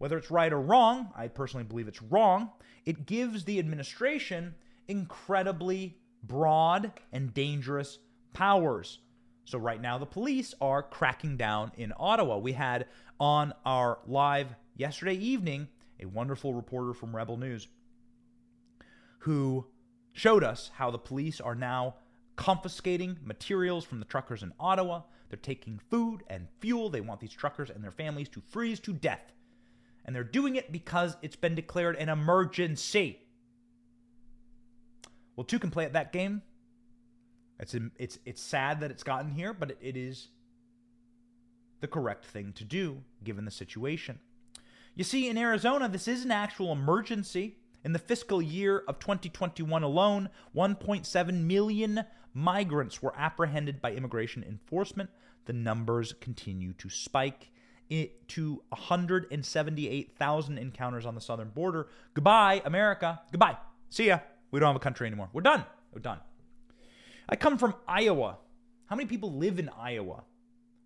whether 0.00 0.16
it's 0.16 0.30
right 0.30 0.50
or 0.50 0.60
wrong, 0.60 1.10
I 1.14 1.28
personally 1.28 1.64
believe 1.64 1.86
it's 1.86 2.00
wrong, 2.00 2.52
it 2.86 3.04
gives 3.04 3.44
the 3.44 3.58
administration 3.58 4.54
incredibly 4.88 5.98
broad 6.22 6.92
and 7.12 7.34
dangerous 7.34 7.98
powers. 8.32 9.00
So, 9.44 9.58
right 9.58 9.80
now, 9.80 9.98
the 9.98 10.06
police 10.06 10.54
are 10.58 10.82
cracking 10.82 11.36
down 11.36 11.72
in 11.76 11.92
Ottawa. 11.98 12.38
We 12.38 12.52
had 12.52 12.86
on 13.20 13.52
our 13.66 13.98
live 14.06 14.54
yesterday 14.74 15.16
evening 15.16 15.68
a 16.02 16.06
wonderful 16.06 16.54
reporter 16.54 16.94
from 16.94 17.14
Rebel 17.14 17.36
News 17.36 17.68
who 19.18 19.66
showed 20.14 20.42
us 20.42 20.70
how 20.76 20.90
the 20.90 20.98
police 20.98 21.42
are 21.42 21.54
now 21.54 21.96
confiscating 22.36 23.18
materials 23.22 23.84
from 23.84 23.98
the 23.98 24.06
truckers 24.06 24.42
in 24.42 24.54
Ottawa. 24.58 25.02
They're 25.28 25.38
taking 25.38 25.78
food 25.90 26.22
and 26.26 26.48
fuel. 26.58 26.88
They 26.88 27.02
want 27.02 27.20
these 27.20 27.34
truckers 27.34 27.68
and 27.68 27.84
their 27.84 27.90
families 27.90 28.30
to 28.30 28.40
freeze 28.40 28.80
to 28.80 28.94
death 28.94 29.34
and 30.10 30.16
they're 30.16 30.24
doing 30.24 30.56
it 30.56 30.72
because 30.72 31.16
it's 31.22 31.36
been 31.36 31.54
declared 31.54 31.94
an 31.94 32.08
emergency. 32.08 33.20
Well, 35.36 35.44
two 35.44 35.60
can 35.60 35.70
play 35.70 35.84
at 35.84 35.92
that 35.92 36.12
game. 36.12 36.42
It's 37.60 37.76
it's 37.96 38.18
it's 38.24 38.42
sad 38.42 38.80
that 38.80 38.90
it's 38.90 39.04
gotten 39.04 39.30
here, 39.30 39.54
but 39.54 39.70
it, 39.70 39.78
it 39.80 39.96
is 39.96 40.26
the 41.80 41.86
correct 41.86 42.24
thing 42.24 42.52
to 42.54 42.64
do 42.64 43.04
given 43.22 43.44
the 43.44 43.52
situation. 43.52 44.18
You 44.96 45.04
see, 45.04 45.28
in 45.28 45.38
Arizona, 45.38 45.88
this 45.88 46.08
is 46.08 46.24
an 46.24 46.32
actual 46.32 46.72
emergency. 46.72 47.58
In 47.84 47.92
the 47.92 48.00
fiscal 48.00 48.42
year 48.42 48.82
of 48.88 48.98
2021 48.98 49.84
alone, 49.84 50.28
1.7 50.56 51.44
million 51.44 52.04
migrants 52.34 53.00
were 53.00 53.14
apprehended 53.16 53.80
by 53.80 53.92
immigration 53.92 54.42
enforcement. 54.42 55.10
The 55.44 55.52
numbers 55.52 56.14
continue 56.14 56.72
to 56.72 56.90
spike 56.90 57.52
it 57.90 58.28
to 58.28 58.62
178,000 58.68 60.58
encounters 60.58 61.04
on 61.04 61.14
the 61.14 61.20
southern 61.20 61.50
border. 61.50 61.88
Goodbye, 62.14 62.62
America. 62.64 63.20
Goodbye. 63.30 63.56
See 63.90 64.06
ya. 64.06 64.20
We 64.50 64.60
don't 64.60 64.68
have 64.68 64.76
a 64.76 64.80
country 64.80 65.06
anymore. 65.06 65.28
We're 65.32 65.42
done. 65.42 65.64
We're 65.92 66.00
done. 66.00 66.20
I 67.28 67.36
come 67.36 67.58
from 67.58 67.74
Iowa. 67.86 68.38
How 68.86 68.96
many 68.96 69.08
people 69.08 69.34
live 69.34 69.58
in 69.58 69.68
Iowa? 69.68 70.24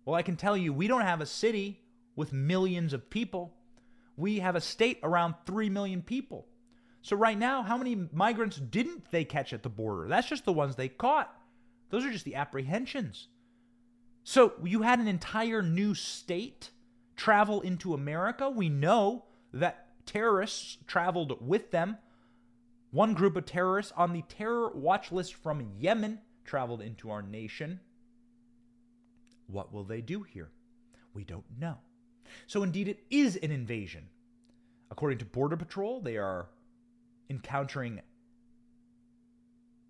Well, 0.03 0.15
I 0.15 0.21
can 0.21 0.35
tell 0.35 0.57
you, 0.57 0.73
we 0.73 0.87
don't 0.87 1.01
have 1.01 1.21
a 1.21 1.25
city 1.25 1.81
with 2.15 2.33
millions 2.33 2.93
of 2.93 3.09
people. 3.09 3.55
We 4.17 4.39
have 4.39 4.55
a 4.55 4.61
state 4.61 4.99
around 5.01 5.35
3 5.45 5.69
million 5.69 6.01
people. 6.01 6.47
So, 7.01 7.15
right 7.15 7.37
now, 7.37 7.61
how 7.61 7.77
many 7.77 8.07
migrants 8.11 8.57
didn't 8.57 9.11
they 9.11 9.25
catch 9.25 9.53
at 9.53 9.63
the 9.63 9.69
border? 9.69 10.07
That's 10.07 10.27
just 10.27 10.45
the 10.45 10.53
ones 10.53 10.75
they 10.75 10.89
caught. 10.89 11.31
Those 11.89 12.03
are 12.03 12.11
just 12.11 12.25
the 12.25 12.35
apprehensions. 12.35 13.27
So, 14.23 14.53
you 14.63 14.81
had 14.81 14.99
an 14.99 15.07
entire 15.07 15.61
new 15.61 15.93
state 15.93 16.71
travel 17.15 17.61
into 17.61 17.93
America. 17.93 18.49
We 18.49 18.69
know 18.69 19.25
that 19.53 19.87
terrorists 20.05 20.77
traveled 20.87 21.37
with 21.45 21.71
them. 21.71 21.97
One 22.91 23.13
group 23.13 23.35
of 23.35 23.45
terrorists 23.45 23.91
on 23.97 24.13
the 24.13 24.23
terror 24.23 24.71
watch 24.73 25.11
list 25.11 25.33
from 25.33 25.71
Yemen 25.79 26.19
traveled 26.45 26.81
into 26.81 27.09
our 27.09 27.21
nation. 27.21 27.79
What 29.47 29.73
will 29.73 29.83
they 29.83 30.01
do 30.01 30.23
here? 30.23 30.49
We 31.13 31.23
don't 31.23 31.45
know. 31.59 31.77
So, 32.47 32.63
indeed, 32.63 32.87
it 32.87 33.03
is 33.09 33.35
an 33.37 33.51
invasion. 33.51 34.09
According 34.91 35.19
to 35.19 35.25
Border 35.25 35.57
Patrol, 35.57 35.99
they 36.01 36.17
are 36.17 36.47
encountering 37.29 38.01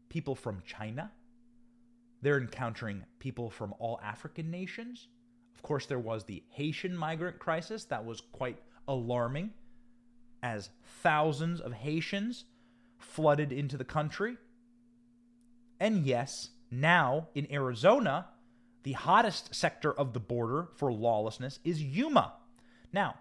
people 0.09 0.36
from 0.36 0.61
China. 0.65 1.11
They're 2.21 2.39
encountering 2.39 3.03
people 3.19 3.49
from 3.49 3.73
all 3.80 3.99
African 4.03 4.49
nations 4.49 5.07
course, 5.63 5.85
there 5.85 5.99
was 5.99 6.23
the 6.23 6.43
Haitian 6.49 6.95
migrant 6.95 7.39
crisis 7.39 7.85
that 7.85 8.05
was 8.05 8.21
quite 8.31 8.57
alarming 8.87 9.51
as 10.43 10.69
thousands 11.01 11.59
of 11.59 11.73
Haitians 11.73 12.45
flooded 12.99 13.51
into 13.51 13.77
the 13.77 13.83
country. 13.83 14.37
And 15.79 16.05
yes, 16.05 16.49
now 16.69 17.29
in 17.33 17.51
Arizona, 17.51 18.27
the 18.83 18.93
hottest 18.93 19.55
sector 19.55 19.91
of 19.91 20.13
the 20.13 20.19
border 20.19 20.67
for 20.75 20.91
lawlessness 20.91 21.59
is 21.63 21.81
Yuma. 21.81 22.33
Now, 22.93 23.15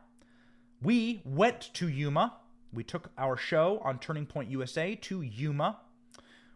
we 0.82 1.22
went 1.24 1.70
to 1.74 1.89
Yuma. 1.89 2.35
We 2.72 2.85
took 2.85 3.11
our 3.16 3.37
show 3.37 3.80
on 3.82 3.99
Turning 3.99 4.26
Point 4.26 4.51
USA 4.51 4.95
to 4.97 5.22
Yuma. 5.22 5.78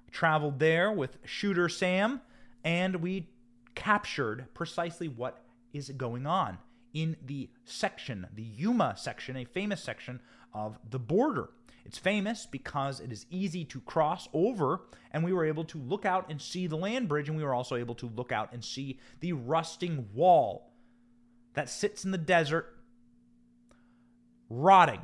We 0.04 0.10
traveled 0.10 0.58
there 0.58 0.92
with 0.92 1.16
Shooter 1.24 1.70
Sam, 1.70 2.20
and 2.62 2.96
we 2.96 3.30
captured 3.74 4.48
precisely 4.52 5.08
what 5.08 5.42
is 5.72 5.90
going 5.90 6.26
on 6.26 6.58
in 6.94 7.16
the 7.24 7.50
section, 7.64 8.26
the 8.34 8.42
Yuma 8.42 8.94
section, 8.96 9.36
a 9.36 9.44
famous 9.44 9.82
section 9.82 10.20
of 10.52 10.78
the 10.88 10.98
border. 10.98 11.50
It's 11.84 11.98
famous 11.98 12.46
because 12.46 13.00
it 13.00 13.12
is 13.12 13.26
easy 13.30 13.64
to 13.66 13.80
cross 13.80 14.28
over, 14.34 14.82
and 15.10 15.24
we 15.24 15.32
were 15.32 15.46
able 15.46 15.64
to 15.64 15.78
look 15.78 16.04
out 16.04 16.30
and 16.30 16.40
see 16.40 16.66
the 16.66 16.76
land 16.76 17.08
bridge, 17.08 17.28
and 17.28 17.36
we 17.36 17.44
were 17.44 17.54
also 17.54 17.76
able 17.76 17.94
to 17.96 18.10
look 18.14 18.30
out 18.32 18.52
and 18.52 18.64
see 18.64 18.98
the 19.20 19.32
rusting 19.32 20.08
wall 20.14 20.72
that 21.54 21.70
sits 21.70 22.04
in 22.04 22.10
the 22.10 22.18
desert, 22.18 22.76
rotting. 24.50 25.00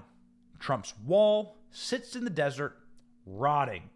Trump's 0.59 0.95
wall 1.07 1.57
sits 1.71 2.17
in 2.17 2.25
the 2.25 2.31
desert, 2.31 2.77
rotting. 3.25 3.91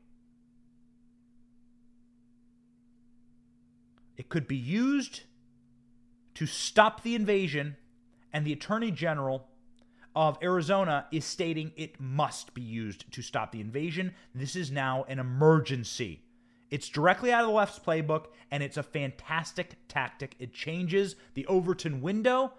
It 4.17 4.29
could 4.29 4.49
be 4.49 4.57
used 4.57 5.23
to 6.39 6.47
stop 6.47 7.03
the 7.03 7.17
invasion, 7.17 7.77
and 8.33 8.47
the 8.47 8.53
Attorney 8.53 8.93
General 8.93 9.49
of 10.15 10.39
Arizona 10.41 11.05
is 11.11 11.25
stating 11.25 11.73
it 11.75 11.99
must 11.99 12.55
be 12.55 12.63
used 12.63 13.11
to 13.11 13.23
stop 13.23 13.51
the 13.51 13.61
invasion. 13.61 14.15
This 14.33 14.55
is 14.55 14.71
now 14.71 15.05
an 15.09 15.19
emergency. 15.19 16.23
It's 16.71 16.89
directly 16.89 17.33
out 17.33 17.41
of 17.41 17.49
the 17.49 17.55
left's 17.57 17.81
playbook, 17.81 18.27
and 18.53 18.63
it's 18.63 18.77
a 18.77 18.85
fantastic 18.85 19.79
tactic. 19.89 20.37
It 20.39 20.55
changes 20.55 21.17
the 21.35 21.45
Overton 21.47 22.01
window. 22.03 22.53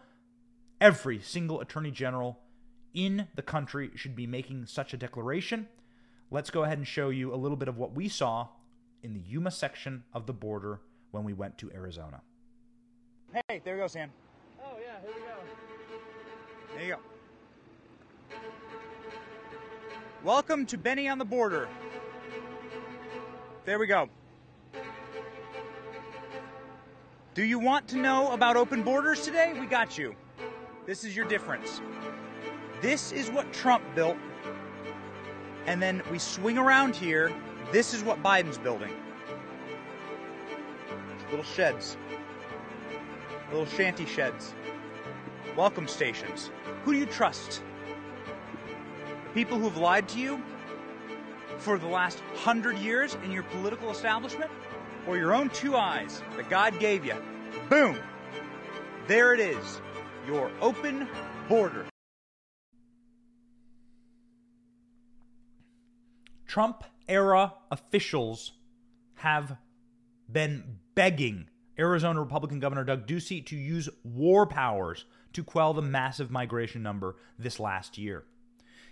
Every 0.82 1.22
single 1.22 1.62
attorney 1.62 1.92
general 1.92 2.38
in 2.94 3.30
the 3.36 3.42
country 3.42 3.92
should 3.96 4.14
be 4.14 4.28
making 4.28 4.66
such 4.66 4.94
a 4.94 4.98
declaration. 4.98 5.70
Let's 6.30 6.50
go 6.50 6.66
ahead 6.66 6.80
and 6.80 6.86
show 6.86 7.12
you 7.12 7.34
a 7.34 7.38
little 7.38 7.56
bit 7.56 7.70
of 7.70 7.78
what 7.78 7.96
we 7.96 8.10
saw 8.10 8.50
in 9.02 9.14
the 9.14 9.22
Yuma 9.22 9.52
section 9.52 10.04
of 10.14 10.26
the 10.26 10.34
border 10.34 10.82
when 11.12 11.24
we 11.24 11.32
went 11.32 11.58
to 11.60 11.72
Arizona. 11.72 12.24
Hey, 13.32 13.62
there 13.64 13.76
we 13.76 13.82
go, 13.82 13.88
Sam. 13.88 14.10
Oh, 14.60 14.72
yeah, 14.84 15.00
here 15.02 15.12
we 15.14 15.22
go. 15.22 15.36
There 16.74 16.84
you 16.84 16.96
go. 16.96 18.38
Welcome 20.24 20.66
to 20.66 20.80
Benny 20.80 21.08
on 21.08 21.20
the 21.20 21.26
Border. 21.26 21.70
There 23.66 23.78
we 23.78 23.86
go. 23.86 24.10
Do 27.36 27.44
you 27.44 27.60
want 27.60 27.88
to 27.90 27.98
know 27.98 28.32
about 28.32 28.58
open 28.58 28.82
borders 28.82 29.22
today? 29.22 29.56
We 29.60 29.68
got 29.68 29.96
you. 29.96 30.16
This 30.88 31.04
is 31.04 31.16
your 31.16 31.28
difference. 31.28 31.82
This 32.82 33.12
is 33.12 33.30
what 33.30 33.54
Trump 33.54 33.84
built. 33.94 34.18
And 35.68 35.80
then 35.80 36.02
we 36.12 36.18
swing 36.18 36.58
around 36.58 36.96
here. 36.96 37.32
This 37.72 37.94
is 37.94 38.04
what 38.04 38.24
Biden's 38.24 38.58
building. 38.58 38.92
Little 41.30 41.46
sheds. 41.46 41.96
Little 43.52 43.66
shanty 43.66 44.06
sheds. 44.06 44.54
Welcome 45.58 45.88
stations. 45.88 46.52
Who 46.84 46.94
do 46.94 47.00
you 47.00 47.08
trust? 47.08 47.64
The 49.24 49.30
people 49.34 49.58
who've 49.58 49.78
lied 49.78 50.08
to 50.10 50.20
you 50.20 50.42
for 51.58 51.78
the 51.78 51.88
last 51.88 52.20
hundred 52.36 52.78
years 52.78 53.18
in 53.24 53.32
your 53.32 53.44
political 53.44 53.90
establishment? 53.90 54.52
Or 55.08 55.18
your 55.18 55.34
own 55.34 55.50
two 55.50 55.76
eyes 55.76 56.22
that 56.38 56.50
God 56.50 56.80
gave 56.80 57.04
you? 57.04 57.16
Boom! 57.70 57.98
There 59.08 59.34
it 59.34 59.40
is. 59.40 59.82
Your 60.28 60.52
open 60.62 61.08
border. 61.48 61.86
Trump 66.46 66.84
era 67.08 67.54
officials 67.72 68.54
have 69.16 69.58
been 70.32 70.80
begging 70.94 71.48
Arizona 71.80 72.20
Republican 72.20 72.60
Governor 72.60 72.84
Doug 72.84 73.08
Ducey 73.08 73.46
to 73.46 73.56
use 73.56 73.90
war 74.04 74.46
powers 74.46 75.06
to 75.34 75.44
quell 75.44 75.74
the 75.74 75.82
massive 75.82 76.30
migration 76.30 76.84
number 76.84 77.16
this 77.38 77.60
last 77.60 77.98
year. 77.98 78.26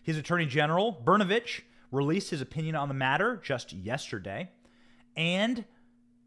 His 0.01 0.17
Attorney 0.17 0.45
General, 0.45 1.01
Brnovich, 1.03 1.61
released 1.91 2.29
his 2.29 2.41
opinion 2.41 2.75
on 2.75 2.87
the 2.87 2.93
matter 2.93 3.41
just 3.43 3.73
yesterday, 3.73 4.49
and 5.15 5.65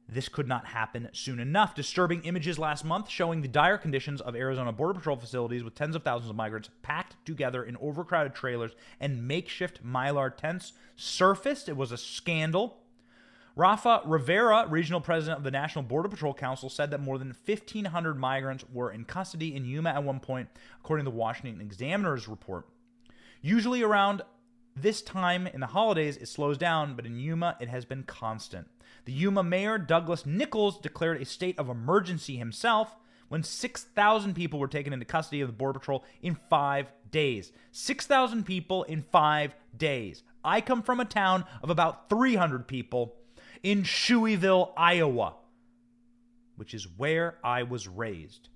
this 0.09 0.29
could 0.29 0.49
not 0.49 0.67
happen 0.67 1.09
soon 1.13 1.39
enough. 1.39 1.75
Disturbing 1.75 2.23
images 2.25 2.59
last 2.59 2.85
month 2.85 3.09
showing 3.09 3.41
the 3.41 3.49
dire 3.49 3.79
conditions 3.79 4.21
of 4.21 4.35
Arizona 4.35 4.73
Border 4.73 4.95
Patrol 4.95 5.17
facilities 5.17 5.63
with 5.63 5.77
tens 5.77 5.95
of 5.95 6.03
thousands 6.03 6.31
of 6.31 6.37
migrants 6.37 6.69
packed 6.83 7.15
together 7.25 7.63
in 7.63 7.77
overcrowded 7.77 8.35
trailers 8.35 8.73
and 8.99 9.27
makeshift 9.29 9.85
mylar 9.87 10.37
tents 10.37 10.73
surfaced. 10.97 11.69
It 11.69 11.77
was 11.77 11.93
a 11.93 11.97
scandal. 11.97 12.80
Rafa 13.61 14.01
Rivera, 14.07 14.67
regional 14.71 15.03
president 15.03 15.37
of 15.37 15.45
the 15.45 15.51
National 15.51 15.85
Border 15.85 16.09
Patrol 16.09 16.33
Council, 16.33 16.71
said 16.71 16.91
that 16.91 17.03
more 17.03 17.19
than 17.19 17.37
1,500 17.45 18.19
migrants 18.19 18.65
were 18.73 18.91
in 18.91 19.05
custody 19.05 19.55
in 19.55 19.67
Yuma 19.67 19.91
at 19.91 20.03
one 20.03 20.19
point, 20.19 20.49
according 20.83 21.05
to 21.05 21.11
the 21.11 21.17
Washington 21.19 21.61
Examiner's 21.61 22.27
report. 22.27 22.67
Usually 23.43 23.83
around 23.83 24.23
this 24.75 25.03
time 25.03 25.47
in 25.47 25.61
the 25.61 25.67
holidays, 25.67 26.17
it 26.17 26.29
slows 26.29 26.57
down, 26.57 26.95
but 26.95 27.05
in 27.05 27.19
Yuma, 27.19 27.59
it 27.61 27.69
has 27.69 27.85
been 27.85 28.03
constant. 28.03 28.67
The 29.05 29.13
Yuma 29.13 29.43
mayor, 29.43 29.77
Douglas 29.77 30.25
Nicholls, 30.25 30.81
declared 30.81 31.21
a 31.21 31.27
state 31.27 31.59
of 31.59 31.69
emergency 31.69 32.39
himself 32.39 32.97
when 33.29 33.43
6,000 33.43 34.33
people 34.33 34.59
were 34.59 34.69
taken 34.69 34.95
into 34.95 35.05
custody 35.05 35.43
of 35.43 35.49
the 35.49 35.53
Border 35.53 35.81
Patrol 35.81 36.03
in 36.23 36.39
five 36.49 36.91
days. 37.11 37.53
6,000 37.73 38.47
people 38.47 38.85
in 38.85 39.03
five 39.03 39.55
days. 39.77 40.23
I 40.43 40.63
come 40.63 40.83
from 40.83 40.99
a 40.99 41.05
town 41.05 41.45
of 41.63 41.69
about 41.69 42.09
300 42.09 42.67
people 42.67 43.17
in 43.63 43.83
Shueyville, 43.83 44.73
Iowa, 44.77 45.35
which 46.57 46.75
is 46.75 46.87
where 46.97 47.37
I 47.45 47.63
was 47.63 47.87
raised. 47.89 48.49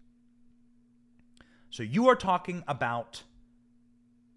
So 1.70 1.82
you 1.82 2.08
are 2.08 2.16
talking 2.16 2.62
about 2.68 3.22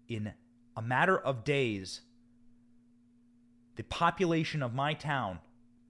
in 0.08 0.32
a 0.76 0.82
matter 0.82 1.16
of 1.18 1.44
days 1.44 2.00
the 3.76 3.84
population 3.84 4.62
of 4.62 4.74
my 4.74 4.94
town 4.94 5.38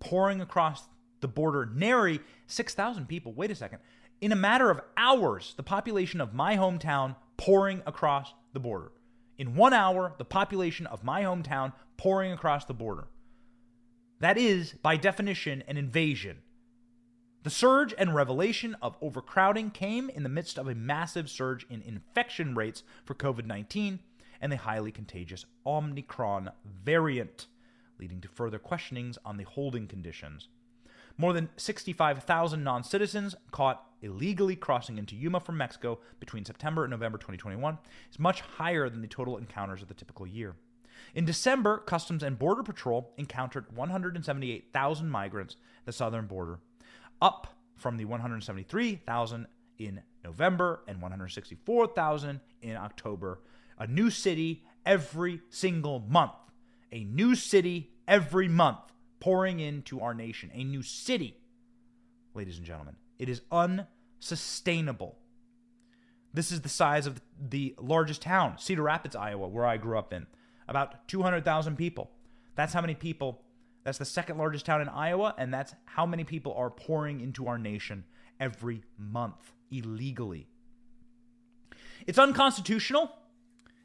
pouring 0.01 0.41
across 0.41 0.85
the 1.21 1.29
border, 1.29 1.69
nary 1.75 2.21
6,000 2.47 3.07
people. 3.07 3.33
Wait 3.33 3.51
a 3.51 3.55
second. 3.55 3.79
In 4.21 4.33
a 4.33 4.37
matter 4.37 4.71
of 4.71 4.81
hours, 4.97 5.55
the 5.57 5.63
population 5.63 6.21
of 6.21 6.35
my 6.35 6.57
hometown 6.57 7.17
pouring 7.37 7.83
across 7.87 8.33
the 8.53 8.61
border. 8.61 8.93
In 9.39 9.55
one 9.55 9.73
hour, 9.73 10.13
the 10.19 10.25
population 10.25 10.87
of 10.87 11.05
my 11.05 11.23
hometown 11.23 11.73
pouring 11.97 12.33
across 12.33 12.65
the 12.65 12.75
border. 12.75 13.07
That 14.21 14.37
is, 14.37 14.75
by 14.83 14.97
definition, 14.97 15.63
an 15.69 15.77
invasion. 15.77 16.39
The 17.45 17.51
surge 17.51 17.95
and 17.97 18.15
revelation 18.15 18.77
of 18.83 18.97
overcrowding 19.01 19.71
came 19.71 20.11
in 20.11 20.25
the 20.25 20.29
midst 20.29 20.59
of 20.59 20.67
a 20.67 20.75
massive 20.75 21.31
surge 21.31 21.65
in 21.71 21.83
infection 21.83 22.55
rates 22.55 22.83
for 23.05 23.15
COVID 23.15 23.47
19 23.47 24.01
and 24.41 24.53
the 24.53 24.57
highly 24.57 24.91
contagious 24.91 25.45
Omicron 25.65 26.51
variant 26.85 27.47
leading 27.99 28.21
to 28.21 28.29
further 28.29 28.59
questionings 28.59 29.19
on 29.25 29.37
the 29.37 29.45
holding 29.45 29.87
conditions. 29.87 30.49
More 31.17 31.33
than 31.33 31.49
65,000 31.57 32.63
non 32.63 32.85
citizens 32.85 33.35
caught 33.51 33.85
illegally 34.03 34.55
crossing 34.55 34.99
into 34.99 35.17
Yuma 35.17 35.41
from 35.41 35.57
Mexico 35.57 35.99
between 36.21 36.45
September 36.45 36.85
and 36.85 36.91
November 36.91 37.19
2021 37.19 37.79
is 38.11 38.19
much 38.19 38.41
higher 38.41 38.89
than 38.89 39.01
the 39.01 39.09
total 39.09 39.37
encounters 39.37 39.83
of 39.83 39.89
the 39.89 39.95
typical 39.95 40.27
year. 40.27 40.55
In 41.15 41.25
December, 41.25 41.79
Customs 41.79 42.23
and 42.23 42.39
Border 42.39 42.63
Patrol 42.63 43.13
encountered 43.17 43.67
178,000 43.75 45.11
migrants 45.11 45.57
at 45.79 45.87
the 45.87 45.93
southern 45.93 46.27
border, 46.27 46.61
up 47.21 47.57
from 47.77 47.97
the 47.97 48.05
173,000 48.05 49.47
in 49.79 50.03
November 50.25 50.83
and 50.89 51.01
164,000 51.01 52.41
in 52.63 52.77
October. 52.77 53.41
A 53.79 53.87
new 53.87 54.11
city 54.11 54.65
every 54.85 55.41
single 55.51 56.01
month 56.01 56.33
a 56.93 57.05
new 57.05 57.35
city 57.35 57.91
every 58.07 58.49
month 58.49 58.79
pouring 59.21 59.61
into 59.61 60.01
our 60.01 60.15
nation. 60.15 60.51
A 60.55 60.65
new 60.65 60.83
city, 60.83 61.37
ladies 62.35 62.57
and 62.57 62.67
gentlemen. 62.67 62.97
It 63.19 63.29
is 63.29 63.43
unsustainable. 63.51 65.19
This 66.33 66.53
is 66.53 66.61
the 66.61 66.69
size 66.69 67.07
of 67.07 67.21
the 67.41 67.75
largest 67.79 68.23
town, 68.23 68.59
Cedar 68.59 68.83
Rapids, 68.83 69.17
Iowa, 69.17 69.49
where 69.49 69.67
I 69.67 69.77
grew 69.77 69.99
up 69.99 70.13
in. 70.13 70.27
About 70.69 71.09
200,000 71.09 71.77
people. 71.77 72.11
That's 72.55 72.73
how 72.73 72.81
many 72.81 72.95
people, 72.95 73.43
that's 73.85 73.99
the 73.99 74.05
second 74.05 74.39
largest 74.39 74.67
town 74.67 74.83
in 74.83 74.89
Iowa, 74.89 75.35
and 75.39 75.53
that's 75.53 75.75
how 75.85 76.05
many 76.05 76.25
people 76.25 76.55
are 76.55 76.71
pouring 76.71 77.21
into 77.21 77.47
our 77.47 77.59
nation 77.59 78.05
every 78.39 78.83
month 78.99 79.53
illegally. 79.71 80.49
It's 82.07 82.19
unconstitutional. 82.19 83.11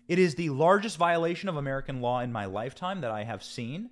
It 0.08 0.20
is 0.20 0.36
the 0.36 0.50
largest 0.50 0.98
violation 0.98 1.50
of 1.50 1.56
American 1.56 2.02
law 2.02 2.20
in 2.20 2.32
my 2.32 2.46
lifetime 2.46 3.02
that 3.02 3.12
I 3.12 3.24
have 3.24 3.44
seen. 3.44 3.90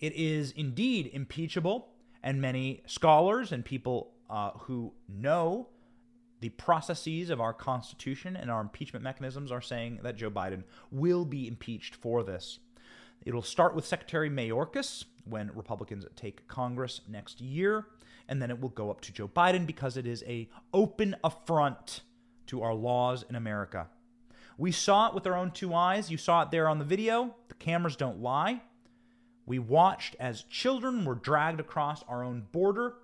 It 0.00 0.12
is 0.14 0.52
indeed 0.52 1.10
impeachable, 1.12 1.88
and 2.22 2.40
many 2.40 2.82
scholars 2.86 3.52
and 3.52 3.64
people 3.64 4.12
uh, 4.28 4.50
who 4.50 4.92
know 5.08 5.68
the 6.42 6.50
processes 6.50 7.30
of 7.30 7.40
our 7.40 7.52
Constitution 7.52 8.36
and 8.36 8.50
our 8.50 8.60
impeachment 8.60 9.04
mechanisms 9.04 9.52
are 9.52 9.60
saying 9.60 10.00
that 10.02 10.16
Joe 10.16 10.30
Biden 10.30 10.64
will 10.90 11.24
be 11.24 11.46
impeached 11.46 11.94
for 11.94 12.24
this. 12.24 12.58
It'll 13.24 13.42
start 13.42 13.76
with 13.76 13.86
Secretary 13.86 14.28
Mayorkas 14.28 15.04
when 15.24 15.52
Republicans 15.54 16.04
take 16.16 16.48
Congress 16.48 17.00
next 17.08 17.40
year, 17.40 17.86
and 18.28 18.42
then 18.42 18.50
it 18.50 18.60
will 18.60 18.70
go 18.70 18.90
up 18.90 19.00
to 19.02 19.12
Joe 19.12 19.28
Biden 19.28 19.66
because 19.68 19.96
it 19.96 20.04
is 20.04 20.24
a 20.26 20.50
open 20.74 21.14
affront 21.22 22.00
to 22.48 22.62
our 22.62 22.74
laws 22.74 23.24
in 23.30 23.36
America. 23.36 23.86
We 24.58 24.72
saw 24.72 25.06
it 25.06 25.14
with 25.14 25.28
our 25.28 25.36
own 25.36 25.52
two 25.52 25.72
eyes. 25.72 26.10
You 26.10 26.18
saw 26.18 26.42
it 26.42 26.50
there 26.50 26.68
on 26.68 26.80
the 26.80 26.84
video. 26.84 27.36
The 27.48 27.54
cameras 27.54 27.94
don't 27.94 28.20
lie. 28.20 28.62
We 29.46 29.60
watched 29.60 30.16
as 30.18 30.42
children 30.42 31.04
were 31.04 31.14
dragged 31.14 31.60
across 31.60 32.02
our 32.08 32.24
own 32.24 32.46
border. 32.50 32.94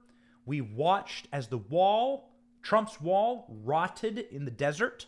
We 0.45 0.61
watched 0.61 1.28
as 1.32 1.47
the 1.47 1.59
wall, 1.59 2.28
Trump's 2.69 3.01
wall, 3.01 3.47
rotted 3.64 4.19
in 4.31 4.45
the 4.45 4.51
desert. 4.51 5.07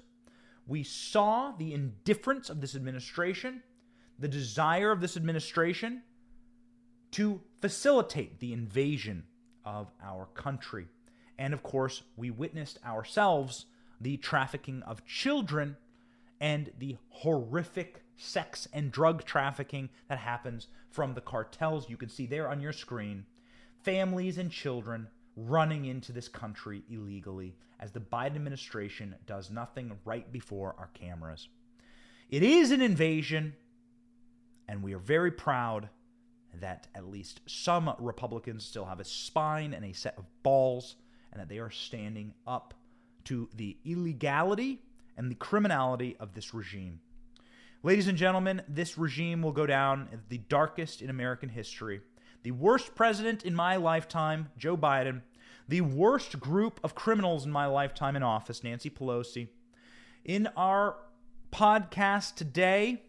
We 0.67 0.83
saw 0.83 1.53
the 1.53 1.75
indifference 1.75 2.49
of 2.49 2.63
this 2.63 2.75
administration, 2.75 3.63
the 4.19 4.29
desire 4.29 4.91
of 4.91 5.03
this 5.03 5.15
administration 5.15 6.01
to 7.11 7.43
facilitate 7.61 8.41
the 8.41 8.55
invasion 8.55 9.25
of 9.63 9.93
our 10.03 10.25
country. 10.33 10.89
And 11.39 11.53
of 11.53 11.63
course, 11.63 12.01
we 12.17 12.31
witnessed 12.31 12.79
ourselves 12.83 13.67
the 14.01 14.17
trafficking 14.17 14.83
of 14.85 15.05
children 15.05 15.77
and 16.41 16.73
the 16.79 16.97
horrific 17.11 18.05
sex 18.17 18.69
and 18.73 18.91
drug 18.91 19.27
trafficking 19.27 19.91
that 20.09 20.17
happens 20.17 20.69
from 20.89 21.13
the 21.13 21.21
cartels. 21.21 21.91
You 21.91 21.99
can 21.99 22.09
see 22.09 22.25
there 22.25 22.49
on 22.49 22.63
your 22.63 22.73
screen 22.73 23.27
families 23.83 24.39
and 24.39 24.51
children 24.51 25.09
running 25.47 25.87
into 25.87 26.13
this 26.13 26.29
country 26.29 26.83
illegally 26.91 27.57
as 27.79 27.93
the 27.93 28.01
Biden 28.01 28.37
administration 28.37 29.15
does 29.27 29.51
nothing 29.51 29.93
right 30.05 30.31
before 30.31 30.75
our 30.79 30.91
cameras. 30.95 31.49
It 32.29 32.43
is 32.43 32.71
an 32.71 32.83
invasion, 32.83 33.55
and 34.69 34.83
we 34.83 34.95
are 34.95 34.99
very 34.99 35.31
proud 35.31 35.89
that 36.61 36.89
at 36.95 37.09
least 37.09 37.41
some 37.47 37.95
Republicans 37.99 38.65
still 38.65 38.85
have 38.85 39.01
a 39.01 39.05
spine 39.05 39.73
and 39.73 39.85
a 39.85 39.93
set 39.93 40.19
of 40.19 40.25
balls, 40.43 40.97
and 41.33 41.41
that 41.41 41.49
they 41.49 41.59
are 41.59 41.71
standing 41.71 42.35
up 42.47 42.75
to 43.25 43.49
the 43.55 43.77
illegality 43.85 44.83
and 45.17 45.31
the 45.31 45.37
criminality 45.37 46.17
of 46.19 46.35
this 46.35 46.53
regime. 46.53 47.01
Ladies 47.83 48.09
and 48.09 48.19
gentlemen, 48.19 48.63
this 48.69 48.99
regime 48.99 49.43
will 49.43 49.53
go 49.53 49.65
down 49.65 50.09
as 50.13 50.21
the 50.29 50.39
darkest 50.39 51.01
in 51.01 51.09
American 51.09 51.49
history. 51.49 52.01
The 52.43 52.51
worst 52.51 52.95
president 52.95 53.45
in 53.45 53.55
my 53.55 53.77
lifetime, 53.77 54.51
Joe 54.59 54.77
Biden. 54.77 55.23
The 55.71 55.83
worst 55.83 56.41
group 56.41 56.81
of 56.83 56.97
criminals 56.97 57.47
in 57.47 57.53
my 57.53 57.67
lifetime 57.67 58.17
in 58.17 58.25
office, 58.25 58.65
Nancy 58.65 58.91
Pelosi. 58.91 59.51
In 60.25 60.49
our 60.57 60.97
podcast 61.53 62.35
today, 62.35 63.05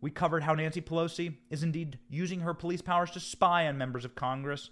we 0.00 0.10
covered 0.10 0.42
how 0.42 0.54
Nancy 0.54 0.80
Pelosi 0.80 1.34
is 1.48 1.62
indeed 1.62 2.00
using 2.08 2.40
her 2.40 2.52
police 2.52 2.82
powers 2.82 3.12
to 3.12 3.20
spy 3.20 3.68
on 3.68 3.78
members 3.78 4.04
of 4.04 4.16
Congress, 4.16 4.70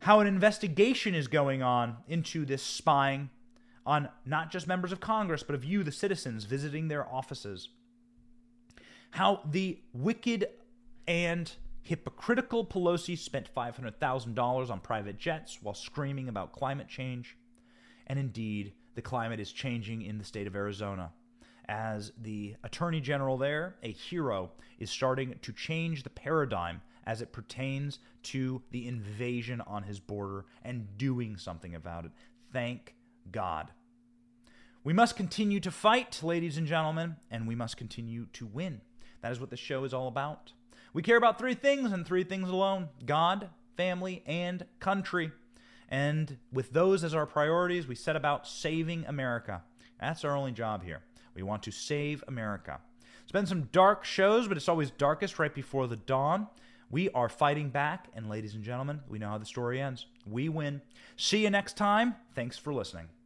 how 0.00 0.20
an 0.20 0.26
investigation 0.26 1.14
is 1.14 1.26
going 1.26 1.62
on 1.62 1.96
into 2.06 2.44
this 2.44 2.62
spying 2.62 3.30
on 3.86 4.10
not 4.26 4.50
just 4.50 4.66
members 4.66 4.92
of 4.92 5.00
Congress, 5.00 5.42
but 5.42 5.54
of 5.54 5.64
you, 5.64 5.82
the 5.82 5.90
citizens, 5.90 6.44
visiting 6.44 6.88
their 6.88 7.10
offices, 7.10 7.70
how 9.12 9.40
the 9.50 9.80
wicked 9.94 10.48
and 11.08 11.50
hypocritical 11.82 12.64
Pelosi 12.64 13.16
spent 13.16 13.54
$500,000 13.54 14.70
on 14.70 14.80
private 14.80 15.18
jets 15.18 15.58
while 15.62 15.74
screaming 15.74 16.28
about 16.28 16.52
climate 16.52 16.88
change. 16.88 17.36
And 18.06 18.18
indeed, 18.18 18.72
the 18.94 19.02
climate 19.02 19.40
is 19.40 19.52
changing 19.52 20.02
in 20.02 20.18
the 20.18 20.24
state 20.24 20.46
of 20.46 20.56
Arizona 20.56 21.12
as 21.70 22.10
the 22.20 22.56
attorney 22.64 23.00
general 23.00 23.38
there, 23.38 23.76
a 23.84 23.92
hero, 23.92 24.50
is 24.80 24.90
starting 24.90 25.36
to 25.40 25.52
change 25.52 26.02
the 26.02 26.10
paradigm 26.10 26.82
as 27.06 27.22
it 27.22 27.32
pertains 27.32 28.00
to 28.24 28.60
the 28.72 28.88
invasion 28.88 29.60
on 29.62 29.84
his 29.84 30.00
border 30.00 30.44
and 30.64 30.98
doing 30.98 31.36
something 31.36 31.74
about 31.76 32.04
it. 32.04 32.10
Thank 32.52 32.94
God. 33.30 33.70
We 34.82 34.92
must 34.92 35.16
continue 35.16 35.60
to 35.60 35.70
fight, 35.70 36.20
ladies 36.22 36.58
and 36.58 36.66
gentlemen, 36.66 37.16
and 37.30 37.46
we 37.46 37.54
must 37.54 37.76
continue 37.76 38.26
to 38.32 38.46
win. 38.46 38.80
That 39.22 39.30
is 39.30 39.38
what 39.38 39.50
the 39.50 39.56
show 39.56 39.84
is 39.84 39.94
all 39.94 40.08
about. 40.08 40.52
We 40.92 41.02
care 41.02 41.16
about 41.16 41.38
three 41.38 41.54
things 41.54 41.92
and 41.92 42.06
three 42.06 42.24
things 42.24 42.48
alone 42.48 42.88
God, 43.04 43.50
family, 43.76 44.22
and 44.26 44.64
country. 44.80 45.32
And 45.88 46.38
with 46.52 46.72
those 46.72 47.02
as 47.02 47.14
our 47.14 47.26
priorities, 47.26 47.86
we 47.86 47.94
set 47.94 48.16
about 48.16 48.46
saving 48.46 49.04
America. 49.06 49.62
That's 50.00 50.24
our 50.24 50.36
only 50.36 50.52
job 50.52 50.84
here. 50.84 51.02
We 51.34 51.42
want 51.42 51.62
to 51.64 51.70
save 51.70 52.22
America. 52.28 52.80
It's 53.22 53.32
been 53.32 53.46
some 53.46 53.68
dark 53.72 54.04
shows, 54.04 54.48
but 54.48 54.56
it's 54.56 54.68
always 54.68 54.90
darkest 54.90 55.38
right 55.38 55.54
before 55.54 55.86
the 55.86 55.96
dawn. 55.96 56.48
We 56.90 57.08
are 57.10 57.28
fighting 57.28 57.70
back, 57.70 58.08
and 58.14 58.28
ladies 58.28 58.54
and 58.54 58.64
gentlemen, 58.64 59.00
we 59.08 59.20
know 59.20 59.28
how 59.28 59.38
the 59.38 59.46
story 59.46 59.80
ends. 59.80 60.06
We 60.26 60.48
win. 60.48 60.82
See 61.16 61.44
you 61.44 61.50
next 61.50 61.76
time. 61.76 62.16
Thanks 62.34 62.58
for 62.58 62.74
listening. 62.74 63.19